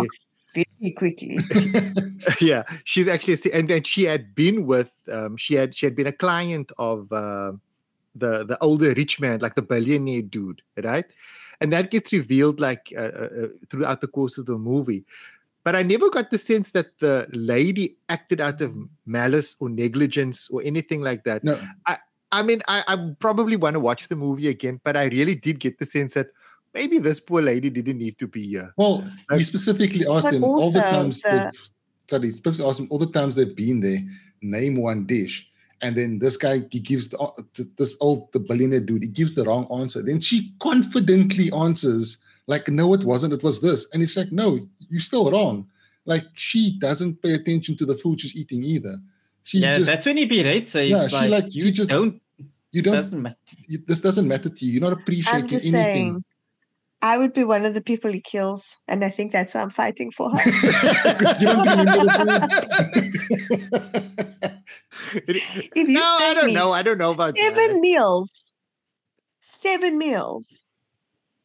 Dark 0.56 0.68
very 0.80 0.92
quickly. 0.92 1.38
yeah 2.42 2.64
she's 2.84 3.08
actually 3.08 3.38
and 3.54 3.68
then 3.70 3.84
she 3.84 4.04
had 4.04 4.34
been 4.36 4.66
with 4.66 4.92
um 5.12 5.38
she 5.38 5.54
had 5.56 5.76
she 5.76 5.86
had 5.86 5.96
been 5.96 6.08
a 6.08 6.12
client 6.12 6.72
of 6.78 7.12
uh, 7.12 7.52
the 8.16 8.46
the 8.46 8.58
older 8.62 8.94
rich 8.94 9.20
man 9.20 9.40
like 9.40 9.56
the 9.56 9.62
billionaire 9.62 10.22
dude 10.22 10.62
right 10.84 11.06
and 11.62 11.72
that 11.72 11.92
gets 11.92 12.12
revealed 12.12 12.60
like 12.60 12.94
uh, 12.98 13.02
uh, 13.02 13.30
uh, 13.44 13.48
throughout 13.70 14.02
the 14.02 14.08
course 14.08 14.38
of 14.38 14.46
the 14.46 14.58
movie 14.58 15.04
but 15.64 15.76
i 15.76 15.84
never 15.84 16.10
got 16.10 16.30
the 16.32 16.38
sense 16.38 16.72
that 16.72 16.98
the 17.00 17.28
lady 17.32 17.98
acted 18.10 18.40
out 18.42 18.62
of 18.62 18.74
malice 19.06 19.56
or 19.60 19.70
negligence 19.70 20.50
or 20.50 20.62
anything 20.64 21.02
like 21.02 21.24
that 21.24 21.44
No. 21.44 21.60
I, 21.86 21.98
i 22.32 22.42
mean 22.44 22.62
i, 22.68 22.84
I 22.88 23.12
probably 23.20 23.56
want 23.58 23.74
to 23.76 23.80
watch 23.80 24.08
the 24.08 24.16
movie 24.16 24.48
again 24.48 24.80
but 24.84 24.96
i 24.98 25.06
really 25.06 25.36
did 25.36 25.60
get 25.60 25.78
the 25.78 25.86
sense 25.86 26.14
that 26.16 26.28
maybe 26.76 26.98
this 27.00 27.20
poor 27.20 27.42
lady 27.42 27.70
didn't 27.78 27.98
need 28.06 28.18
to 28.20 28.28
be 28.28 28.44
here 28.54 28.70
Well, 28.78 28.96
he 29.02 29.10
Like- 29.38 29.46
specifically 29.54 30.06
asked 30.16 30.30
them 30.32 30.44
all 30.44 30.70
the 30.72 30.82
times. 30.82 31.22
the- 31.22 31.32
they've- 31.32 31.70
Sorry, 32.10 32.26
he 32.28 32.32
specifically 32.34 32.70
asked 32.70 32.78
them 32.82 32.88
all 32.92 33.00
the 33.00 33.14
times 33.18 33.34
they've 33.34 33.56
been 33.66 33.80
there. 33.80 34.02
Name 34.42 34.76
one 34.76 35.08
dish, 35.08 35.36
and 35.82 35.96
then 35.98 36.20
this 36.20 36.38
guy 36.38 36.56
he 36.70 36.80
gives 36.92 37.08
the 37.10 37.18
this 37.82 37.96
old 38.00 38.32
the 38.34 38.40
billionaire 38.40 38.82
dude 38.90 39.02
he 39.02 39.10
gives 39.22 39.34
the 39.34 39.44
wrong 39.48 39.66
answer. 39.80 40.04
Then 40.04 40.20
she 40.20 40.38
confidently 40.60 41.48
answers 41.52 42.18
like, 42.46 42.66
"No, 42.70 42.94
it 42.94 43.04
wasn't. 43.04 43.34
It 43.34 43.42
was 43.42 43.60
this," 43.62 43.88
and 43.92 44.04
it's 44.04 44.16
like, 44.16 44.32
"No, 44.32 44.48
you're 44.92 45.02
still 45.12 45.32
wrong." 45.32 45.66
Like 46.06 46.26
she 46.36 46.78
doesn't 46.78 47.24
pay 47.24 47.34
attention 47.34 47.76
to 47.78 47.86
the 47.88 47.98
food 47.98 48.22
she's 48.22 48.36
eating 48.36 48.64
either. 48.64 48.96
She 49.42 49.58
yeah, 49.60 49.78
just 49.80 49.90
that's 49.90 50.06
when 50.06 50.18
he 50.18 50.26
berates 50.26 50.74
her. 50.74 50.82
He's 50.82 50.92
Yeah, 50.92 51.08
she 51.08 51.16
like, 51.16 51.30
like- 51.38 51.56
you 51.56 51.64
she 51.64 51.72
just 51.72 51.90
don't, 51.90 52.22
you 52.72 52.82
don't. 52.84 52.94
doesn't 52.94 53.22
matter. 53.22 53.38
you- 53.68 53.84
this 53.88 54.02
doesn't 54.02 54.28
matter 54.28 54.50
to 54.50 54.66
you. 54.66 54.74
You're 54.74 54.82
not 54.90 54.94
appreciating 54.94 55.42
I'm 55.44 55.48
just 55.48 55.66
anything. 55.66 55.82
saying, 55.84 56.24
I 57.06 57.20
would 57.20 57.34
be 57.34 57.44
one 57.44 57.66
of 57.66 57.76
the 57.76 57.84
people 57.84 58.12
he 58.12 58.20
kills, 58.20 58.80
and 58.88 59.06
I 59.06 59.12
think 59.12 59.32
that's 59.32 59.54
why 59.54 59.62
I'm 59.62 59.70
fighting 59.70 60.10
for 60.10 60.32
her. 60.32 60.38
you 61.40 61.46
don't 61.46 61.68
remember 61.68 62.00
the 62.00 62.64
if 65.76 65.88
you 65.88 65.94
no 65.94 66.02
i 66.02 66.34
don't 66.34 66.54
know 66.54 66.72
i 66.72 66.82
don't 66.82 66.98
know 66.98 67.10
about 67.10 67.38
seven 67.38 67.74
that. 67.74 67.80
meals, 67.80 68.54
seven 69.40 70.00
meals, 70.00 70.66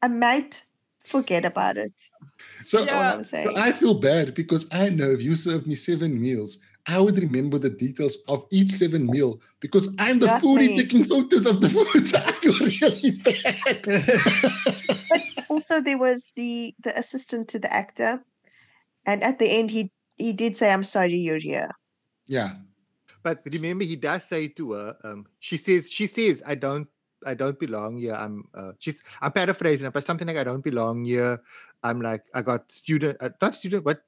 I 0.00 0.08
might 0.08 0.64
forget 0.98 1.44
about 1.44 1.76
it. 1.76 1.92
so 2.64 2.82
Yeah, 2.82 3.12
I'm 3.12 3.22
So 3.22 3.28
saying. 3.28 3.58
I 3.58 3.72
feel 3.72 4.00
bad 4.00 4.34
because 4.34 4.66
I 4.72 4.88
know 4.88 5.10
if 5.10 5.20
you 5.20 5.36
serve 5.36 5.66
me 5.66 5.74
seven 5.74 6.18
meals, 6.18 6.56
I 6.86 6.98
would 6.98 7.18
remember 7.18 7.58
the 7.58 7.70
details 7.70 8.18
of 8.28 8.46
each 8.50 8.70
seven 8.70 9.06
meal 9.06 9.40
because 9.60 9.94
I'm 9.98 10.18
the 10.18 10.26
Not 10.26 10.42
foodie 10.42 10.76
taking 10.76 11.04
photos 11.04 11.46
of 11.46 11.60
the 11.60 11.68
food. 11.68 12.06
So 12.06 12.18
I 12.24 12.32
feel 12.32 12.54
really 12.58 13.10
bad. 13.20 13.82
but 15.10 15.44
also 15.48 15.80
there 15.80 15.98
was 15.98 16.26
the 16.36 16.74
the 16.82 16.96
assistant 16.98 17.48
to 17.48 17.58
the 17.58 17.72
actor, 17.72 18.22
and 19.06 19.22
at 19.22 19.38
the 19.38 19.46
end 19.50 19.70
he 19.70 19.92
he 20.16 20.32
did 20.32 20.56
say, 20.56 20.70
"I'm 20.72 20.84
sorry, 20.84 21.16
you're 21.16 21.38
here." 21.38 21.70
yeah. 22.26 22.52
But 23.22 23.42
remember, 23.52 23.84
he 23.84 23.96
does 23.96 24.24
say 24.24 24.48
to 24.56 24.72
her, 24.72 24.96
um, 25.04 25.26
she 25.40 25.58
says, 25.58 25.90
she 25.90 26.06
says, 26.06 26.42
I 26.46 26.54
don't, 26.54 26.88
I 27.26 27.34
don't 27.34 27.58
belong 27.60 27.98
here. 27.98 28.14
I'm, 28.14 28.44
uh, 28.54 28.72
she's, 28.78 29.02
I'm 29.20 29.32
paraphrasing, 29.32 29.88
it, 29.88 29.92
but 29.92 30.04
something 30.04 30.26
like, 30.26 30.38
I 30.38 30.44
don't 30.44 30.64
belong 30.64 31.04
here. 31.04 31.38
I'm 31.82 32.00
like, 32.00 32.22
I 32.32 32.40
got 32.40 32.72
student, 32.72 33.18
uh, 33.20 33.28
not 33.42 33.54
student, 33.56 33.84
but 33.84 34.00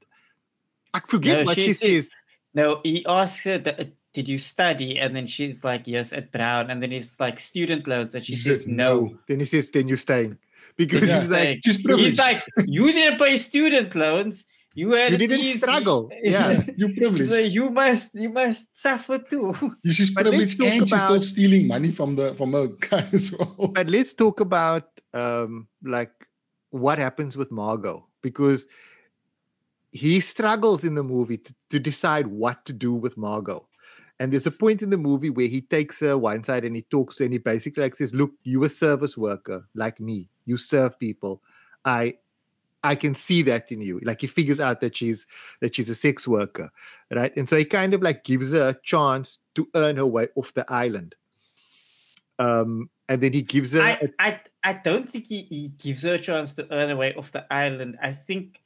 I 0.95 1.01
forget 1.01 1.41
No, 1.41 1.45
what 1.45 1.57
she 1.57 1.65
she 1.65 1.73
says- 1.75 2.07
says. 2.07 2.11
No, 2.55 2.81
he 2.85 3.05
asks 3.07 3.45
her, 3.45 3.59
that, 3.59 3.93
"Did 4.13 4.29
you 4.29 4.39
study?" 4.39 4.99
And 4.99 5.17
then 5.17 5.27
she's 5.27 5.65
like, 5.65 5.87
"Yes, 5.87 6.13
at 6.13 6.31
Brown." 6.33 6.71
And 6.71 6.83
then 6.83 6.91
he's 6.91 7.19
like, 7.19 7.41
"Student 7.41 7.87
loans," 7.87 8.15
and 8.15 8.25
she 8.25 8.35
She 8.35 8.41
says, 8.43 8.61
says 8.63 8.69
"No." 8.69 9.17
Then 9.29 9.41
he 9.41 9.47
says, 9.47 9.71
then 9.71 9.89
you're 9.89 9.97
staying. 9.97 10.39
Because 10.77 11.03
Yeah. 11.09 11.17
he's 11.17 11.29
like, 11.29 11.49
Like, 11.49 11.61
She's 11.65 11.83
privileged. 11.83 12.05
he's 12.05 12.19
like, 12.19 12.45
"You 12.67 12.93
didn't 12.93 13.19
pay 13.19 13.37
student 13.37 13.95
loans. 13.95 14.47
You 14.75 14.93
had 14.93 15.13
You 15.13 15.19
didn't 15.19 15.41
easy." 15.41 15.59
struggle. 15.59 16.09
Yeah. 16.23 16.63
You're 16.77 16.95
privileged. 17.01 17.31
like, 17.31 17.53
"You 17.53 17.69
must, 17.71 18.15
you 18.15 18.31
must 18.31 18.77
suffer 18.77 19.19
too." 19.19 19.53
She's 19.85 20.11
But 20.11 20.25
let's 20.27 20.55
privileged 20.55 20.59
talk 20.61 20.69
and 20.73 20.89
she's 20.89 21.01
still 21.03 21.21
stealing 21.21 21.67
money 21.69 21.91
from 21.93 22.17
the 22.17 22.35
from 22.37 22.55
a 22.55 22.69
guy 22.69 23.05
as 23.13 23.33
well. 23.33 23.69
but 23.75 23.89
let's 23.91 24.13
talk 24.15 24.41
about 24.41 24.89
um 25.13 25.69
like 25.85 26.13
what 26.71 26.97
happens 26.99 27.37
with 27.37 27.51
Margot 27.51 28.07
because 28.23 28.65
he 29.91 30.21
struggles 30.21 30.85
in 30.85 30.95
the 30.95 31.03
movie 31.05 31.37
to, 31.37 31.53
to 31.73 31.81
decide 31.81 32.27
what 32.27 32.65
to 32.67 32.73
do 32.73 32.93
with 32.93 33.17
Margot. 33.17 33.67
And 34.21 34.33
there's 34.33 34.47
a 34.47 34.53
point 34.53 34.83
in 34.83 34.91
the 34.91 34.99
movie 34.99 35.31
where 35.31 35.49
he 35.49 35.63
takes 35.63 35.99
her 36.01 36.17
one 36.17 36.45
side 36.45 36.65
and 36.65 36.77
he 36.77 36.83
talks 36.83 37.17
to 37.17 37.23
her 37.23 37.25
and 37.25 37.33
he 37.33 37.39
basically 37.39 37.83
like 37.83 37.97
says, 37.97 38.15
Look, 38.15 38.33
you're 38.45 38.67
a 38.67 38.69
service 38.69 39.17
worker 39.17 39.67
like 39.75 39.99
me. 39.99 40.29
You 40.45 40.59
serve 40.59 40.99
people. 40.99 41.43
I 41.85 42.19
I 42.85 42.95
can 42.95 43.15
see 43.15 43.43
that 43.43 43.73
in 43.73 43.81
you. 43.81 44.01
Like 44.03 44.21
he 44.21 44.27
figures 44.27 44.61
out 44.61 44.81
that 44.83 44.97
she's 44.97 45.27
that 45.61 45.75
she's 45.75 45.89
a 45.89 45.95
sex 45.95 46.29
worker. 46.29 46.71
Right. 47.11 47.35
And 47.37 47.49
so 47.49 47.57
he 47.57 47.65
kind 47.65 47.95
of 47.95 48.03
like 48.03 48.23
gives 48.23 48.53
her 48.53 48.69
a 48.69 48.75
chance 48.85 49.41
to 49.55 49.67
earn 49.75 49.97
her 49.97 50.07
way 50.07 50.29
off 50.37 50.55
the 50.55 50.71
island. 50.71 51.15
Um, 52.39 52.91
and 53.09 53.23
then 53.23 53.33
he 53.33 53.43
gives 53.43 53.73
her 53.73 53.81
a 53.81 53.85
I, 53.85 54.09
I, 54.19 54.41
I 54.63 54.73
don't 54.75 55.09
think 55.09 55.27
he, 55.27 55.47
he 55.49 55.69
gives 55.71 56.03
her 56.03 56.15
a 56.15 56.19
chance 56.19 56.55
to 56.55 56.67
earn 56.71 56.91
away 56.91 57.15
off 57.15 57.33
the 57.33 57.51
island. 57.53 57.99
I 58.01 58.13
think, 58.13 58.61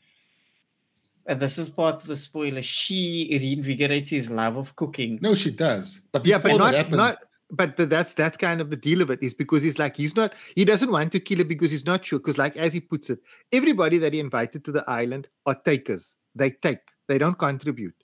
and 1.26 1.40
this 1.40 1.58
is 1.58 1.68
part 1.68 1.96
of 1.96 2.06
the 2.06 2.16
spoiler, 2.16 2.62
she 2.62 3.28
reinvigorates 3.32 4.10
his 4.10 4.30
love 4.30 4.56
of 4.56 4.76
cooking. 4.76 5.18
No, 5.20 5.34
she 5.34 5.50
does. 5.50 6.00
But 6.12 6.24
yeah 6.24 6.38
but 6.38 6.56
not, 6.56 6.74
happens, 6.74 6.96
not 6.96 7.18
but 7.50 7.76
th- 7.76 7.88
that's 7.88 8.14
that's 8.14 8.36
kind 8.36 8.60
of 8.60 8.70
the 8.70 8.76
deal 8.76 9.00
of 9.00 9.10
it 9.10 9.22
is 9.22 9.34
because 9.34 9.62
he's 9.62 9.78
like 9.78 9.96
he's 9.96 10.16
not 10.16 10.34
he 10.54 10.64
doesn't 10.64 10.90
want 10.90 11.12
to 11.12 11.20
kill 11.20 11.38
her 11.38 11.44
because 11.44 11.70
he's 11.70 11.86
not 11.86 12.04
sure 12.04 12.18
because 12.18 12.38
like 12.38 12.56
as 12.56 12.72
he 12.72 12.80
puts 12.80 13.10
it 13.10 13.20
everybody 13.52 13.98
that 13.98 14.12
he 14.12 14.20
invited 14.20 14.64
to 14.64 14.72
the 14.72 14.88
island 14.88 15.28
are 15.46 15.54
takers 15.54 16.16
they 16.34 16.50
take 16.50 16.80
they 17.06 17.18
don't 17.18 17.38
contribute 17.38 17.94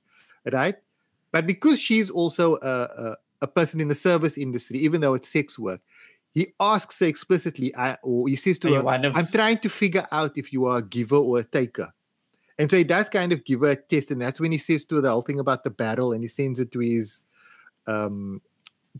right 0.52 0.76
but 1.32 1.46
because 1.46 1.80
she's 1.80 2.10
also 2.10 2.56
a, 2.62 2.66
a, 2.66 3.16
a 3.42 3.46
person 3.46 3.80
in 3.80 3.88
the 3.88 3.94
service 3.94 4.38
industry 4.38 4.78
even 4.78 5.00
though 5.00 5.14
it's 5.14 5.28
sex 5.28 5.58
work 5.58 5.80
he 6.34 6.52
asks 6.60 7.00
her 7.00 7.06
explicitly 7.06 7.74
I, 7.76 7.98
or 8.02 8.28
he 8.28 8.36
says 8.36 8.58
to 8.60 8.68
you 8.68 8.74
her 8.76 8.80
of- 8.80 9.16
i'm 9.16 9.26
trying 9.26 9.58
to 9.58 9.68
figure 9.68 10.06
out 10.12 10.32
if 10.36 10.52
you 10.52 10.66
are 10.66 10.78
a 10.78 10.82
giver 10.82 11.16
or 11.16 11.40
a 11.40 11.44
taker 11.44 11.92
and 12.62 12.70
so 12.70 12.76
he 12.76 12.84
does 12.84 13.08
kind 13.08 13.32
of 13.32 13.44
give 13.44 13.60
her 13.60 13.70
a 13.70 13.76
test 13.76 14.12
and 14.12 14.22
that's 14.22 14.40
when 14.40 14.52
he 14.52 14.58
says 14.58 14.84
to 14.84 14.94
her 14.96 15.00
the 15.00 15.10
whole 15.10 15.22
thing 15.22 15.40
about 15.40 15.64
the 15.64 15.70
barrel 15.70 16.12
and 16.12 16.22
he 16.22 16.28
sends 16.28 16.60
it 16.60 16.70
to 16.70 16.78
his 16.78 17.22
um 17.88 18.40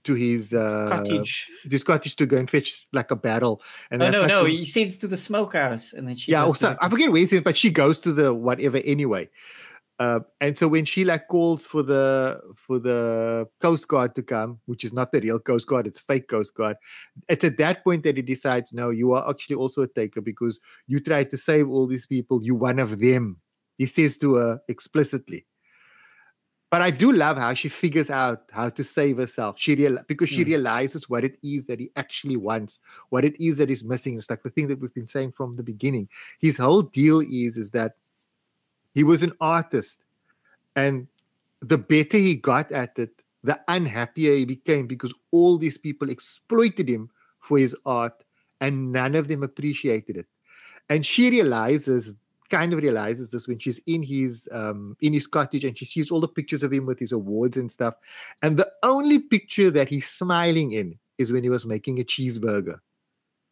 to 0.02 0.14
his 0.14 0.52
uh 0.52 0.86
cottage. 0.88 1.48
his 1.70 1.84
cottage 1.84 2.16
to 2.16 2.26
go 2.26 2.36
and 2.38 2.50
fetch 2.50 2.88
like 2.92 3.10
a 3.12 3.16
barrel 3.16 3.62
and 3.90 4.02
Oh 4.02 4.06
that's 4.06 4.16
no, 4.16 4.26
no, 4.26 4.44
he 4.46 4.64
sends 4.64 4.96
to 4.98 5.06
the 5.06 5.16
smokehouse, 5.16 5.92
and 5.92 6.08
then 6.08 6.16
she. 6.16 6.32
yeah 6.32 6.44
goes 6.44 6.56
or 6.56 6.68
to 6.70 6.74
the 6.74 6.84
i 6.84 6.88
forget 6.88 7.12
where 7.12 7.20
he 7.20 7.26
says 7.26 7.40
but 7.40 7.56
she 7.56 7.70
goes 7.70 8.00
to 8.00 8.12
the 8.12 8.34
whatever 8.34 8.78
anyway 8.84 9.28
uh, 9.98 10.18
and 10.40 10.58
so 10.58 10.66
when 10.66 10.84
she 10.84 11.04
like 11.04 11.28
calls 11.28 11.64
for 11.64 11.84
the 11.84 12.40
for 12.56 12.80
the 12.80 13.46
coast 13.60 13.86
guard 13.86 14.12
to 14.16 14.22
come 14.22 14.58
which 14.66 14.82
is 14.82 14.92
not 14.92 15.12
the 15.12 15.20
real 15.20 15.38
coast 15.38 15.68
guard 15.68 15.86
it's 15.86 16.00
fake 16.00 16.26
coast 16.26 16.56
guard 16.56 16.76
it's 17.28 17.44
at 17.44 17.56
that 17.58 17.84
point 17.84 18.02
that 18.02 18.16
he 18.16 18.22
decides 18.22 18.72
no 18.72 18.90
you 18.90 19.12
are 19.12 19.28
actually 19.30 19.54
also 19.54 19.82
a 19.82 19.86
taker 19.86 20.20
because 20.20 20.58
you 20.88 20.98
tried 20.98 21.30
to 21.30 21.36
save 21.36 21.68
all 21.68 21.86
these 21.86 22.06
people 22.06 22.42
you're 22.42 22.56
one 22.56 22.80
of 22.80 22.98
them 22.98 23.36
he 23.82 23.86
says 23.86 24.16
to 24.18 24.34
her 24.40 24.50
explicitly 24.68 25.42
But 26.72 26.80
I 26.84 26.90
do 26.90 27.08
love 27.12 27.36
how 27.36 27.52
she 27.52 27.68
figures 27.68 28.08
out 28.08 28.44
how 28.58 28.68
to 28.76 28.82
save 28.82 29.18
herself. 29.22 29.56
She 29.64 29.74
real 29.80 29.98
because 30.10 30.30
she 30.34 30.42
Mm. 30.42 30.52
realizes 30.52 31.02
what 31.14 31.22
it 31.28 31.36
is 31.42 31.66
that 31.66 31.80
he 31.84 31.88
actually 32.02 32.38
wants, 32.44 32.80
what 33.10 33.26
it 33.28 33.36
is 33.48 33.58
that 33.58 33.70
is 33.74 33.82
missing. 33.84 34.16
It's 34.16 34.30
like 34.30 34.42
the 34.42 34.54
thing 34.54 34.68
that 34.68 34.80
we've 34.80 34.94
been 35.00 35.12
saying 35.16 35.32
from 35.40 35.56
the 35.58 35.66
beginning. 35.72 36.08
His 36.46 36.56
whole 36.56 36.80
deal 37.00 37.20
is 37.42 37.58
is 37.64 37.70
that 37.72 37.92
he 38.94 39.04
was 39.04 39.22
an 39.22 39.34
artist, 39.40 40.06
and 40.74 41.06
the 41.60 41.76
better 41.76 42.16
he 42.28 42.34
got 42.36 42.72
at 42.72 42.98
it, 42.98 43.12
the 43.44 43.60
unhappier 43.68 44.34
he 44.40 44.46
became 44.56 44.86
because 44.86 45.12
all 45.30 45.58
these 45.58 45.76
people 45.76 46.08
exploited 46.08 46.88
him 46.88 47.10
for 47.40 47.58
his 47.58 47.76
art, 47.84 48.16
and 48.64 48.92
none 49.00 49.14
of 49.14 49.28
them 49.28 49.42
appreciated 49.42 50.16
it. 50.24 50.28
And 50.88 51.04
she 51.04 51.30
realizes 51.36 52.16
kind 52.52 52.72
of 52.74 52.78
realizes 52.80 53.30
this 53.30 53.48
when 53.48 53.58
she's 53.58 53.80
in 53.86 54.02
his 54.02 54.48
um 54.52 54.96
in 55.00 55.12
his 55.12 55.26
cottage 55.26 55.64
and 55.64 55.76
she 55.76 55.86
sees 55.86 56.10
all 56.10 56.20
the 56.20 56.28
pictures 56.28 56.62
of 56.62 56.72
him 56.72 56.84
with 56.86 56.98
his 56.98 57.12
awards 57.12 57.56
and 57.56 57.70
stuff. 57.70 57.94
And 58.42 58.58
the 58.58 58.70
only 58.82 59.18
picture 59.18 59.70
that 59.70 59.88
he's 59.88 60.08
smiling 60.08 60.72
in 60.72 60.98
is 61.18 61.32
when 61.32 61.42
he 61.42 61.50
was 61.50 61.64
making 61.64 61.98
a 61.98 62.04
cheeseburger. 62.04 62.78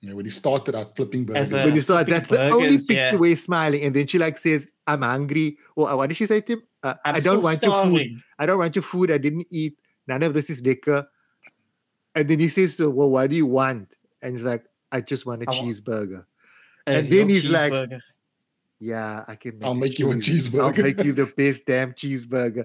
Yeah, 0.02 0.14
when 0.14 0.24
he 0.24 0.30
started 0.30 0.74
out 0.74 0.96
flipping 0.96 1.24
burgers. 1.24 1.52
As 1.52 1.52
a- 1.52 1.64
when 1.64 1.72
he 1.72 1.80
started 1.80 2.06
flipping 2.06 2.14
that's 2.14 2.28
the 2.28 2.42
only 2.50 2.68
burgers, 2.68 2.86
picture 2.86 3.00
yeah. 3.00 3.16
where 3.16 3.28
he's 3.30 3.42
smiling. 3.42 3.82
And 3.82 3.96
then 3.96 4.06
she 4.06 4.18
like 4.18 4.38
says 4.38 4.66
i'm 4.86 5.02
hungry. 5.02 5.56
Or 5.76 5.96
what 5.96 6.08
did 6.08 6.16
she 6.16 6.26
say 6.26 6.40
to 6.42 6.52
him 6.54 6.62
uh, 6.82 6.94
I'm 7.04 7.14
don't 7.14 7.22
still 7.22 7.42
want 7.42 7.62
your 7.62 7.84
food. 7.84 8.22
i 8.38 8.46
don't 8.46 8.58
want 8.58 8.76
your 8.76 8.82
food. 8.82 9.10
I 9.10 9.18
didn't 9.18 9.46
eat. 9.50 9.78
None 10.06 10.22
of 10.22 10.34
this 10.34 10.50
is 10.50 10.62
liquor. 10.62 11.06
And 12.14 12.28
then 12.28 12.38
he 12.38 12.48
says 12.48 12.76
to 12.76 12.84
her 12.84 12.90
well 12.90 13.10
what 13.10 13.30
do 13.30 13.36
you 13.36 13.46
want? 13.46 13.94
And 14.22 14.32
he's 14.32 14.44
like 14.44 14.64
i 14.92 15.00
just 15.00 15.24
want 15.24 15.42
a 15.42 15.50
I 15.50 15.54
cheeseburger. 15.54 16.24
A 16.86 16.90
And 16.90 17.08
then 17.10 17.28
he's 17.28 17.48
like, 17.48 17.72
cheeseburger. 17.72 18.00
Yeah, 18.80 19.24
I 19.28 19.34
can. 19.34 19.58
Make 19.58 19.64
I'll 19.64 19.72
it 19.72 19.76
make 19.76 19.98
you 19.98 20.10
a 20.10 20.20
for 20.20 20.62
I'll 20.62 20.72
make 20.72 21.04
you 21.04 21.12
the 21.12 21.26
best 21.36 21.66
damn 21.66 21.92
cheeseburger. 21.92 22.64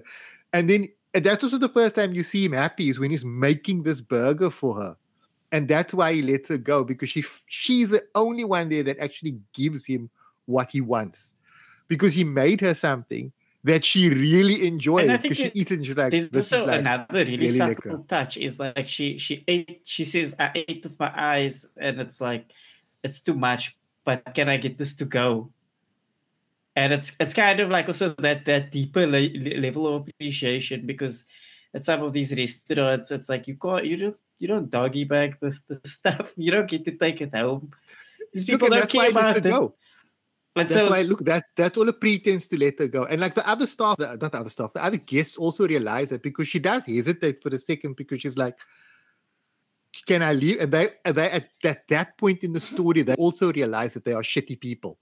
And 0.52 0.68
then 0.68 0.88
and 1.12 1.24
that's 1.24 1.44
also 1.44 1.58
the 1.58 1.68
first 1.68 1.94
time 1.94 2.14
you 2.14 2.22
see 2.22 2.44
him 2.44 2.52
happy 2.52 2.88
is 2.88 2.98
when 2.98 3.10
he's 3.10 3.24
making 3.24 3.82
this 3.82 4.00
burger 4.00 4.50
for 4.50 4.74
her, 4.74 4.96
and 5.52 5.68
that's 5.68 5.92
why 5.94 6.14
he 6.14 6.22
lets 6.22 6.48
her 6.48 6.58
go 6.58 6.84
because 6.84 7.10
she 7.10 7.24
she's 7.46 7.90
the 7.90 8.02
only 8.14 8.44
one 8.44 8.68
there 8.70 8.82
that 8.82 8.98
actually 8.98 9.38
gives 9.52 9.84
him 9.84 10.10
what 10.46 10.70
he 10.70 10.80
wants, 10.80 11.34
because 11.88 12.14
he 12.14 12.24
made 12.24 12.60
her 12.62 12.72
something 12.72 13.32
that 13.64 13.84
she 13.84 14.08
really 14.08 14.66
enjoys. 14.66 15.20
Because 15.20 15.36
she 15.36 15.50
eats 15.54 15.72
it 15.72 15.76
and 15.76 15.86
she's 15.86 15.96
like, 15.96 16.12
There's 16.12 16.30
"This 16.30 16.46
is 16.46 16.52
also 16.52 16.66
like." 16.66 16.80
another 16.80 17.06
really, 17.10 17.36
really 17.36 17.50
subtle 17.50 17.98
lekker. 17.98 18.08
touch. 18.08 18.36
Is 18.38 18.58
like 18.58 18.88
she 18.88 19.18
she 19.18 19.44
ate. 19.46 19.80
She 19.84 20.04
says, 20.04 20.34
"I 20.38 20.50
ate 20.54 20.80
with 20.82 20.98
my 20.98 21.12
eyes," 21.14 21.72
and 21.78 22.00
it's 22.00 22.20
like 22.20 22.52
it's 23.02 23.20
too 23.20 23.34
much. 23.34 23.76
But 24.04 24.34
can 24.34 24.48
I 24.48 24.56
get 24.56 24.78
this 24.78 24.94
to 24.96 25.04
go? 25.04 25.50
And 26.76 26.92
it's 26.92 27.16
it's 27.18 27.32
kind 27.32 27.58
of 27.60 27.70
like 27.70 27.88
also 27.88 28.14
that 28.18 28.44
that 28.44 28.70
deeper 28.70 29.06
le- 29.06 29.32
le- 29.32 29.60
level 29.60 29.88
of 29.96 30.06
appreciation 30.08 30.86
because 30.86 31.24
at 31.74 31.84
some 31.84 32.02
of 32.02 32.12
these 32.12 32.36
restaurants, 32.36 33.10
it's 33.10 33.28
like 33.28 33.48
you 33.48 33.56
can't 33.56 33.86
you 33.86 33.96
don't 33.96 34.16
you 34.38 34.46
don't 34.46 34.68
doggy 34.70 35.04
bag 35.04 35.36
the, 35.40 35.58
the 35.68 35.80
stuff. 35.88 36.34
You 36.36 36.50
don't 36.52 36.68
get 36.68 36.84
to 36.84 36.92
take 36.92 37.22
it 37.22 37.34
home. 37.34 37.72
These 38.32 38.46
Look, 38.48 38.60
people 38.60 38.66
and 38.66 38.72
don't 38.74 38.80
that's 38.82 38.94
why 38.94 39.10
care 39.10 39.10
about 39.10 39.36
it. 39.38 39.44
go. 39.44 39.74
And 40.54 40.68
That's 40.68 40.84
so 40.84 40.90
why 40.90 41.02
look, 41.02 41.20
that's 41.20 41.50
that's 41.56 41.76
all 41.76 41.88
a 41.88 41.92
pretense 41.92 42.48
to 42.48 42.58
let 42.58 42.78
her 42.78 42.88
go. 42.88 43.04
And 43.04 43.20
like 43.20 43.34
the 43.34 43.46
other 43.46 43.66
staff, 43.66 43.98
the, 43.98 44.16
not 44.16 44.32
the 44.32 44.38
other 44.38 44.48
staff, 44.48 44.72
the 44.72 44.82
other 44.82 44.96
guests 44.96 45.36
also 45.36 45.66
realize 45.68 46.08
that 46.10 46.22
because 46.22 46.48
she 46.48 46.58
does 46.58 46.86
hesitate 46.86 47.42
for 47.42 47.50
a 47.54 47.58
second 47.58 47.96
because 47.96 48.22
she's 48.22 48.38
like, 48.38 48.56
Can 50.06 50.22
I 50.22 50.32
leave? 50.32 50.60
And 50.60 50.72
they 50.72 50.88
they 51.04 51.30
at 51.30 51.48
that, 51.62 51.88
that 51.88 52.16
point 52.16 52.42
in 52.42 52.54
the 52.54 52.60
story, 52.60 53.02
they 53.02 53.14
also 53.14 53.52
realize 53.52 53.92
that 53.94 54.04
they 54.06 54.14
are 54.14 54.22
shitty 54.22 54.58
people. 54.58 54.98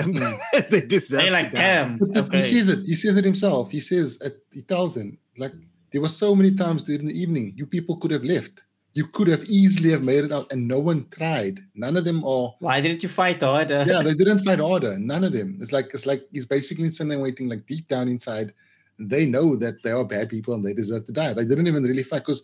Hmm. 0.00 0.16
And 0.54 0.66
they 0.70 0.80
deserve 0.80 1.22
they're 1.22 1.30
like, 1.30 1.52
die. 1.52 1.60
damn. 1.60 2.00
Okay. 2.16 2.36
He 2.38 2.42
says 2.42 2.68
it. 2.68 2.84
He 2.84 2.94
says 2.94 3.16
it 3.16 3.24
himself. 3.24 3.70
He 3.70 3.80
says 3.80 4.18
it, 4.22 4.38
he 4.52 4.62
tells 4.62 4.94
them 4.94 5.18
like 5.38 5.52
there 5.92 6.00
were 6.00 6.08
so 6.08 6.34
many 6.34 6.52
times 6.54 6.82
during 6.82 7.06
the 7.06 7.18
evening 7.18 7.52
you 7.56 7.66
people 7.66 7.96
could 7.96 8.10
have 8.10 8.24
left. 8.24 8.62
You 8.94 9.08
could 9.08 9.26
have 9.26 9.44
easily 9.44 9.90
have 9.90 10.04
made 10.04 10.22
it 10.22 10.32
out, 10.32 10.52
and 10.52 10.68
no 10.68 10.78
one 10.78 11.06
tried. 11.10 11.58
None 11.74 11.96
of 11.96 12.04
them 12.04 12.24
are. 12.24 12.54
Why 12.60 12.80
didn't 12.80 13.02
you 13.02 13.08
fight 13.08 13.42
harder? 13.42 13.84
Yeah, 13.86 14.02
they 14.02 14.14
didn't 14.14 14.38
fight 14.44 14.60
harder. 14.60 14.96
None 14.98 15.24
of 15.24 15.32
them. 15.32 15.58
It's 15.60 15.72
like 15.72 15.92
it's 15.94 16.06
like 16.06 16.22
he's 16.32 16.46
basically 16.46 16.90
sitting 16.92 17.20
waiting, 17.20 17.48
like 17.48 17.66
deep 17.66 17.88
down 17.88 18.08
inside, 18.08 18.52
they 18.98 19.26
know 19.26 19.56
that 19.56 19.82
they 19.82 19.90
are 19.90 20.04
bad 20.04 20.28
people 20.28 20.54
and 20.54 20.64
they 20.64 20.74
deserve 20.74 21.06
to 21.06 21.12
die. 21.12 21.32
They 21.32 21.44
didn't 21.44 21.66
even 21.66 21.82
really 21.82 22.04
fight 22.04 22.20
because 22.20 22.42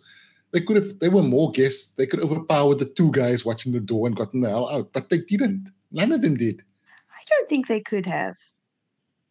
they 0.51 0.61
could 0.61 0.75
have. 0.75 0.99
They 0.99 1.09
were 1.09 1.23
more 1.23 1.51
guests. 1.51 1.93
They 1.93 2.05
could 2.05 2.21
have 2.21 2.29
overpowered 2.31 2.79
the 2.79 2.85
two 2.85 3.11
guys 3.11 3.45
watching 3.45 3.71
the 3.71 3.79
door 3.79 4.07
and 4.07 4.15
gotten 4.15 4.41
the 4.41 4.49
hell 4.49 4.69
out, 4.69 4.91
but 4.93 5.09
they 5.09 5.19
didn't. 5.19 5.71
None 5.91 6.11
of 6.11 6.21
them 6.21 6.35
did. 6.35 6.63
I 7.31 7.35
don't 7.37 7.49
think 7.49 7.67
they 7.67 7.79
could 7.81 8.05
have. 8.05 8.35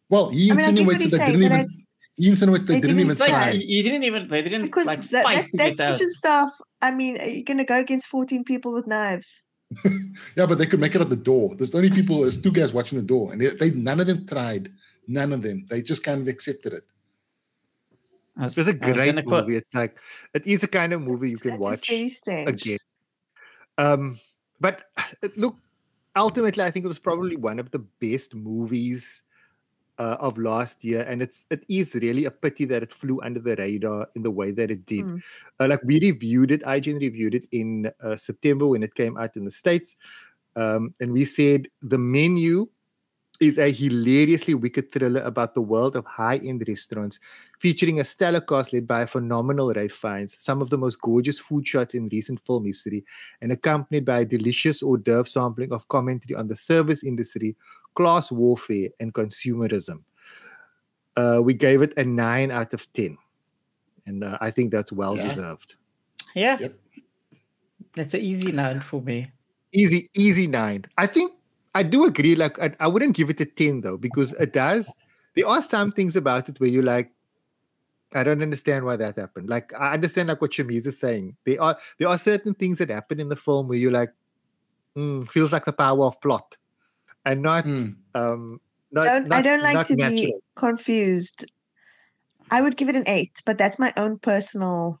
Well, 0.09 0.29
he 0.29 0.51
I 0.51 0.55
mean, 0.55 0.65
I 0.65 0.71
get 0.71 0.85
what 0.85 0.95
insinuates 0.95 1.03
he's 1.03 1.11
that 1.11 1.17
they 1.19 1.31
didn't 1.33 1.49
but 1.49 1.51
I- 1.51 1.61
even. 1.63 1.77
He 2.17 2.27
insinuates 2.29 2.67
they 2.67 2.73
They 2.75 2.81
didn't 2.81 2.97
didn't 2.97 2.99
even 2.99 3.11
It's 3.13 3.19
like 3.21 3.29
try. 3.29 3.51
he, 3.51 3.59
he 3.65 3.81
didn't 3.83 4.03
even 4.03 4.27
they 4.27 4.41
didn't 4.43 4.63
Because 4.63 4.85
like 4.85 5.01
that, 5.09 5.23
fight 5.23 5.35
that, 5.35 5.45
to 5.51 5.57
that 5.57 5.77
get 5.77 5.79
out. 5.89 5.97
kitchen 5.97 6.09
staff, 6.11 6.49
I 6.81 6.91
mean, 6.91 7.19
are 7.19 7.27
you 7.29 7.43
going 7.43 7.57
to 7.57 7.63
go 7.63 7.79
against 7.79 8.07
14 8.07 8.43
people 8.43 8.73
with 8.73 8.85
knives? 8.85 9.41
Yeah, 10.35 10.45
but 10.45 10.57
they 10.57 10.65
could 10.65 10.79
make 10.81 10.93
it 10.93 11.01
at 11.01 11.09
the 11.09 11.15
door. 11.15 11.55
There's 11.55 11.73
only 11.73 11.89
people. 11.89 12.21
There's 12.21 12.39
two 12.39 12.51
guys 12.51 12.73
watching 12.73 12.97
the 12.99 13.03
door, 13.05 13.31
and 13.31 13.39
they, 13.41 13.49
they 13.55 13.71
none 13.71 13.99
of 14.01 14.07
them 14.07 14.27
tried. 14.27 14.69
None 15.07 15.31
of 15.33 15.41
them. 15.41 15.65
They 15.69 15.81
just 15.81 16.03
kind 16.03 16.21
of 16.21 16.27
accepted 16.27 16.73
it. 16.73 16.83
I 18.37 18.43
was- 18.43 18.57
It's 18.57 18.67
a 18.67 18.71
I 18.71 18.73
was 18.73 18.97
great 18.97 19.15
gonna 19.15 19.23
movie. 19.25 19.55
It's 19.55 19.73
like 19.73 19.95
it 20.33 20.45
is 20.45 20.63
a 20.63 20.67
kind 20.67 20.91
of 20.93 21.01
movie 21.01 21.29
you 21.31 21.37
can 21.37 21.57
watch 21.59 21.89
again. 21.89 22.77
Um, 23.77 24.19
but 24.59 24.83
look, 25.37 25.55
ultimately, 26.15 26.63
I 26.63 26.71
think 26.71 26.85
it 26.85 26.87
was 26.87 26.99
probably 26.99 27.35
one 27.35 27.59
of 27.59 27.71
the 27.71 27.79
best 27.99 28.35
movies 28.35 29.23
uh, 29.97 30.17
of 30.19 30.37
last 30.37 30.83
year, 30.83 31.01
and 31.01 31.21
it's 31.21 31.45
it 31.51 31.63
is 31.69 31.93
really 31.95 32.25
a 32.25 32.31
pity 32.31 32.65
that 32.65 32.81
it 32.81 32.93
flew 32.93 33.21
under 33.21 33.39
the 33.39 33.55
radar 33.55 34.07
in 34.15 34.23
the 34.23 34.31
way 34.31 34.51
that 34.51 34.71
it 34.71 34.85
did. 34.85 35.05
Mm. 35.05 35.21
Uh, 35.59 35.67
like 35.67 35.83
we 35.83 35.99
reviewed 35.99 36.51
it, 36.51 36.63
IGN 36.63 36.99
reviewed 36.99 37.35
it 37.35 37.47
in 37.51 37.91
uh, 38.03 38.15
September 38.15 38.67
when 38.67 38.83
it 38.83 38.95
came 38.95 39.17
out 39.17 39.35
in 39.35 39.45
the 39.45 39.51
states, 39.51 39.95
um, 40.55 40.93
and 40.99 41.11
we 41.11 41.23
said 41.23 41.67
the 41.81 41.97
menu 41.97 42.67
is 43.41 43.57
a 43.57 43.71
hilariously 43.71 44.53
wicked 44.53 44.91
thriller 44.91 45.21
about 45.21 45.53
the 45.55 45.61
world 45.61 45.95
of 45.95 46.05
high-end 46.05 46.63
restaurants, 46.67 47.19
featuring 47.59 47.99
a 47.99 48.03
stellar 48.03 48.39
cast 48.39 48.71
led 48.71 48.87
by 48.87 49.01
a 49.01 49.07
phenomenal 49.07 49.73
Ray 49.73 49.87
Fiennes, 49.87 50.37
some 50.39 50.61
of 50.61 50.69
the 50.69 50.77
most 50.77 51.01
gorgeous 51.01 51.39
food 51.39 51.67
shots 51.67 51.95
in 51.95 52.07
recent 52.09 52.39
film 52.45 52.65
history, 52.65 53.03
and 53.41 53.51
accompanied 53.51 54.05
by 54.05 54.19
a 54.19 54.25
delicious 54.25 54.81
hors 54.83 54.97
d'oeuvre 54.97 55.25
sampling 55.25 55.73
of 55.73 55.87
commentary 55.87 56.35
on 56.35 56.47
the 56.47 56.55
service 56.55 57.03
industry, 57.03 57.55
class 57.95 58.31
warfare, 58.31 58.89
and 58.99 59.13
consumerism. 59.13 60.03
Uh, 61.17 61.41
we 61.43 61.53
gave 61.53 61.81
it 61.81 61.93
a 61.97 62.05
nine 62.05 62.51
out 62.51 62.73
of 62.73 62.85
ten, 62.93 63.17
and 64.05 64.23
uh, 64.23 64.37
I 64.39 64.51
think 64.51 64.71
that's 64.71 64.91
well 64.91 65.17
Yeah. 65.17 65.27
deserved. 65.27 65.75
Yeah. 66.35 66.57
Yep. 66.59 66.73
That's 67.95 68.13
an 68.13 68.21
easy 68.21 68.51
nine 68.53 68.79
for 68.79 69.01
me. 69.01 69.31
Easy, 69.73 70.09
easy 70.13 70.47
nine. 70.47 70.85
I 70.97 71.07
think 71.07 71.33
I 71.73 71.83
do 71.83 72.05
agree. 72.05 72.35
Like 72.35 72.59
I, 72.59 72.75
I 72.79 72.87
wouldn't 72.87 73.15
give 73.15 73.29
it 73.29 73.39
a 73.39 73.45
ten 73.45 73.81
though 73.81 73.97
because 73.97 74.33
it 74.33 74.53
does. 74.53 74.93
There 75.35 75.47
are 75.47 75.61
some 75.61 75.91
things 75.91 76.15
about 76.15 76.49
it 76.49 76.59
where 76.59 76.69
you're 76.69 76.83
like, 76.83 77.11
I 78.13 78.23
don't 78.23 78.41
understand 78.41 78.85
why 78.85 78.97
that 78.97 79.17
happened. 79.17 79.49
Like 79.49 79.71
I 79.79 79.93
understand 79.93 80.27
like 80.27 80.41
what 80.41 80.51
Shamiz 80.51 80.85
is 80.85 80.99
saying. 80.99 81.37
There 81.45 81.61
are 81.61 81.77
there 81.97 82.09
are 82.09 82.17
certain 82.17 82.53
things 82.53 82.77
that 82.79 82.89
happen 82.89 83.19
in 83.19 83.29
the 83.29 83.37
film 83.37 83.67
where 83.67 83.77
you're 83.77 83.91
like, 83.91 84.11
"Hmm, 84.95 85.23
feels 85.23 85.53
like 85.53 85.65
the 85.65 85.73
power 85.73 86.05
of 86.05 86.19
plot, 86.21 86.55
and 87.25 87.41
not 87.41 87.63
Hmm. 87.63 87.91
um 88.15 88.59
not, 88.91 89.05
Don't, 89.05 89.33
I 89.33 89.41
don't 89.41 89.63
like 89.63 89.73
not 89.73 89.85
to 89.85 89.95
be 89.95 90.33
confused. 90.57 91.45
I 92.49 92.61
would 92.61 92.75
give 92.75 92.89
it 92.89 92.97
an 92.97 93.07
eight, 93.07 93.41
but 93.45 93.57
that's 93.57 93.79
my 93.79 93.93
own 93.95 94.19
personal. 94.19 94.99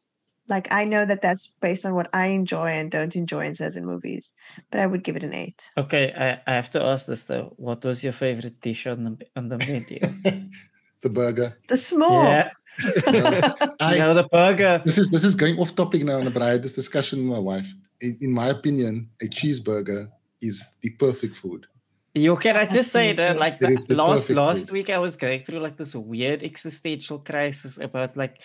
Like 0.51 0.67
I 0.71 0.83
know 0.83 1.03
that 1.05 1.21
that's 1.21 1.47
based 1.61 1.85
on 1.85 1.95
what 1.95 2.09
I 2.13 2.25
enjoy 2.27 2.69
and 2.79 2.91
don't 2.91 3.15
enjoy 3.15 3.43
and 3.47 3.55
says 3.55 3.77
in 3.77 3.83
certain 3.83 3.93
movies, 3.93 4.33
but 4.69 4.79
I 4.83 4.85
would 4.85 5.03
give 5.03 5.15
it 5.15 5.23
an 5.23 5.33
eight. 5.33 5.71
Okay, 5.77 6.05
I, 6.25 6.51
I 6.51 6.53
have 6.59 6.69
to 6.71 6.83
ask 6.91 7.07
this 7.07 7.23
though. 7.23 7.53
What 7.67 7.83
was 7.83 8.03
your 8.03 8.13
favorite 8.13 8.59
dish 8.61 8.85
on 8.85 9.03
the 9.05 9.13
on 9.37 9.49
the 9.49 9.57
menu? 9.57 9.99
the 11.03 11.09
burger. 11.09 11.57
The 11.67 11.77
small. 11.77 12.23
yeah, 12.23 12.49
I, 13.79 13.95
you 13.95 14.01
know 14.01 14.13
the 14.13 14.27
burger. 14.31 14.81
this 14.85 14.97
is 14.97 15.09
this 15.09 15.23
is 15.23 15.35
going 15.35 15.57
off 15.59 15.73
topic 15.73 16.03
now, 16.03 16.19
but 16.29 16.41
I 16.41 16.49
had 16.49 16.63
this 16.63 16.73
discussion 16.73 17.19
with 17.19 17.37
my 17.37 17.43
wife. 17.51 17.69
In, 18.01 18.17
in 18.21 18.31
my 18.31 18.49
opinion, 18.49 19.09
a 19.21 19.27
cheeseburger 19.27 20.07
is 20.41 20.63
the 20.81 20.89
perfect 21.05 21.35
food. 21.37 21.65
You 22.13 22.35
can 22.35 22.55
I 22.57 22.65
just 22.65 22.91
say 22.91 23.13
that 23.13 23.37
like 23.37 23.55
It 23.61 23.67
the- 23.67 23.95
the 23.95 23.95
last 23.95 24.29
last 24.29 24.67
food. 24.67 24.73
week 24.73 24.89
I 24.89 24.99
was 24.99 25.15
going 25.15 25.39
through 25.39 25.61
like 25.63 25.77
this 25.77 25.95
weird 25.95 26.43
existential 26.43 27.19
crisis 27.19 27.79
about 27.79 28.17
like 28.17 28.35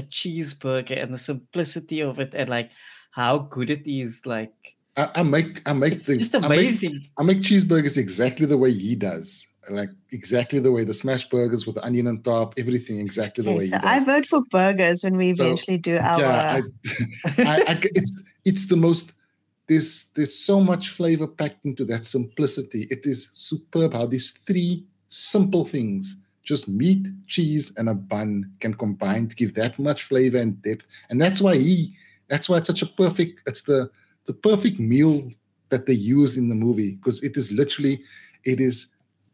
a 0.00 0.02
cheeseburger 0.02 1.02
and 1.02 1.14
the 1.14 1.18
simplicity 1.18 2.00
of 2.00 2.18
it 2.18 2.34
and 2.34 2.48
like 2.48 2.70
how 3.12 3.38
good 3.38 3.70
it 3.70 3.86
is. 3.86 4.26
Like 4.26 4.52
I, 4.96 5.08
I 5.16 5.22
make 5.22 5.62
I 5.68 5.72
make 5.72 5.94
it's 5.94 6.06
things. 6.06 6.30
just 6.30 6.34
I 6.34 6.40
make- 6.40 6.56
amazing. 6.58 7.00
I 7.18 7.22
make 7.22 7.38
cheeseburgers 7.38 7.96
exactly 7.96 8.46
the 8.46 8.58
way 8.58 8.72
he 8.72 8.94
does. 8.96 9.46
Like 9.70 9.90
exactly 10.10 10.58
the 10.58 10.72
way 10.72 10.84
the 10.84 10.94
smash 10.94 11.28
burgers 11.28 11.66
with 11.66 11.74
the 11.76 11.84
onion 11.84 12.06
on 12.06 12.22
top, 12.22 12.54
everything 12.58 12.98
exactly 12.98 13.44
the 13.44 13.50
Okay, 13.50 13.58
way 13.58 13.66
so 13.66 13.76
he 13.76 13.82
does. 13.82 13.90
I 13.90 14.04
vote 14.04 14.26
for 14.26 14.42
burgers 14.50 15.04
when 15.04 15.16
we 15.16 15.34
So, 15.36 15.44
eventually 15.44 15.78
do 15.78 15.98
our. 15.98 16.20
yeah, 16.20 16.56
I, 16.56 16.62
I, 17.44 17.62
I, 17.72 17.80
it's 17.94 18.22
it's 18.44 18.66
the 18.66 18.76
most. 18.76 19.12
There's 19.68 20.08
there's 20.16 20.34
so 20.34 20.60
much 20.60 20.88
flavor 20.90 21.28
packed 21.28 21.64
into 21.66 21.84
that 21.86 22.06
simplicity. 22.06 22.88
It 22.90 23.04
is 23.04 23.30
superb 23.34 23.92
how 23.92 24.06
these 24.06 24.30
three 24.30 24.84
simple 25.08 25.64
things 25.64 26.16
just 26.50 26.66
meat, 26.66 27.06
cheese, 27.28 27.72
and 27.76 27.88
a 27.88 27.94
bun 27.94 28.50
can 28.58 28.74
combine 28.74 29.28
to 29.28 29.36
give 29.36 29.54
that 29.54 29.78
much 29.78 30.02
flavor 30.02 30.38
and 30.38 30.60
depth. 30.62 30.84
And 31.08 31.22
that's 31.22 31.40
why 31.40 31.56
he 31.56 31.94
that's 32.28 32.48
why 32.48 32.56
it's 32.56 32.66
such 32.66 32.82
a 32.82 32.86
perfect 33.02 33.42
it's 33.46 33.62
the 33.62 33.88
the 34.26 34.34
perfect 34.34 34.80
meal 34.80 35.30
that 35.68 35.86
they 35.86 35.92
use 36.16 36.36
in 36.36 36.48
the 36.48 36.56
movie 36.66 36.96
because 36.96 37.22
it 37.22 37.36
is 37.36 37.52
literally 37.52 38.02
it 38.44 38.60
is 38.60 38.88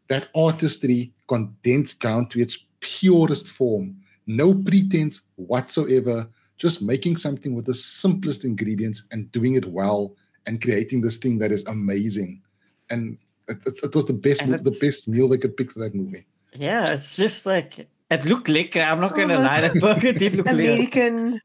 that 0.09 0.29
artistry 0.35 1.11
condensed 1.27 1.99
down 1.99 2.29
to 2.29 2.39
its 2.39 2.65
purest 2.81 3.47
form. 3.49 3.97
No 4.27 4.53
pretense 4.53 5.21
whatsoever 5.37 6.29
just 6.59 6.83
making 6.83 7.17
something 7.17 7.55
with 7.55 7.65
the 7.65 7.73
simplest 7.73 8.43
ingredients 8.43 9.03
and 9.11 9.31
doing 9.31 9.55
it 9.55 9.65
well 9.65 10.15
and 10.45 10.61
creating 10.61 11.01
this 11.01 11.17
thing 11.17 11.39
that 11.39 11.51
is 11.51 11.65
amazing. 11.65 12.43
And 12.91 13.17
it, 13.47 13.57
it, 13.65 13.79
it 13.85 13.95
was 13.95 14.05
the 14.05 14.19
best 14.27 14.41
the 14.45 14.77
best 14.85 15.07
meal 15.07 15.27
they 15.27 15.39
could 15.39 15.57
pick 15.57 15.71
for 15.71 15.79
that 15.79 15.95
movie 15.95 16.27
Yeah, 16.57 16.93
it's 16.93 17.15
just 17.15 17.45
like 17.45 17.87
it 18.09 18.25
looked 18.25 18.47
lekker. 18.47 18.81
I'm 18.83 18.97
not 18.97 19.11
It's 19.11 19.17
gonna 19.17 19.39
lie, 19.39 19.61
that 19.61 19.75
burger 19.79 20.13
did 20.13 20.35
look 20.35 20.45
lekker. 20.47 20.51
American, 20.53 21.41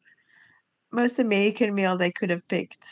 most 0.93 1.19
American 1.19 1.75
meal 1.75 1.97
they 1.97 2.11
could 2.13 2.31
have 2.31 2.47
picked. 2.49 2.85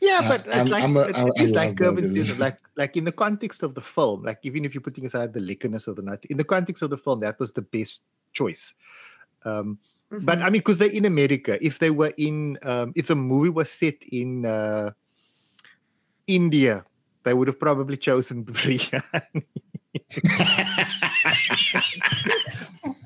Yeah, 0.00 0.20
Uh, 0.24 0.28
but 0.28 0.46
it's 0.46 0.56
I'm- 0.56 0.66
like 0.68 0.84
I'm 0.84 0.96
a- 0.96 1.08
it- 1.08 1.16
I- 1.16 1.26
it 1.26 1.40
is 1.42 1.52
like 1.52 1.74
Gerben 1.76 2.08
burgers. 2.08 2.38
like 2.38 2.58
like 2.76 2.96
in 2.96 3.04
the 3.04 3.12
context 3.12 3.62
of 3.62 3.74
the 3.74 3.80
film, 3.82 4.22
like 4.24 4.38
even 4.42 4.64
if 4.64 4.74
you're 4.74 4.82
putting 4.82 5.04
aside 5.06 5.32
the 5.32 5.40
liquorness 5.40 5.86
of 5.88 5.96
the 5.96 6.02
night, 6.02 6.24
in 6.28 6.36
the 6.36 6.44
context 6.44 6.82
of 6.82 6.90
the 6.90 6.98
film, 6.98 7.20
that 7.20 7.38
was 7.38 7.52
the 7.52 7.62
best 7.62 8.04
choice. 8.32 8.74
Um, 9.44 9.78
but 10.10 10.38
Mhm. 10.38 10.42
I 10.42 10.44
mean, 10.50 10.60
because 10.60 10.78
they're 10.78 10.90
in 10.90 11.04
America, 11.04 11.58
if 11.64 11.78
they 11.78 11.90
were 11.90 12.12
in, 12.16 12.58
um, 12.62 12.92
if 12.96 13.06
the 13.08 13.16
movie 13.16 13.50
was 13.50 13.70
set 13.70 13.96
in 14.12 14.44
uh, 14.46 14.90
India, 16.26 16.84
they 17.24 17.34
would 17.34 17.48
have 17.48 17.58
probably 17.60 17.96
chosen 17.96 18.44
biryani. 18.48 19.02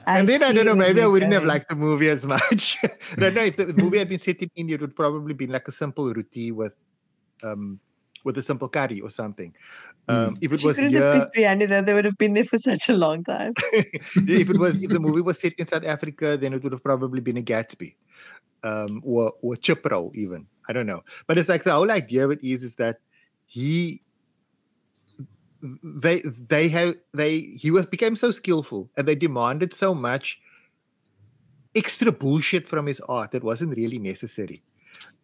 and 0.06 0.28
then 0.28 0.42
I 0.42 0.52
don't 0.52 0.66
know, 0.66 0.74
maybe 0.74 1.02
I 1.02 1.06
wouldn't 1.06 1.32
have 1.32 1.44
liked 1.44 1.68
the 1.68 1.76
movie 1.76 2.08
as 2.08 2.24
much. 2.26 2.76
I 2.84 3.20
don't 3.20 3.34
know 3.34 3.42
if 3.42 3.56
the 3.56 3.72
movie 3.72 3.98
had 3.98 4.08
been 4.08 4.18
set 4.18 4.42
in 4.42 4.50
India, 4.56 4.76
it 4.76 4.80
would 4.80 4.96
probably 4.96 5.34
been 5.34 5.50
like 5.50 5.68
a 5.68 5.72
simple 5.72 6.12
roti 6.12 6.52
with 6.52 6.76
um 7.42 7.80
with 8.24 8.36
a 8.38 8.42
simple 8.42 8.68
curry 8.68 9.00
or 9.00 9.08
something. 9.08 9.54
Um, 10.08 10.36
if 10.40 10.52
it 10.52 10.60
She 10.60 10.66
was 10.66 10.76
couldn't 10.76 10.92
here, 10.92 11.02
have 11.02 11.32
picked 11.32 11.36
biryani 11.36 11.68
though. 11.68 11.82
They 11.82 11.94
would 11.94 12.04
have 12.04 12.18
been 12.18 12.34
there 12.34 12.44
for 12.44 12.58
such 12.58 12.88
a 12.88 12.92
long 12.92 13.24
time. 13.24 13.54
if 13.72 14.50
it 14.50 14.58
was 14.58 14.78
if 14.78 14.90
the 14.90 15.00
movie 15.00 15.22
was 15.22 15.40
set 15.40 15.54
in 15.54 15.66
South 15.66 15.84
Africa, 15.84 16.36
then 16.36 16.52
it 16.52 16.62
would 16.62 16.72
have 16.72 16.82
probably 16.84 17.20
been 17.20 17.38
a 17.38 17.42
Gatsby, 17.42 17.94
um, 18.62 19.00
or 19.04 19.32
or 19.42 19.56
chip 19.56 19.86
roll 19.86 20.12
even. 20.14 20.46
I 20.68 20.72
don't 20.72 20.86
know, 20.86 21.02
but 21.26 21.38
it's 21.38 21.48
like 21.48 21.64
the 21.64 21.72
whole 21.72 21.90
idea 21.90 22.24
of 22.24 22.30
it 22.30 22.44
is 22.44 22.62
is 22.62 22.76
that 22.76 22.98
he 23.46 24.02
they 25.62 26.22
they 26.22 26.68
have 26.68 26.96
they 27.12 27.40
he 27.40 27.70
was 27.70 27.86
became 27.86 28.16
so 28.16 28.30
skillful 28.30 28.90
and 28.96 29.06
they 29.06 29.14
demanded 29.14 29.74
so 29.74 29.94
much 29.94 30.40
extra 31.74 32.10
bullshit 32.10 32.66
from 32.66 32.86
his 32.86 33.00
art 33.00 33.32
that 33.32 33.44
wasn't 33.44 33.76
really 33.76 33.98
necessary. 33.98 34.62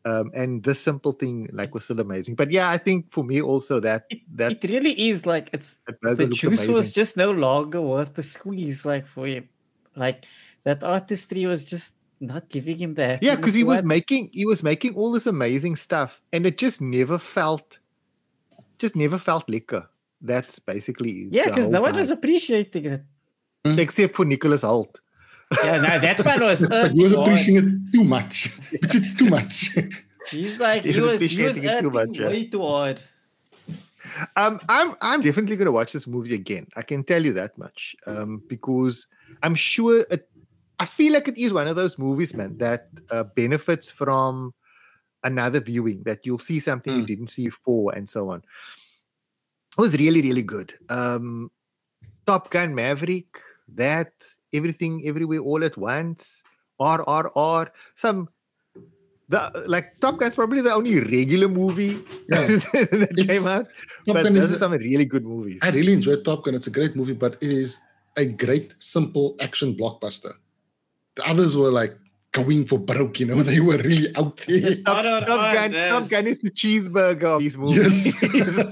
Um, 0.04 0.30
and 0.34 0.62
this 0.62 0.80
simple 0.80 1.12
thing 1.12 1.48
like 1.52 1.74
was 1.74 1.84
still 1.84 1.98
amazing. 1.98 2.36
But 2.36 2.52
yeah, 2.52 2.70
I 2.70 2.78
think 2.78 3.10
for 3.10 3.24
me 3.24 3.42
also 3.42 3.80
that 3.80 4.04
It, 4.08 4.20
that, 4.36 4.52
it 4.52 4.70
really 4.70 5.08
is 5.08 5.26
like 5.26 5.50
it's 5.52 5.78
the 6.02 6.28
juice 6.28 6.66
was 6.68 6.92
just 6.92 7.16
no 7.16 7.32
longer 7.32 7.80
worth 7.80 8.14
the 8.14 8.22
squeeze. 8.22 8.84
Like 8.84 9.06
for 9.06 9.26
him, 9.26 9.48
like 9.96 10.24
that 10.62 10.84
artistry 10.84 11.46
was 11.46 11.64
just 11.64 11.96
not 12.20 12.48
giving 12.48 12.78
him 12.78 12.94
that. 12.94 13.22
Yeah, 13.22 13.34
because 13.34 13.54
he 13.54 13.64
was 13.64 13.82
making 13.82 14.30
he 14.32 14.46
was 14.46 14.62
making 14.62 14.94
all 14.94 15.10
this 15.10 15.26
amazing 15.26 15.74
stuff, 15.74 16.22
and 16.32 16.46
it 16.46 16.56
just 16.56 16.80
never 16.80 17.18
felt, 17.18 17.80
just 18.78 18.94
never 18.94 19.18
felt 19.18 19.48
liquor. 19.48 19.88
That's 20.20 20.58
basically 20.58 21.28
Yeah, 21.30 21.44
because 21.46 21.68
no 21.68 21.82
one 21.82 21.94
was 21.94 22.10
appreciating 22.10 22.86
it. 22.86 23.02
except 23.64 24.14
for 24.14 24.24
Nicholas 24.24 24.62
Hoult. 24.62 24.96
Yeah, 25.64 25.76
no, 25.80 25.98
that 26.00 26.24
one 26.24 26.40
was. 26.40 26.66
but 26.68 26.92
he 26.92 27.02
was 27.02 27.12
appreciating 27.12 27.56
it 27.56 27.92
too 27.92 28.02
much 28.04 28.50
It's 28.72 29.14
too 29.14 29.28
much 29.30 29.70
He's 30.30 30.58
like 30.58 30.84
He 30.84 30.92
he 30.92 31.00
was 31.00 31.20
was 31.22 31.30
he 31.30 31.42
was 31.44 31.56
appreciating 31.58 31.78
it 31.78 31.82
too 31.82 31.90
much, 31.90 32.18
yeah. 32.18 32.26
way 32.28 32.46
too 32.46 32.62
hard. 32.62 33.00
Um, 34.36 34.60
I'm 34.68 34.94
I'm 35.00 35.20
definitely 35.20 35.56
gonna 35.56 35.72
watch 35.72 35.92
this 35.92 36.06
movie 36.06 36.34
again. 36.34 36.66
I 36.76 36.82
can 36.82 37.02
tell 37.04 37.24
you 37.24 37.32
that 37.34 37.56
much. 37.58 37.96
Um, 38.06 38.42
because 38.48 39.06
I'm 39.42 39.54
sure 39.54 40.04
it. 40.10 40.28
I 40.78 40.84
feel 40.84 41.12
like 41.12 41.26
it 41.28 41.38
is 41.38 41.52
one 41.52 41.66
of 41.68 41.74
those 41.76 41.98
movies, 41.98 42.34
man, 42.34 42.58
that 42.58 42.88
uh, 43.10 43.24
benefits 43.24 43.90
from 43.90 44.54
another 45.24 45.58
viewing. 45.60 46.02
That 46.04 46.20
you'll 46.24 46.38
see 46.38 46.60
something 46.60 46.92
you 46.96 47.02
Mm. 47.02 47.06
didn't 47.06 47.30
see 47.30 47.46
before, 47.46 47.94
and 47.94 48.08
so 48.08 48.30
on. 48.30 48.42
It 49.76 49.80
was 49.80 49.92
really 49.96 50.22
really 50.22 50.42
good. 50.42 50.74
Um, 50.88 51.50
Top 52.26 52.50
Gun 52.50 52.74
Maverick, 52.74 53.40
that 53.74 54.12
everything 54.52 55.02
everywhere 55.06 55.40
all 55.40 55.62
at 55.64 55.76
once. 55.76 56.42
RRR, 56.80 57.68
some. 57.94 58.28
The, 59.28 59.64
like 59.66 59.98
Top 60.00 60.18
Gun's 60.18 60.36
probably 60.36 60.60
the 60.60 60.72
only 60.72 61.00
regular 61.00 61.48
movie 61.48 61.98
Yeah. 62.28 62.46
that 62.46 63.24
came 63.26 63.46
out. 63.46 63.66
Top 64.06 64.16
but 64.16 64.22
Gun 64.24 64.34
those 64.34 64.52
is 64.52 64.58
some 64.58 64.72
really 64.72 65.04
good 65.04 65.24
movies. 65.24 65.58
I 65.62 65.70
really 65.70 65.92
enjoyed 65.94 66.24
Top 66.24 66.44
Gun. 66.44 66.54
It's 66.54 66.68
a 66.68 66.70
great 66.70 66.94
movie, 66.94 67.12
but 67.12 67.34
it 67.40 67.50
is 67.50 67.80
a 68.16 68.24
great, 68.24 68.74
simple 68.78 69.36
action 69.40 69.74
blockbuster. 69.74 70.32
The 71.16 71.28
others 71.28 71.56
were 71.56 71.70
like 71.70 71.96
going 72.36 72.62
for 72.70 72.78
broke, 72.78 73.20
you 73.20 73.26
know, 73.30 73.40
they 73.50 73.60
were 73.68 73.78
really 73.90 74.10
out 74.20 74.36
there. 74.46 74.76
Top, 74.84 75.02
Top 75.30 75.44
Gun, 75.56 75.72
Top 75.72 76.04
Gun 76.14 76.26
is 76.32 76.38
the 76.46 76.50
cheeseburger 76.60 77.30
of 77.36 77.40
these 77.40 77.56
movies. 77.56 78.14
Yes. 78.22 78.56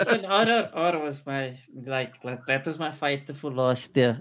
Listen, 0.00 0.20
RRR 0.44 0.94
was 1.06 1.26
my 1.26 1.56
like, 1.96 2.12
like 2.28 2.42
that 2.46 2.66
was 2.66 2.78
my 2.78 2.92
fight 2.92 3.24
for 3.40 3.50
last 3.50 3.96
year. 3.96 4.14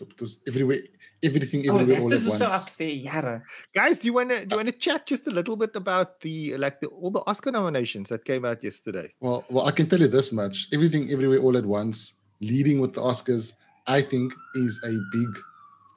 It 0.00 0.20
was 0.20 0.38
everywhere, 0.46 0.80
everything, 1.22 1.60
Oh, 1.68 1.78
everywhere 1.78 1.96
that 1.96 2.02
all 2.02 2.12
is 2.12 2.26
at 2.26 2.40
once. 2.40 2.52
up 2.58 2.76
there, 2.76 2.88
Yara. 3.08 3.42
Guys, 3.74 3.98
do 4.00 4.06
you 4.06 4.12
want 4.18 4.30
to 4.30 4.38
do 4.46 4.54
you 4.54 4.58
want 4.60 4.68
to 4.68 4.78
chat 4.86 5.06
just 5.06 5.26
a 5.26 5.30
little 5.38 5.56
bit 5.56 5.74
about 5.74 6.20
the 6.20 6.56
like 6.56 6.78
the 6.80 6.88
all 6.88 7.10
the 7.10 7.22
Oscar 7.26 7.50
nominations 7.50 8.08
that 8.10 8.24
came 8.24 8.44
out 8.44 8.62
yesterday? 8.62 9.08
Well, 9.20 9.44
well, 9.50 9.66
I 9.66 9.72
can 9.72 9.88
tell 9.88 9.98
you 9.98 10.08
this 10.08 10.30
much: 10.32 10.68
everything, 10.72 11.10
everywhere, 11.10 11.40
all 11.40 11.56
at 11.56 11.66
once, 11.66 12.14
leading 12.40 12.78
with 12.80 12.92
the 12.94 13.00
Oscars, 13.00 13.54
I 13.88 14.02
think 14.02 14.32
is 14.54 14.78
a 14.84 14.94
big 15.16 15.30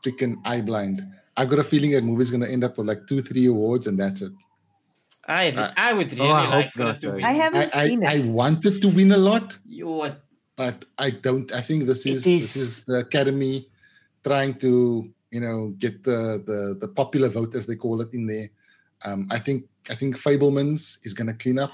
freaking 0.04 0.36
eye 0.46 0.62
blind. 0.62 0.98
I 1.40 1.46
got 1.46 1.60
a 1.60 1.64
feeling 1.64 1.92
that 1.96 2.04
movie's 2.04 2.32
gonna 2.34 2.48
end 2.56 2.64
up 2.68 2.74
with 2.78 2.88
like 2.92 3.02
two, 3.10 3.22
three 3.30 3.46
awards, 3.54 3.88
and 3.88 3.98
that's 4.02 4.22
it. 4.28 4.34
I 5.28 5.44
Uh, 5.52 5.72
I 5.88 5.90
would 5.98 6.12
really 6.12 6.30
Oh, 6.30 6.34
I 6.34 6.48
like 6.56 6.66
hope 6.74 6.78
not, 6.86 7.02
to 7.02 7.08
win. 7.14 7.24
I 7.24 7.30
I, 7.30 7.34
haven't 7.44 7.76
I, 7.76 7.86
seen 7.88 8.00
it. 8.04 8.10
I 8.16 8.20
wanted 8.42 8.76
to 8.84 8.88
win 8.98 9.12
a 9.20 9.22
lot, 9.30 9.48
You 9.80 9.88
what? 10.02 10.14
but 10.62 10.78
I 11.06 11.10
don't. 11.26 11.48
I 11.60 11.62
think 11.68 11.80
this 11.92 12.02
is 12.06 12.24
this 12.24 12.56
is- 12.56 12.56
is 12.64 12.72
the 12.90 12.98
Academy 13.08 13.56
trying 14.30 14.54
to 14.66 14.72
you 15.36 15.42
know 15.46 15.60
get 15.84 15.96
the 16.10 16.20
the 16.50 16.60
the 16.82 16.90
popular 17.02 17.30
vote 17.38 17.52
as 17.60 17.66
they 17.68 17.78
call 17.84 17.98
it 18.06 18.12
in 18.18 18.24
there. 18.34 18.48
Um, 19.06 19.20
I 19.32 19.40
think 19.46 19.60
I 19.94 19.96
think 20.00 20.12
Fabelmans 20.26 20.82
is 21.08 21.14
going 21.18 21.28
to 21.34 21.38
clean 21.44 21.58
up, 21.66 21.72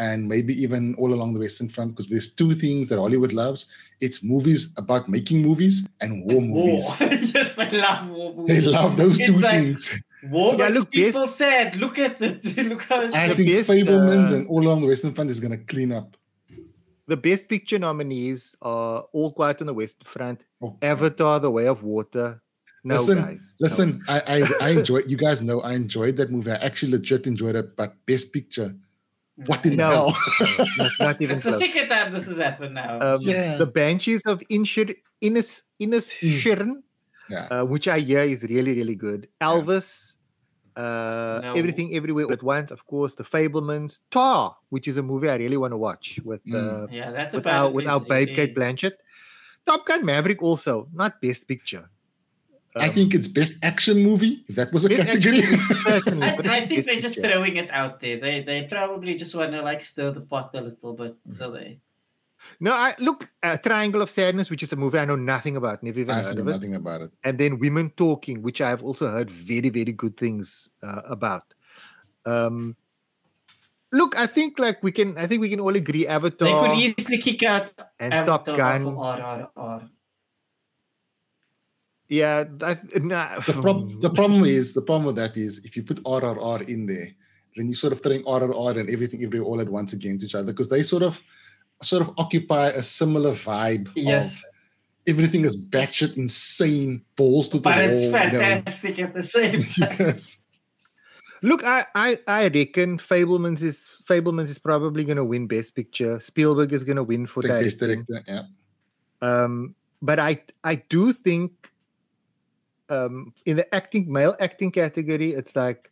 and 0.00 0.26
maybe 0.28 0.52
even 0.64 0.94
all 0.96 1.12
along 1.14 1.34
the 1.34 1.40
Western 1.40 1.68
Front 1.68 1.88
because 1.94 2.08
there's 2.10 2.30
two 2.34 2.52
things 2.54 2.88
that 2.88 2.98
Hollywood 2.98 3.32
loves: 3.32 3.66
it's 4.00 4.24
movies 4.24 4.72
about 4.82 5.08
making 5.08 5.42
movies 5.42 5.86
and 6.00 6.24
war 6.24 6.40
movies. 6.40 6.84
War. 7.00 7.08
yes, 7.36 7.58
I 7.58 7.68
love 7.70 8.08
war 8.10 8.34
movies. 8.38 8.60
They 8.60 8.66
love 8.66 8.96
those 8.96 9.20
It's 9.20 9.28
two 9.30 9.38
like- 9.46 9.60
things. 9.60 9.82
War 10.24 10.52
Yeah, 10.52 10.68
makes 10.68 10.74
look, 10.74 10.90
best- 10.92 10.94
people 11.06 11.28
sad. 11.28 11.76
Look 11.76 11.98
at 11.98 12.20
it. 12.20 12.44
Look 12.70 12.82
how 12.82 13.00
it's 13.02 13.16
I 13.16 13.28
the 13.28 13.34
think 13.36 13.48
best, 13.56 13.70
Fabelmans 13.70 14.30
uh, 14.30 14.34
and 14.36 14.46
all 14.48 14.62
along 14.66 14.82
the 14.82 14.88
Western 14.88 15.14
Front 15.14 15.30
is 15.30 15.40
going 15.40 15.56
to 15.58 15.64
clean 15.72 15.92
up. 15.92 16.16
The 17.06 17.16
best 17.16 17.48
picture 17.48 17.78
nominees 17.78 18.54
are 18.62 19.04
All 19.12 19.30
Quiet 19.32 19.60
on 19.62 19.66
the 19.68 19.74
Western 19.74 20.06
Front, 20.06 20.38
Oh, 20.62 20.76
Avatar: 20.82 21.40
The 21.40 21.50
Way 21.50 21.66
of 21.68 21.82
Water. 21.82 22.40
No, 22.84 22.96
listen, 22.96 23.18
guys. 23.18 23.56
no. 23.60 23.64
listen. 23.64 24.02
I, 24.08 24.18
I 24.34 24.66
I 24.66 24.68
enjoy. 24.78 25.00
You 25.06 25.16
guys 25.16 25.40
know 25.42 25.60
I 25.60 25.72
enjoyed 25.74 26.16
that 26.18 26.30
movie. 26.30 26.50
I 26.52 26.56
actually 26.56 26.92
legit 26.92 27.26
enjoyed 27.26 27.56
it. 27.56 27.74
But 27.76 27.94
Best 28.06 28.32
Picture, 28.32 28.74
what 29.46 29.64
in 29.66 29.76
No. 29.76 29.90
hell? 29.90 30.16
not, 30.78 30.90
not 31.00 31.22
even 31.22 31.36
It's 31.36 31.44
the 31.44 31.50
close. 31.50 31.60
second 31.60 31.88
time 31.88 32.12
this 32.12 32.26
has 32.26 32.38
happened 32.38 32.74
now. 32.74 33.00
Um, 33.00 33.20
Yeah. 33.22 33.56
The 33.56 33.66
Banshees 33.66 34.22
of 34.26 34.40
Inshir, 34.50 34.94
Innis 35.20 35.62
Innis 35.78 36.12
Shirin, 36.12 36.82
Yeah. 37.28 37.46
uh, 37.50 37.64
which 37.64 37.88
I 37.88 38.00
hear 38.00 38.20
is 38.20 38.42
really 38.44 38.74
really 38.74 38.96
good. 38.96 39.28
Elvis, 39.40 40.16
uh, 40.76 41.40
No. 41.42 41.52
Everything 41.56 41.94
Everywhere 41.94 42.30
at 42.32 42.42
Once, 42.42 42.70
of 42.70 42.86
course. 42.86 43.14
The 43.14 43.24
Fabelmans, 43.24 44.00
Tar, 44.10 44.56
which 44.70 44.86
is 44.88 44.96
a 44.98 45.02
movie 45.02 45.28
I 45.28 45.36
really 45.36 45.56
want 45.56 45.72
to 45.72 45.78
watch 45.78 46.20
with 46.24 46.44
Mm. 46.44 46.54
uh, 46.56 46.86
yeah, 46.90 47.10
that 47.10 47.32
with 47.32 47.46
our 47.46 47.70
with 47.70 47.86
our 47.86 48.00
babe 48.00 48.34
Cate 48.36 48.54
Blanchett. 48.54 48.92
Top 49.66 49.84
Gun 49.86 50.04
Maverick 50.04 50.42
also 50.42 50.88
not 50.92 51.20
Best 51.20 51.46
Picture. 51.46 51.88
I 52.76 52.86
Um, 52.88 52.94
think 52.94 53.14
it's 53.14 53.26
Best 53.26 53.54
Action 53.64 53.98
Movie. 54.02 54.44
If 54.48 54.54
that 54.56 54.72
was 54.72 54.84
a 54.84 54.88
category. 54.90 55.38
Action 55.42 55.58
certainly, 55.84 56.26
I, 56.26 56.36
but 56.36 56.46
I 56.46 56.66
think 56.66 56.84
they're 56.84 57.00
just 57.00 57.16
Picture. 57.16 57.30
throwing 57.32 57.56
it 57.56 57.70
out 57.70 58.00
there. 58.00 58.18
They 58.20 58.42
they 58.42 58.62
probably 58.70 59.14
just 59.16 59.34
want 59.34 59.52
to 59.52 59.62
like 59.62 59.82
stir 59.82 60.12
the 60.12 60.20
pot 60.20 60.50
a 60.54 60.60
little 60.60 60.94
bit. 60.94 61.16
So 61.30 61.50
they 61.50 61.80
No, 62.60 62.72
I 62.72 62.94
look 62.98 63.28
uh, 63.42 63.56
Triangle 63.58 64.02
of 64.02 64.08
Sadness, 64.08 64.50
which 64.50 64.62
is 64.62 64.72
a 64.72 64.76
movie 64.76 64.98
I 64.98 65.04
know 65.04 65.16
nothing 65.16 65.56
about, 65.56 65.82
never 65.82 65.98
even 66.00 66.14
I 66.14 66.22
heard 66.22 66.36
know 66.36 66.42
of 66.42 66.48
it. 66.48 66.52
nothing 66.52 66.74
about 66.76 67.00
it. 67.02 67.10
and 67.24 67.38
then 67.38 67.58
Women 67.58 67.90
Talking, 67.96 68.40
which 68.42 68.60
I 68.60 68.70
have 68.70 68.82
also 68.84 69.08
heard 69.08 69.30
very, 69.30 69.68
very 69.68 69.92
good 69.92 70.16
things 70.16 70.68
uh, 70.82 71.02
about. 71.06 71.52
Um, 72.24 72.76
look, 73.92 74.16
I 74.16 74.26
think 74.26 74.58
like 74.58 74.80
we 74.82 74.92
can, 74.92 75.18
I 75.18 75.26
think 75.26 75.40
we 75.42 75.48
can 75.50 75.58
all 75.60 75.74
agree 75.74 76.04
they 76.06 76.20
could 76.20 76.38
Avatar 76.40 76.74
easily 76.74 77.18
kick 77.18 77.42
out 77.42 77.72
and 77.98 78.12
Top 78.12 78.48
Avatar 78.48 78.56
Gun. 78.56 78.84
for 78.84 78.94
RRR. 79.56 79.88
Yeah, 82.10 82.44
that 82.58 83.02
nah, 83.04 83.38
The, 83.38 83.52
prob- 83.52 84.00
the 84.00 84.10
problem 84.10 84.44
is 84.44 84.74
the 84.74 84.82
problem 84.82 85.04
with 85.06 85.16
that 85.16 85.36
is 85.36 85.64
if 85.64 85.76
you 85.76 85.84
put 85.84 86.02
RRR 86.02 86.68
in 86.68 86.84
there, 86.86 87.08
then 87.56 87.68
you 87.68 87.74
sort 87.76 87.92
of 87.92 88.02
throwing 88.02 88.24
RRR 88.24 88.80
and 88.80 88.90
everything 88.90 89.22
every 89.24 89.38
all 89.38 89.60
at 89.60 89.68
once 89.68 89.92
against 89.92 90.24
each 90.24 90.34
other 90.34 90.52
because 90.52 90.68
they 90.68 90.82
sort 90.82 91.04
of 91.04 91.20
sort 91.82 92.02
of 92.02 92.10
occupy 92.18 92.68
a 92.70 92.82
similar 92.82 93.30
vibe. 93.32 93.86
of 93.88 93.96
Yes, 93.96 94.42
everything 95.06 95.44
is 95.44 95.56
batshit 95.70 96.16
insane, 96.16 97.02
balls 97.16 97.48
to 97.50 97.58
the 97.58 97.62
but 97.62 97.76
wall. 97.78 97.88
it's 97.90 98.04
you 98.04 98.10
know. 98.10 98.18
fantastic 98.18 98.98
at 98.98 99.14
the 99.14 99.22
same 99.22 99.60
time. 99.78 99.96
yes. 100.00 100.36
Look, 101.42 101.64
I, 101.64 101.86
I, 101.94 102.18
I 102.26 102.48
reckon 102.48 102.98
Fabelmans 102.98 103.62
is 103.62 103.88
Fabelmans 104.06 104.50
is 104.50 104.58
probably 104.58 105.04
going 105.04 105.16
to 105.16 105.24
win 105.24 105.46
Best 105.46 105.74
Picture. 105.74 106.18
Spielberg 106.20 106.72
is 106.72 106.82
going 106.84 106.96
to 106.96 107.04
win 107.04 107.26
for 107.26 107.40
The 107.42 107.48
best 107.48 107.78
director. 107.78 108.20
Yeah. 108.26 108.42
Um, 109.22 109.74
but 110.02 110.18
I 110.18 110.42
I 110.64 110.74
do 110.88 111.12
think 111.12 111.59
um, 112.90 113.32
in 113.46 113.56
the 113.56 113.74
acting 113.74 114.12
male 114.12 114.36
acting 114.40 114.70
category, 114.70 115.32
it's 115.32 115.56
like 115.56 115.90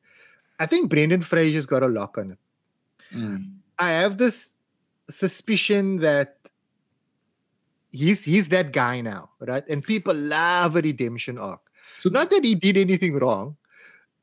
I 0.59 0.67
think 0.67 0.91
Brendan 0.91 1.23
Fraser's 1.23 1.67
got 1.67 1.83
a 1.83 1.89
lock 1.89 2.19
on 2.19 2.33
it. 2.33 2.39
Mm. 3.15 3.55
I 3.79 3.91
have 3.91 4.19
this 4.19 4.55
suspicion 5.09 5.99
that 5.99 6.37
he's 7.91 8.25
he's 8.25 8.49
that 8.49 8.73
guy 8.73 9.01
now, 9.01 9.31
right? 9.41 9.65
And 9.69 9.83
people 9.83 10.15
love 10.15 10.77
a 10.77 10.83
redemption 10.83 11.39
arc. 11.39 11.61
So 12.01 12.11
Not 12.11 12.31
that 12.31 12.45
he 12.45 12.55
did 12.55 12.77
anything 12.77 13.17
wrong, 13.19 13.57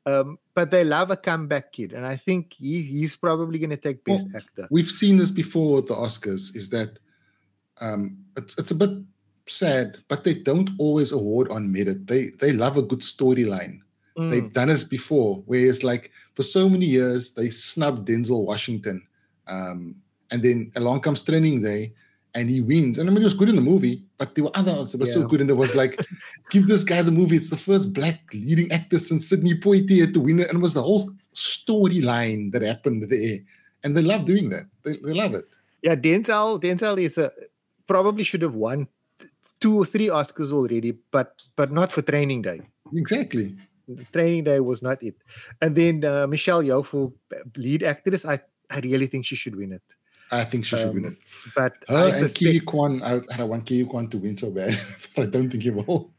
um, 0.06 0.38
but 0.54 0.70
they 0.70 0.84
love 0.84 1.10
a 1.10 1.16
comeback 1.16 1.72
kid, 1.72 1.92
and 1.92 2.06
I 2.06 2.16
think 2.16 2.54
he, 2.54 2.80
he's 2.80 3.16
probably 3.16 3.58
going 3.58 3.70
to 3.70 3.76
take 3.76 4.04
best 4.04 4.26
Well, 4.28 4.36
actor. 4.36 4.68
we've 4.70 4.90
seen 4.90 5.16
this 5.16 5.30
before 5.30 5.74
with 5.74 5.88
the 5.88 5.94
Oscars, 5.94 6.54
is 6.54 6.70
that 6.70 6.98
um, 7.80 8.16
it's 8.36 8.56
it's 8.58 8.70
a 8.70 8.74
bit 8.74 8.90
sad, 9.46 9.98
but 10.08 10.24
they 10.24 10.34
don't 10.34 10.70
always 10.78 11.12
award 11.12 11.50
on 11.50 11.72
merit. 11.72 12.06
They 12.06 12.30
they 12.40 12.52
love 12.52 12.76
a 12.76 12.82
good 12.82 13.00
storyline. 13.00 13.80
Mm, 14.18 14.30
They've 14.30 14.52
done 14.52 14.68
this 14.68 14.84
before, 14.84 15.42
where 15.46 15.66
it's 15.66 15.82
like 15.82 16.10
for 16.34 16.42
so 16.42 16.68
many 16.68 16.86
years 16.86 17.30
they 17.30 17.50
snubbed 17.50 18.08
Denzel 18.08 18.44
Washington, 18.44 19.02
um, 19.46 19.94
and 20.30 20.42
then 20.42 20.72
along 20.76 21.00
comes 21.00 21.22
Training 21.22 21.62
Day, 21.62 21.94
and 22.34 22.50
he 22.50 22.60
wins. 22.60 22.98
And 22.98 23.08
I 23.08 23.12
mean, 23.12 23.20
he 23.20 23.24
was 23.24 23.34
good 23.34 23.48
in 23.48 23.56
the 23.56 23.62
movie, 23.62 24.04
but 24.18 24.34
there 24.34 24.44
were 24.44 24.56
other 24.56 24.74
ones 24.74 24.92
that 24.92 25.00
were 25.00 25.06
so 25.06 25.26
good, 25.26 25.40
and 25.40 25.50
it 25.50 25.54
was 25.54 25.74
like, 25.74 26.00
give 26.50 26.66
this 26.66 26.84
guy 26.84 27.02
the 27.02 27.10
movie. 27.10 27.36
It's 27.36 27.50
the 27.50 27.56
first 27.56 27.92
black 27.92 28.20
leading 28.32 28.70
actor 28.72 28.98
since 28.98 29.28
Sidney 29.28 29.54
Poitier 29.54 30.12
to 30.12 30.20
win 30.20 30.40
it, 30.40 30.48
and 30.48 30.58
it 30.58 30.62
was 30.62 30.74
the 30.74 30.82
whole 30.82 31.10
storyline 31.34 32.52
that 32.52 32.62
happened 32.62 33.06
there, 33.10 33.38
and 33.84 33.96
they 33.96 34.02
love 34.02 34.24
doing 34.24 34.50
that. 34.50 34.64
They, 34.82 34.96
they 35.04 35.12
love 35.12 35.34
it. 35.34 35.44
Yeah, 35.82 35.94
Denzel 35.94 36.60
Denzel 36.60 36.98
is 36.98 37.18
a 37.18 37.32
probably 37.86 38.24
should 38.24 38.42
have 38.42 38.54
won 38.54 38.88
two 39.60 39.76
or 39.78 39.84
three 39.84 40.08
Oscars 40.08 40.52
already, 40.52 40.92
but 41.10 41.42
but 41.56 41.72
not 41.72 41.92
for 41.92 42.02
Training 42.02 42.42
Day. 42.42 42.60
Exactly. 42.94 43.56
Training 44.12 44.44
Day 44.44 44.60
was 44.60 44.82
not 44.82 45.02
it. 45.02 45.16
And 45.60 45.74
then 45.76 46.04
uh, 46.04 46.26
Michelle 46.26 46.62
Yeoh 46.62 46.84
for 46.84 47.12
lead 47.56 47.82
actress, 47.82 48.24
I 48.24 48.40
I 48.70 48.80
really 48.80 49.06
think 49.06 49.26
she 49.26 49.36
should 49.36 49.54
win 49.56 49.72
it. 49.72 49.82
I 50.32 50.42
think 50.44 50.64
she 50.64 50.76
should 50.76 50.92
win 50.92 51.06
Um, 51.06 51.12
it. 51.12 51.18
But 51.54 51.72
Her 51.88 51.96
I 51.96 52.04
and 52.06 52.14
suspect, 52.14 52.38
Ke 52.42 52.50
Huy 52.50 52.60
Quan, 52.60 53.00
I, 53.02 53.20
I 53.38 53.44
want 53.44 53.64
Ke 53.64 53.78
Huy 53.78 53.84
Quan 53.86 54.08
to 54.10 54.18
win 54.18 54.36
so 54.36 54.50
bad, 54.50 54.76
but 55.14 55.26
I 55.26 55.30
don't 55.30 55.48
think 55.50 55.62
he 55.62 55.70
will. 55.70 56.10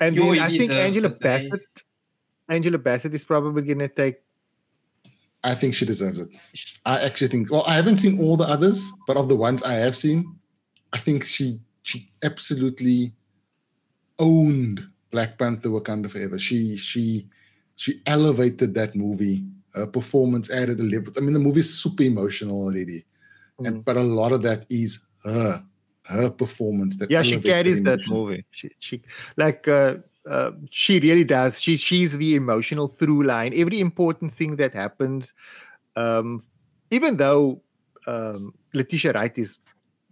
and 0.00 0.16
then 0.16 0.34
he 0.34 0.40
I 0.40 0.48
think 0.48 0.60
deserves 0.68 0.84
Angela 0.86 1.08
it, 1.08 1.14
eh? 1.14 1.18
Bassett. 1.22 1.82
Angela 2.48 2.76
Bassett 2.78 3.14
is 3.14 3.24
probably 3.24 3.62
going 3.62 3.78
to 3.78 3.88
take. 3.88 4.16
I 5.42 5.54
think 5.54 5.74
she 5.74 5.84
deserves 5.86 6.18
it. 6.18 6.28
I 6.84 7.00
actually 7.00 7.28
think. 7.28 7.50
Well, 7.50 7.64
I 7.66 7.74
haven't 7.74 7.98
seen 8.04 8.20
all 8.20 8.36
the 8.36 8.44
others, 8.44 8.92
but 9.06 9.16
of 9.16 9.28
the 9.28 9.36
ones 9.36 9.62
I 9.62 9.74
have 9.74 9.96
seen, 9.96 10.24
I 10.92 10.98
think 10.98 11.24
she 11.24 11.58
she 11.84 12.08
absolutely 12.22 13.12
owned 14.18 14.86
Black 15.10 15.38
Panther: 15.38 15.68
Wakanda 15.68 16.10
Forever. 16.10 16.38
She 16.38 16.76
she 16.76 17.26
she 17.76 18.00
elevated 18.06 18.74
that 18.74 18.96
movie. 18.96 19.44
Her 19.74 19.86
performance 19.86 20.50
added 20.50 20.80
a 20.80 20.82
level. 20.82 21.12
I 21.16 21.20
mean, 21.20 21.34
the 21.34 21.40
movie 21.40 21.60
is 21.60 21.78
super 21.78 22.02
emotional 22.02 22.60
already, 22.62 23.04
and 23.64 23.76
Mm. 23.76 23.84
but 23.84 23.96
a 23.96 24.02
lot 24.02 24.32
of 24.32 24.42
that 24.42 24.66
is 24.70 24.98
her 25.24 25.62
her 26.04 26.30
performance. 26.30 26.96
That 26.96 27.10
Yeah, 27.10 27.22
she 27.22 27.40
carries 27.40 27.82
that 27.82 28.00
movie. 28.08 28.44
She 28.50 28.70
she 28.80 29.02
like 29.36 29.68
uh, 29.68 29.96
uh, 30.28 30.52
she 30.70 31.00
really 31.00 31.24
does. 31.24 31.60
She's 31.60 31.80
she's 31.80 32.16
the 32.16 32.34
emotional 32.34 32.88
through 32.88 33.24
line. 33.24 33.52
Every 33.54 33.80
important 33.80 34.32
thing 34.32 34.56
that 34.56 34.74
happens, 34.74 35.32
um, 35.96 36.40
even 36.90 37.16
though 37.16 37.62
um, 38.06 38.54
Letitia 38.72 39.12
Wright 39.12 39.36
is 39.38 39.58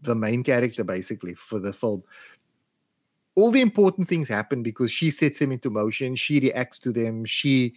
the 0.02 0.14
main 0.14 0.42
character 0.42 0.84
basically 0.84 1.34
for 1.34 1.58
the 1.58 1.72
film. 1.72 2.02
All 3.34 3.50
the 3.50 3.60
important 3.60 4.08
things 4.08 4.28
happen 4.28 4.62
because 4.62 4.90
she 4.90 5.10
sets 5.10 5.38
them 5.38 5.52
into 5.52 5.70
motion. 5.70 6.14
She 6.16 6.38
reacts 6.40 6.78
to 6.80 6.92
them. 6.92 7.24
She 7.24 7.74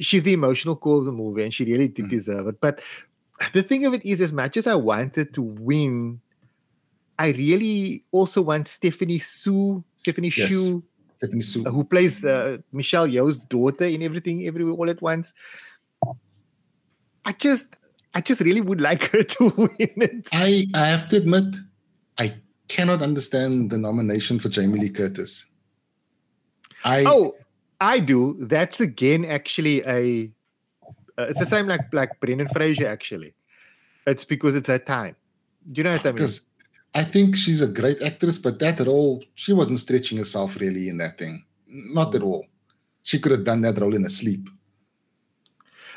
she's 0.00 0.22
the 0.22 0.32
emotional 0.32 0.76
core 0.76 0.98
of 0.98 1.04
the 1.04 1.12
movie, 1.12 1.42
and 1.42 1.52
she 1.52 1.64
really 1.64 1.88
did 1.88 2.06
Mhm. 2.06 2.10
deserve 2.10 2.46
it. 2.48 2.60
But 2.60 2.80
the 3.52 3.62
thing 3.62 3.84
of 3.86 3.94
it 3.94 4.04
is, 4.04 4.20
as 4.20 4.32
much 4.32 4.56
as 4.56 4.66
I 4.66 4.74
wanted 4.74 5.34
to 5.34 5.42
win, 5.42 6.20
I 7.18 7.30
really 7.32 8.04
also 8.12 8.42
want 8.42 8.68
Stephanie 8.68 9.18
Sue, 9.18 9.82
Stephanie 9.96 10.32
Yes. 10.36 10.50
Shu, 10.50 10.82
Stephanie 11.16 11.40
Su. 11.40 11.64
uh, 11.66 11.70
who 11.70 11.82
plays 11.84 12.24
uh, 12.24 12.58
Michelle 12.72 13.08
Yeoh's 13.08 13.40
daughter 13.40 13.84
in 13.86 14.02
everything, 14.02 14.46
everywhere, 14.46 14.74
all 14.74 14.88
at 14.88 15.02
once. 15.02 15.32
I 17.24 17.32
just, 17.32 17.66
I 18.14 18.20
just 18.20 18.40
really 18.40 18.60
would 18.60 18.80
like 18.80 19.04
her 19.10 19.22
to 19.36 19.50
win 19.56 19.70
it. 19.78 20.28
I 20.32 20.66
I 20.74 20.86
have 20.86 21.08
to 21.10 21.16
admit, 21.16 21.56
I 22.18 22.34
cannot 22.68 23.02
understand 23.02 23.70
the 23.70 23.78
nomination 23.78 24.38
for 24.38 24.48
Jamie 24.48 24.78
Lee 24.78 24.90
Curtis. 24.90 25.46
I 26.84 27.04
Oh, 27.06 27.34
I 27.80 28.00
do. 28.00 28.36
That's 28.40 28.80
again 28.80 29.24
actually 29.24 29.82
a. 29.86 30.30
Uh, 31.18 31.26
it's 31.28 31.40
the 31.40 31.46
same 31.46 31.66
like 31.66 31.92
like 31.92 32.18
Brendan 32.20 32.48
Fraser 32.48 32.86
actually. 32.86 33.34
It's 34.06 34.24
because 34.24 34.54
it's 34.56 34.68
her 34.68 34.78
time. 34.78 35.16
Do 35.72 35.80
you 35.80 35.84
know 35.84 35.92
what 35.92 36.06
I 36.06 36.10
mean? 36.10 36.14
because 36.16 36.46
I 36.94 37.04
think 37.04 37.36
she's 37.36 37.60
a 37.60 37.66
great 37.66 38.02
actress, 38.02 38.38
but 38.38 38.58
that 38.60 38.80
role 38.80 39.22
she 39.34 39.52
wasn't 39.52 39.80
stretching 39.80 40.18
herself 40.18 40.56
really 40.56 40.88
in 40.88 40.96
that 40.98 41.18
thing. 41.18 41.44
Not 41.66 42.14
at 42.14 42.22
all. 42.22 42.46
She 43.02 43.18
could 43.18 43.32
have 43.32 43.44
done 43.44 43.60
that 43.62 43.78
role 43.78 43.94
in 43.94 44.04
a 44.04 44.10
sleep. 44.10 44.48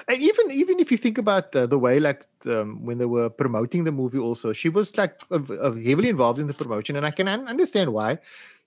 And 0.08 0.22
even 0.22 0.52
even 0.52 0.80
if 0.80 0.92
you 0.92 0.98
think 0.98 1.18
about 1.18 1.52
the, 1.52 1.68
the 1.68 1.78
way 1.80 2.00
like 2.00 2.26
um, 2.46 2.84
when 2.86 2.98
they 2.98 3.06
were 3.06 3.30
promoting 3.30 3.84
the 3.84 3.92
movie 3.92 4.18
also 4.18 4.52
she 4.54 4.70
was 4.70 4.98
like 4.98 5.16
uh, 5.32 5.40
uh, 5.62 5.72
heavily 5.74 6.10
involved 6.10 6.40
in 6.40 6.48
the 6.48 6.54
promotion 6.54 6.96
and 6.96 7.06
i 7.06 7.12
can 7.12 7.28
un- 7.28 7.48
understand 7.48 7.92
why. 7.94 8.20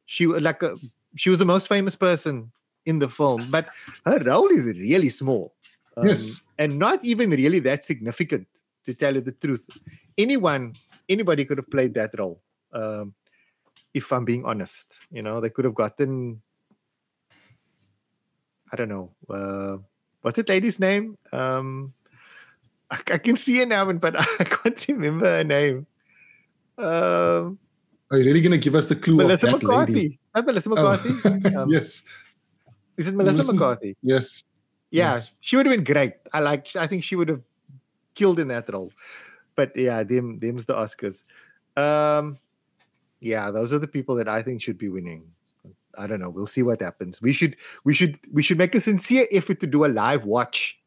She 0.07 0.27
like 0.27 0.63
uh, 0.63 0.77
she 1.17 1.31
was 1.31 1.39
the 1.39 1.45
most 1.45 1.67
famous 1.69 1.95
person 1.95 2.53
in 2.87 2.99
the 2.99 3.09
film 3.09 3.51
but 3.51 3.69
her 4.05 4.19
role 4.25 4.49
is 4.49 4.67
really 4.67 5.09
small. 5.09 5.55
Um, 5.97 6.07
Yes. 6.09 6.43
and 6.59 6.79
not 6.79 7.05
even 7.05 7.31
really 7.31 7.59
that 7.61 7.85
significant 7.85 8.47
to 8.85 8.95
tell 8.95 9.15
you 9.15 9.21
the 9.21 9.33
truth. 9.33 9.65
Anyone 10.19 10.75
anybody 11.09 11.45
could 11.45 11.59
have 11.59 11.71
played 11.71 11.95
that 11.95 12.11
role 12.19 12.41
um, 12.73 13.15
if 13.95 14.13
i'm 14.13 14.25
being 14.25 14.45
honest. 14.45 14.99
You 15.11 15.23
know 15.23 15.41
they 15.41 15.51
could 15.51 15.65
have 15.65 15.75
gotten 15.75 16.43
i 18.73 18.77
don't 18.77 18.89
know 18.89 19.11
uh, 19.31 19.77
what's 20.25 20.37
that 20.41 20.49
lady's 20.49 20.81
name? 20.81 21.19
Um, 21.33 21.93
I, 22.91 22.97
I 23.13 23.19
can 23.19 23.37
see 23.37 23.59
her 23.61 23.67
now, 23.67 23.85
but 23.93 24.17
I 24.19 24.45
can't 24.45 24.89
remember 24.89 25.27
her 25.27 25.45
name. 25.45 25.87
Um, 26.79 27.59
Are 28.11 28.19
you 28.19 28.25
really 28.25 28.41
going 28.41 28.53
to 28.53 28.59
give 28.59 28.75
us 28.75 28.87
the 28.87 28.97
clue 28.97 29.17
Melissa 29.17 29.47
of 29.47 29.61
that 29.61 29.63
McCarthy. 29.67 29.93
lady? 29.93 30.19
Not 30.35 30.47
Melissa 30.47 30.71
Oh, 30.71 30.75
McCarthy. 30.75 31.55
Um, 31.57 31.69
yes, 31.71 32.03
Is 32.97 33.07
it 33.09 33.15
Melissa 33.15 33.37
Melissa- 33.45 33.53
McCarthy? 33.53 33.97
yes. 34.03 34.43
Yeah, 34.91 35.13
yes. 35.15 35.33
she 35.41 35.57
would 35.57 35.67
have 35.67 35.75
been 35.75 35.85
great. 35.85 36.15
I 36.33 36.39
like. 36.39 36.75
I 36.77 36.87
think 36.87 37.03
she 37.03 37.17
would 37.17 37.29
have 37.29 37.43
killed 38.15 38.39
in 38.39 38.47
that 38.49 38.71
role. 38.73 38.93
But 39.57 39.77
yeah, 39.77 40.05
them 40.05 40.39
them's 40.39 40.67
the 40.67 40.75
Oscars. 40.75 41.25
Um, 41.77 42.39
yeah, 43.19 43.51
those 43.51 43.73
are 43.73 43.81
the 43.81 43.89
people 43.89 44.15
that 44.17 44.29
I 44.29 44.41
think 44.43 44.63
should 44.63 44.79
be 44.79 44.89
winning. 44.89 45.27
I 45.99 46.07
don't 46.07 46.21
know. 46.21 46.31
We'll 46.31 46.47
see 46.47 46.63
what 46.63 46.81
happens. 46.81 47.21
We 47.21 47.33
should 47.33 47.57
we 47.85 47.95
should 47.95 48.19
we 48.33 48.43
should 48.43 48.59
make 48.59 48.75
a 48.75 48.81
sincere 48.81 49.27
effort 49.33 49.61
to 49.61 49.67
do 49.67 49.85
a 49.85 49.87
live 49.87 50.25
watch 50.25 50.79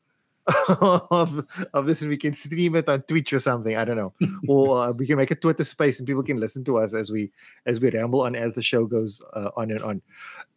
of 0.70 1.46
of 1.74 1.86
this, 1.86 2.02
and 2.02 2.10
we 2.10 2.18
can 2.18 2.34
stream 2.34 2.76
it 2.76 2.88
on 2.88 3.02
Twitch 3.04 3.34
or 3.34 3.40
something. 3.40 3.76
I 3.76 3.84
don't 3.84 3.98
know, 3.98 4.14
or 4.48 4.78
uh, 4.78 4.92
we 4.92 5.06
can 5.06 5.18
make 5.18 5.32
a 5.32 5.36
Twitter 5.36 5.64
space, 5.64 6.00
and 6.00 6.08
people 6.08 6.24
can 6.24 6.40
listen 6.40 6.64
to 6.66 6.78
us 6.78 6.94
as 6.94 7.12
we 7.12 7.32
as 7.66 7.80
we 7.80 7.90
ramble 7.90 8.22
on 8.22 8.36
as 8.36 8.54
the 8.54 8.64
show 8.64 8.86
goes 8.86 9.22
uh, 9.34 9.50
on 9.58 9.72
and 9.72 9.82
on. 9.82 10.02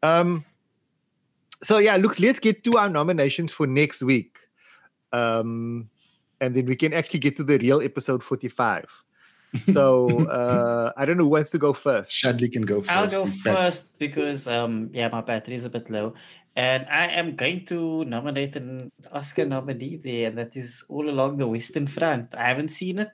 Um, 0.03 0.45
so 1.63 1.79
yeah, 1.79 1.97
look, 1.97 2.21
let's 2.21 2.39
get 2.39 2.65
to 2.65 2.79
our 2.79 2.89
nominations 2.89 3.53
for 3.53 3.67
next 3.67 4.03
week, 4.03 4.39
um, 5.13 5.89
and 6.41 6.55
then 6.55 6.67
we 6.67 6.77
can 6.77 6.93
actually 6.93 7.21
get 7.21 7.37
to 7.37 7.45
the 7.45 7.59
real 7.59 7.81
episode 7.81 8.23
forty-five. 8.23 8.87
So 9.73 10.27
uh, 10.31 10.93
I 10.97 11.05
don't 11.05 11.17
know 11.17 11.27
where 11.27 11.43
to 11.45 11.59
go 11.59 11.73
first. 11.73 12.13
Shadley 12.13 12.51
can 12.53 12.63
go 12.63 12.81
1st 12.83 12.91
I'll 12.91 13.09
go 13.11 13.27
first 13.27 13.99
because 13.99 14.47
um 14.47 14.91
yeah 14.93 15.09
my 15.09 15.21
battery 15.21 15.55
is 15.57 15.65
a 15.65 15.71
bit 15.71 15.91
low, 15.91 16.15
and 16.57 16.87
I 16.91 17.07
am 17.19 17.35
going 17.37 17.67
to 17.67 18.05
nominate 18.05 18.55
an 18.57 18.93
Oscar 19.13 19.45
nominee 19.47 19.97
there, 19.97 20.29
and 20.29 20.39
that 20.39 20.55
is 20.57 20.85
All 20.89 21.09
Along 21.11 21.37
the 21.39 21.47
Western 21.49 21.87
Front. 21.87 22.35
I 22.35 22.47
haven't 22.49 22.71
seen 22.71 23.01
it, 23.01 23.11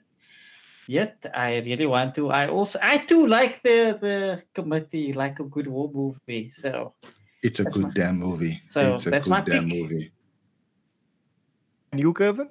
yet. 0.87 1.25
I 1.33 1.57
really 1.65 1.85
want 1.87 2.13
to. 2.15 2.29
I 2.29 2.47
also 2.49 2.77
I 2.81 2.97
too 2.99 3.25
like 3.25 3.63
the 3.63 3.97
the 3.99 4.43
committee, 4.53 5.13
like 5.13 5.39
a 5.39 5.43
good 5.45 5.67
war 5.67 5.89
movie. 5.93 6.49
So 6.51 6.93
It's 7.41 7.59
a 7.59 7.63
good 7.65 7.83
my- 7.83 7.91
damn 7.93 8.17
movie. 8.19 8.61
So, 8.65 8.93
it's 8.93 9.05
a 9.07 9.09
that's 9.09 9.25
good 9.25 9.31
my 9.31 9.41
damn 9.41 9.69
pick. 9.69 9.73
movie. 9.81 10.11
And 11.91 11.99
you, 12.01 12.13
Kervyn? 12.13 12.49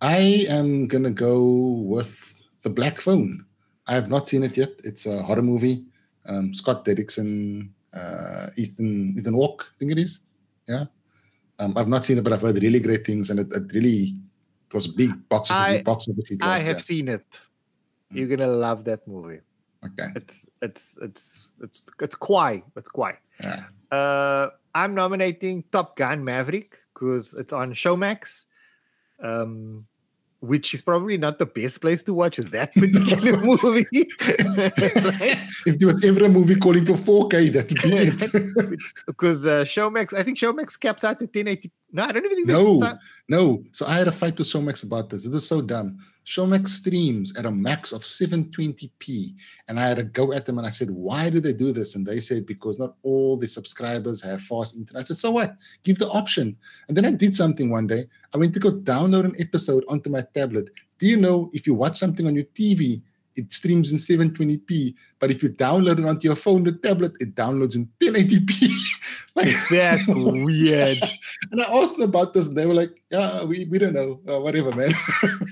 I 0.00 0.44
am 0.48 0.88
gonna 0.88 1.10
go 1.12 1.40
with 1.88 2.33
the 2.64 2.70
Black 2.70 3.00
Phone. 3.00 3.44
I 3.86 3.94
have 3.94 4.08
not 4.08 4.28
seen 4.28 4.42
it 4.42 4.56
yet. 4.56 4.72
It's 4.82 5.06
a 5.06 5.22
horror 5.22 5.42
movie. 5.42 5.84
Um, 6.26 6.52
Scott 6.54 6.84
Derrickson, 6.84 7.68
uh, 7.92 8.48
Ethan 8.56 9.14
Ethan 9.18 9.34
Hawke, 9.34 9.70
I 9.70 9.74
think 9.78 9.92
it 9.92 9.98
is. 9.98 10.20
Yeah. 10.66 10.86
Um, 11.60 11.76
I've 11.76 11.88
not 11.88 12.04
seen 12.04 12.18
it, 12.18 12.24
but 12.24 12.32
I've 12.32 12.40
heard 12.40 12.60
really 12.60 12.80
great 12.80 13.06
things, 13.06 13.30
and 13.30 13.38
it, 13.38 13.46
it 13.52 13.70
really 13.72 14.16
it 14.66 14.74
was 14.74 14.88
big 14.88 15.12
box. 15.28 15.50
I- 15.50 15.82
box 15.82 16.08
office 16.08 16.36
I 16.42 16.58
have 16.58 16.82
seen 16.82 17.08
it. 17.08 17.28
Mm. 17.30 18.16
You're 18.16 18.28
gonna 18.36 18.50
love 18.50 18.84
that 18.84 19.06
movie. 19.06 19.40
Okay. 19.84 20.08
It's 20.16 20.48
it's 20.62 20.98
it's 21.02 21.52
it's 21.60 21.90
it's 22.00 22.14
quite 22.14 22.64
it's 22.74 22.88
quite. 22.88 23.20
Yeah. 23.40 23.64
Uh, 23.92 24.48
I'm 24.74 24.94
nominating 24.94 25.62
Top 25.70 25.96
Gun 25.96 26.24
Maverick 26.24 26.78
because 26.94 27.34
it's 27.34 27.52
on 27.52 27.74
Showmax, 27.74 28.46
um, 29.20 29.86
which 30.46 30.74
is 30.74 30.82
probably 30.82 31.16
not 31.16 31.38
the 31.38 31.46
best 31.46 31.80
place 31.80 32.02
to 32.04 32.14
watch 32.14 32.36
that 32.36 32.72
particular 32.82 33.36
movie. 33.38 33.86
Right? 33.94 35.38
if 35.66 35.78
there 35.78 35.88
was 35.88 36.04
ever 36.04 36.24
a 36.24 36.28
movie 36.28 36.56
calling 36.56 36.84
for 36.84 36.94
4K, 36.94 37.52
that 37.54 37.68
would 37.68 37.82
be 37.82 38.72
it. 38.72 38.80
Because 39.06 39.44
uh, 39.46 39.64
Showmax, 39.64 40.12
I 40.16 40.22
think 40.22 40.38
Showmax 40.38 40.78
caps 40.78 41.04
out 41.04 41.16
at 41.22 41.34
1080. 41.34 41.70
No, 41.92 42.04
I 42.04 42.12
don't 42.12 42.24
even 42.24 42.36
think 42.36 42.48
No. 42.48 42.98
no. 43.28 43.64
So 43.72 43.86
I 43.86 43.94
had 43.96 44.08
a 44.08 44.12
fight 44.12 44.38
with 44.38 44.48
Showmax 44.48 44.84
about 44.84 45.10
this. 45.10 45.24
This 45.24 45.34
is 45.34 45.48
so 45.48 45.60
dumb. 45.60 45.98
Showmax 46.24 46.68
streams 46.68 47.36
at 47.36 47.44
a 47.44 47.50
max 47.50 47.92
of 47.92 48.02
720p. 48.02 49.34
And 49.68 49.78
I 49.78 49.86
had 49.86 49.98
to 49.98 50.04
go 50.04 50.32
at 50.32 50.46
them 50.46 50.58
and 50.58 50.66
I 50.66 50.70
said, 50.70 50.90
why 50.90 51.28
do 51.30 51.40
they 51.40 51.52
do 51.52 51.72
this? 51.72 51.94
And 51.94 52.06
they 52.06 52.20
said, 52.20 52.46
because 52.46 52.78
not 52.78 52.94
all 53.02 53.36
the 53.36 53.46
subscribers 53.46 54.22
have 54.22 54.40
fast 54.42 54.76
internet. 54.76 55.02
I 55.02 55.04
said, 55.04 55.18
so 55.18 55.30
what? 55.30 55.56
Give 55.82 55.98
the 55.98 56.08
option. 56.08 56.56
And 56.88 56.96
then 56.96 57.04
I 57.04 57.10
did 57.10 57.36
something 57.36 57.70
one 57.70 57.86
day. 57.86 58.04
I 58.34 58.38
went 58.38 58.54
to 58.54 58.60
go 58.60 58.72
download 58.72 59.24
an 59.24 59.36
episode 59.38 59.84
onto 59.88 60.10
my 60.10 60.24
tablet. 60.34 60.68
Do 60.98 61.06
you 61.06 61.16
know 61.16 61.50
if 61.52 61.66
you 61.66 61.74
watch 61.74 61.98
something 61.98 62.26
on 62.26 62.34
your 62.34 62.44
TV, 62.44 63.02
it 63.36 63.52
streams 63.52 63.92
in 63.92 63.98
720p, 63.98 64.94
but 65.18 65.30
if 65.30 65.42
you 65.42 65.50
download 65.50 65.98
it 65.98 66.04
onto 66.04 66.28
your 66.28 66.36
phone, 66.36 66.64
the 66.64 66.72
tablet, 66.72 67.12
it 67.20 67.34
downloads 67.34 67.74
in 67.74 67.88
1080p. 68.00 68.70
like, 69.34 69.54
that 69.70 70.00
weird. 70.08 70.98
and 71.50 71.62
I 71.62 71.64
asked 71.64 71.94
them 71.94 72.02
about 72.02 72.34
this, 72.34 72.48
and 72.48 72.56
they 72.56 72.66
were 72.66 72.74
like, 72.74 73.02
"Yeah, 73.10 73.44
we, 73.44 73.64
we 73.66 73.78
don't 73.78 73.94
know, 73.94 74.20
uh, 74.28 74.40
whatever, 74.40 74.72
man." 74.72 74.94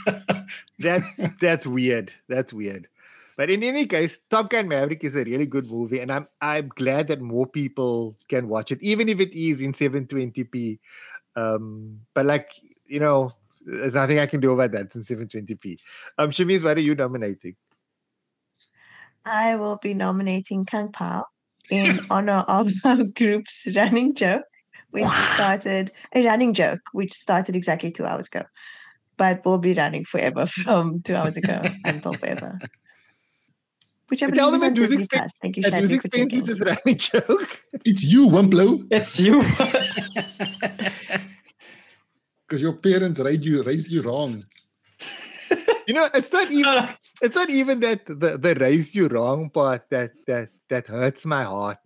that 0.79 1.03
that's 1.41 1.67
weird. 1.67 2.13
That's 2.29 2.53
weird. 2.53 2.89
But 3.37 3.51
in 3.51 3.63
any 3.63 3.87
case, 3.87 4.21
Top 4.31 4.51
Gun 4.51 4.69
Maverick 4.69 5.05
is 5.05 5.17
a 5.17 5.25
really 5.25 5.47
good 5.47 5.71
movie, 5.71 6.01
and 6.01 6.13
I'm 6.13 6.29
I'm 6.41 6.69
glad 6.77 7.09
that 7.09 7.21
more 7.21 7.47
people 7.47 8.17
can 8.29 8.49
watch 8.49 8.73
it, 8.73 8.83
even 8.83 9.09
if 9.09 9.21
it 9.21 9.33
is 9.33 9.61
in 9.61 9.73
720p. 9.73 10.79
Um, 11.35 12.01
but 12.15 12.27
like 12.27 12.53
you 12.87 13.01
know, 13.01 13.33
there's 13.65 13.95
nothing 13.95 14.19
I 14.19 14.27
can 14.27 14.41
do 14.41 14.53
about 14.53 14.73
that. 14.73 14.95
In 14.95 15.01
720p. 15.01 15.81
Um, 16.19 16.31
Shamiz, 16.31 16.63
what 16.63 16.77
are 16.77 16.81
you 16.81 16.95
nominating? 16.95 17.57
I 19.25 19.57
will 19.57 19.79
be 19.79 19.95
nominating 19.95 20.65
Kung 20.67 20.93
Pow 20.93 21.25
in 21.71 22.01
honor 22.11 22.45
of 22.49 22.73
our 22.85 23.05
group's 23.05 23.67
running 23.77 24.15
joke, 24.15 24.43
which 24.91 25.07
started 25.07 25.91
a 26.15 26.25
running 26.27 26.55
joke, 26.55 26.81
which 26.93 27.13
started 27.13 27.57
exactly 27.57 27.91
two 27.91 28.05
hours 28.05 28.27
ago, 28.27 28.43
but 29.17 29.45
will 29.45 29.59
be 29.59 29.75
running 29.75 30.05
forever 30.05 30.47
from 30.65 31.01
two 31.01 31.15
hours 31.15 31.37
ago 31.37 31.63
until 31.85 32.15
forever. 32.15 32.59
Which 34.09 34.23
I 34.23 34.27
Tell 34.31 34.51
believe 34.51 34.55
is 34.57 34.61
them 34.61 34.67
on 34.67 34.73
at 34.73 34.77
whose 34.79 34.91
Disney 34.91 35.07
Plus. 35.07 35.33
Thank 35.41 35.57
you, 35.57 35.63
At 35.65 35.73
whose 35.75 35.91
Shadley, 35.91 35.95
expense 35.95 36.35
is 36.35 36.45
this 36.45 36.61
running 36.61 36.99
joke? 36.99 37.61
it's 37.87 38.05
you, 38.05 38.27
one 38.27 38.51
blow. 38.51 38.83
it's 38.91 39.19
you. 39.19 39.43
because 42.47 42.61
your 42.61 42.75
parents 42.75 43.21
raised 43.21 43.45
you 43.45 43.63
raised 43.63 43.91
you 43.91 44.03
wrong. 44.03 44.45
You 45.89 45.95
know, 45.95 46.09
it's 46.15 46.33
not 46.33 46.51
even 46.53 46.89
it's 47.23 47.35
not 47.35 47.49
even 47.51 47.81
that 47.81 48.05
the, 48.07 48.37
the 48.37 48.55
raised 48.61 48.95
you 48.95 49.09
wrong 49.09 49.49
part 49.51 49.89
that 49.91 50.13
that 50.27 50.51
that 50.69 50.87
hurts 50.87 51.25
my 51.25 51.45
heart. 51.45 51.79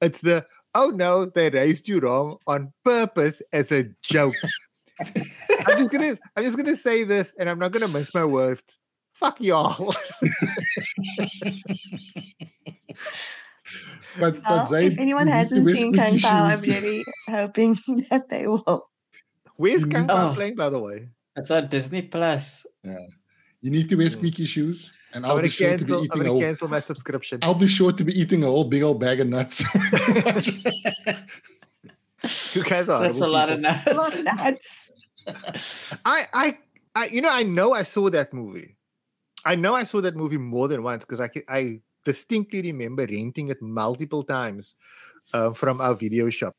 It's 0.00 0.20
the 0.20 0.46
oh 0.74 0.90
no, 0.90 1.26
they 1.26 1.50
raised 1.50 1.86
you 1.88 2.00
wrong 2.00 2.38
on 2.46 2.72
purpose 2.84 3.42
as 3.52 3.70
a 3.70 3.84
joke. 4.02 4.34
I'm 4.98 5.76
just 5.78 5.92
gonna 5.92 6.16
I'm 6.36 6.44
just 6.44 6.56
gonna 6.56 6.76
say 6.76 7.04
this 7.04 7.32
and 7.38 7.48
I'm 7.48 7.58
not 7.58 7.72
gonna 7.72 7.88
miss 7.88 8.14
my 8.14 8.24
words. 8.24 8.78
Fuck 9.14 9.40
y'all. 9.40 9.94
But, 14.18 14.34
Well, 14.34 14.42
but 14.48 14.66
Zaid, 14.68 14.92
if 14.92 14.98
anyone 14.98 15.26
you 15.28 15.34
need 15.34 15.48
to 15.48 15.54
hasn't 15.60 15.66
seen 15.66 15.94
squeaky 15.94 16.20
Kung 16.20 16.20
Pow, 16.20 16.44
I'm 16.44 16.60
really 16.62 17.04
hoping 17.28 17.76
that 18.10 18.28
they 18.28 18.46
will. 18.46 18.88
Where's 19.56 19.82
You 19.82 19.86
Kung 19.86 20.08
Pow 20.08 20.30
Oh. 20.30 20.34
playing, 20.34 20.56
by 20.56 20.68
the 20.70 20.78
way? 20.80 21.08
it's 21.36 21.50
on 21.52 21.68
Disney 21.68 22.02
Plus. 22.02 22.66
You 23.60 23.70
need 23.70 23.88
to 23.88 23.96
wear 23.96 24.06
Mm. 24.06 24.12
squeaky 24.12 24.44
shoes, 24.46 24.92
and 25.14 25.24
I'm 25.24 25.30
I'll 25.30 25.36
gonna 25.38 25.48
be 25.48 25.50
sure 25.50 25.76
to 25.76 25.84
be 25.84 25.84
cancel 25.84 26.00
I'm 26.12 26.18
gonna 26.18 26.28
whole, 26.28 26.40
cancel 26.40 26.68
my 26.68 26.80
subscription. 26.80 27.40
I'll 27.42 27.54
be 27.54 27.66
sure 27.68 27.92
to 27.92 28.04
be 28.04 28.12
eating 28.18 28.44
a 28.44 28.46
whole 28.46 28.64
big 28.64 28.82
old 28.82 29.00
bag 29.00 29.20
of 29.20 29.28
nuts. 29.28 29.64
You 32.54 32.64
guys 32.64 32.88
are 32.88 33.00
That's 33.02 33.20
a 33.20 33.26
horrible 33.26 33.28
lot 33.30 33.48
of 33.50 33.60
nuts. 33.60 33.86
A 33.86 33.94
lot 33.94 34.18
of 34.18 34.24
nuts. 34.24 34.90
I, 36.04 36.26
I, 36.32 36.58
I, 36.96 37.06
you 37.06 37.20
know, 37.20 37.30
I 37.30 37.44
know 37.44 37.72
I 37.74 37.84
saw 37.84 38.10
that 38.10 38.32
movie. 38.34 38.76
I 39.44 39.54
know 39.54 39.74
I 39.74 39.84
saw 39.84 40.00
that 40.00 40.16
movie 40.16 40.36
more 40.38 40.66
than 40.66 40.82
once 40.82 41.04
because 41.04 41.20
I, 41.20 41.30
I 41.48 41.80
distinctly 42.04 42.60
remember 42.62 43.06
renting 43.06 43.48
it 43.50 43.62
multiple 43.62 44.24
times 44.24 44.74
uh, 45.32 45.52
from 45.52 45.80
our 45.80 45.94
video 45.94 46.28
shop 46.28 46.56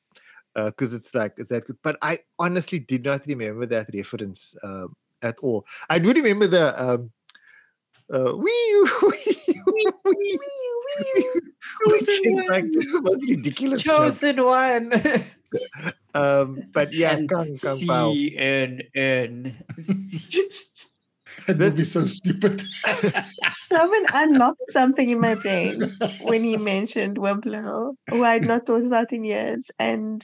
because 0.56 0.94
it's 0.94 1.14
like 1.14 1.34
it's 1.38 1.50
that 1.50 1.66
good. 1.66 1.78
But 1.84 1.98
I 2.02 2.20
honestly 2.38 2.80
did 2.80 3.04
not 3.04 3.26
remember 3.28 3.66
that 3.66 3.90
reference 3.94 4.56
um, 4.64 4.96
at 5.22 5.38
all. 5.40 5.66
I 5.90 6.00
do 6.00 6.12
remember 6.14 6.48
the 6.48 6.82
um, 6.82 7.12
uh, 8.14 8.36
wee, 8.36 8.88
wee, 9.04 9.56
wee, 9.66 9.94
wee, 10.06 11.42
which 11.86 12.10
is 12.10 12.42
like 12.48 12.72
just 12.72 12.92
the 12.92 13.02
most 13.04 13.24
ridiculous. 13.28 13.84
joke. 13.84 13.98
Chosen 13.98 14.44
one. 14.46 14.92
Um, 16.14 16.62
but 16.74 16.94
yeah, 16.94 17.14
and 17.14 17.30
Kung, 17.30 17.54
Kung 17.54 17.88
Pow. 17.88 18.14
CNN. 18.14 19.56
that 21.48 21.58
would 21.58 21.76
be 21.76 21.84
so 21.84 22.06
stupid. 22.06 22.64
Someone 23.70 24.06
unlocked 24.14 24.62
something 24.70 25.10
in 25.10 25.20
my 25.20 25.36
brain 25.36 25.92
when 26.22 26.44
he 26.44 26.58
mentioned 26.58 27.18
Wimp 27.18 27.46
Lo, 27.46 27.96
who 28.10 28.24
I'd 28.24 28.44
not 28.44 28.66
thought 28.66 28.86
about 28.86 29.12
in 29.12 29.24
years. 29.24 29.72
And 29.80 30.24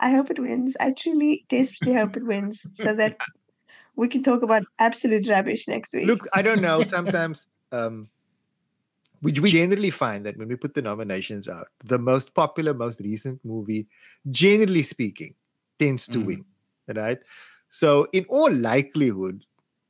I 0.00 0.10
hope 0.10 0.30
it 0.30 0.38
wins. 0.38 0.76
I 0.80 0.92
truly 0.92 1.44
desperately 1.48 1.94
hope 1.94 2.16
it 2.16 2.26
wins 2.26 2.66
so 2.72 2.94
that 2.94 3.18
we 3.96 4.08
can 4.08 4.22
talk 4.22 4.42
about 4.42 4.62
absolute 4.78 5.28
rubbish 5.28 5.68
next 5.68 5.92
week. 5.94 6.06
Look, 6.06 6.26
I 6.32 6.42
don't 6.42 6.60
know. 6.60 6.82
Sometimes 6.96 7.46
um, 7.72 8.08
we, 9.22 9.32
we 9.32 9.50
generally 9.50 9.90
find 9.90 10.24
that 10.26 10.36
when 10.36 10.48
we 10.48 10.56
put 10.56 10.74
the 10.74 10.82
nominations 10.82 11.48
out, 11.48 11.68
the 11.84 11.98
most 11.98 12.34
popular, 12.34 12.74
most 12.74 13.00
recent 13.00 13.40
movie, 13.44 13.86
generally 14.30 14.82
speaking, 14.82 15.34
tends 15.78 16.06
to 16.08 16.18
Mm. 16.18 16.26
win. 16.26 16.44
Right? 16.94 17.18
So, 17.70 18.06
in 18.12 18.26
all 18.28 18.52
likelihood, 18.52 19.44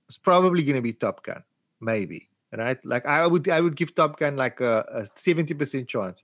it's 0.09 0.17
probably 0.17 0.63
going 0.63 0.77
to 0.77 0.83
be 0.83 0.93
Top 0.93 1.25
Gun, 1.25 1.43
maybe. 1.81 2.29
Right? 2.57 2.79
Like 2.85 3.05
I 3.05 3.27
would, 3.27 3.49
I 3.49 3.61
would 3.61 3.75
give 3.75 3.95
Top 3.97 4.19
Gun 4.19 4.37
like 4.37 4.61
a, 4.61 4.85
a 4.93 5.01
70% 5.03 5.89
chance. 5.89 6.23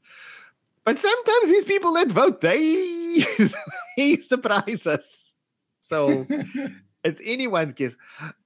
But 0.85 0.99
sometimes 0.99 1.49
these 1.49 1.65
people 1.65 1.93
that 1.95 2.09
vote, 2.09 2.41
they, 2.41 3.25
they 3.97 4.17
surprise 4.17 4.87
us. 4.87 5.33
So 5.81 6.27
it's 7.05 7.21
anyone's 7.25 7.73
guess. 7.73 7.97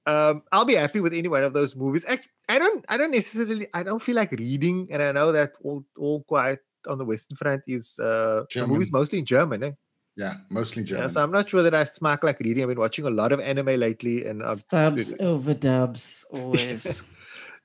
Um, 0.05 0.43
I'll 0.51 0.65
be 0.65 0.75
happy 0.75 0.99
with 0.99 1.13
any 1.13 1.27
one 1.27 1.43
of 1.43 1.53
those 1.53 1.75
movies. 1.75 2.05
I, 2.07 2.19
I 2.47 2.59
don't 2.59 2.85
I 2.89 2.97
don't 2.97 3.11
necessarily 3.11 3.67
I 3.73 3.83
don't 3.83 4.01
feel 4.01 4.15
like 4.15 4.31
reading, 4.31 4.87
and 4.91 5.01
I 5.01 5.11
know 5.11 5.31
that 5.31 5.53
all 5.63 5.83
all 5.97 6.23
quiet 6.23 6.59
on 6.87 6.97
the 6.97 7.05
Western 7.05 7.35
Front 7.37 7.63
is 7.67 7.99
uh 7.99 8.43
the 8.53 8.67
movies 8.67 8.91
mostly 8.91 9.19
in 9.19 9.25
German. 9.25 9.63
Eh? 9.63 9.71
yeah, 10.15 10.35
mostly 10.49 10.83
Yeah, 10.83 10.89
German. 10.89 11.09
so 11.09 11.23
I'm 11.23 11.31
not 11.31 11.49
sure 11.49 11.63
that 11.63 11.73
I 11.73 11.83
smack 11.83 12.23
like 12.23 12.39
reading. 12.39 12.63
I've 12.63 12.69
been 12.69 12.79
watching 12.79 13.05
a 13.05 13.09
lot 13.09 13.31
of 13.31 13.39
anime 13.39 13.75
lately, 13.79 14.25
and 14.25 14.41
I'm, 14.43 14.53
Subs 14.53 15.13
over 15.19 15.53
dubs 15.53 16.25
always. 16.31 17.03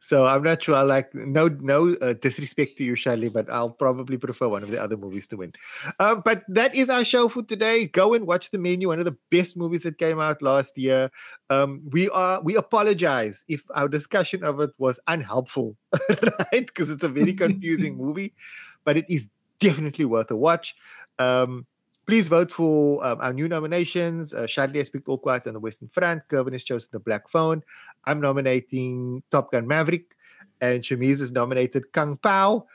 so 0.00 0.26
I'm 0.26 0.42
not 0.42 0.64
sure. 0.64 0.74
I 0.74 0.80
like 0.80 1.14
no 1.14 1.48
no 1.48 1.94
uh, 2.00 2.14
disrespect 2.14 2.78
to 2.78 2.84
you, 2.84 2.96
Shirley, 2.96 3.28
but 3.28 3.48
I'll 3.50 3.70
probably 3.70 4.16
prefer 4.16 4.48
one 4.48 4.62
of 4.62 4.70
the 4.70 4.82
other 4.82 4.96
movies 4.96 5.28
to 5.28 5.36
win. 5.36 5.52
Um, 6.00 6.22
but 6.24 6.42
that 6.48 6.74
is 6.74 6.88
our 6.88 7.04
show 7.04 7.28
for 7.28 7.42
today. 7.42 7.86
Go 7.86 8.14
and 8.14 8.26
watch 8.26 8.50
the 8.50 8.58
menu. 8.58 8.88
One 8.88 8.98
of 8.98 9.04
the 9.04 9.16
best 9.30 9.58
movies 9.58 9.82
that 9.82 9.98
came 9.98 10.18
out 10.18 10.40
last 10.40 10.78
year. 10.78 11.10
Um, 11.50 11.82
we 11.90 12.08
are 12.08 12.40
we 12.40 12.56
apologize 12.56 13.44
if 13.46 13.62
our 13.74 13.88
discussion 13.88 14.42
of 14.42 14.58
it 14.60 14.70
was 14.78 14.98
unhelpful, 15.06 15.76
right? 16.08 16.66
Because 16.66 16.88
it's 16.88 17.04
a 17.04 17.08
very 17.08 17.34
confusing 17.44 17.96
movie, 17.96 18.32
but 18.84 18.96
it 18.96 19.04
is 19.10 19.28
definitely 19.60 20.06
worth 20.06 20.30
a 20.30 20.36
watch. 20.36 20.74
Um, 21.18 21.66
please 22.10 22.26
vote 22.26 22.50
for 22.50 23.06
um, 23.06 23.20
our 23.20 23.32
new 23.32 23.46
nominations. 23.46 24.34
Uh, 24.34 24.42
Shadley 24.42 24.78
has 24.78 24.90
picked 24.90 25.06
All 25.06 25.16
Quiet 25.16 25.46
on 25.46 25.54
the 25.54 25.60
Western 25.60 25.88
Front. 25.90 26.26
Kervyn 26.26 26.52
has 26.54 26.64
chosen 26.64 26.88
The 26.90 26.98
Black 26.98 27.28
Phone. 27.30 27.62
I'm 28.04 28.20
nominating 28.20 29.22
Top 29.30 29.52
Gun 29.52 29.64
Maverick. 29.64 30.16
And 30.60 30.82
Shamiz 30.82 31.20
has 31.20 31.30
nominated 31.30 31.92
Kung 31.92 32.16
Pow. 32.16 32.66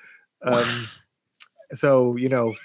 Um, 0.42 0.88
so, 1.74 2.16
you 2.16 2.30
know, 2.30 2.56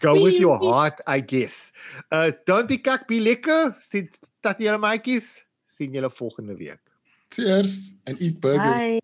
go 0.00 0.22
with 0.22 0.34
your 0.34 0.58
heart, 0.58 1.00
I 1.06 1.20
guess. 1.20 1.72
Uh, 2.12 2.32
don't 2.44 2.68
be 2.68 2.76
kak, 2.76 3.08
be 3.08 3.18
lekker. 3.18 3.80
Sit 3.80 4.18
dat 4.42 4.60
julle 4.60 4.76
maatjies. 4.76 5.40
Sien 5.66 5.94
julle 5.94 6.12
volgende 6.12 6.58
week. 6.58 6.76
Cheers 7.32 7.94
and 8.06 8.20
eat 8.20 8.38
burgers. 8.38 8.80
Bye. 8.80 9.00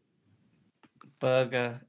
Burger 1.21 1.81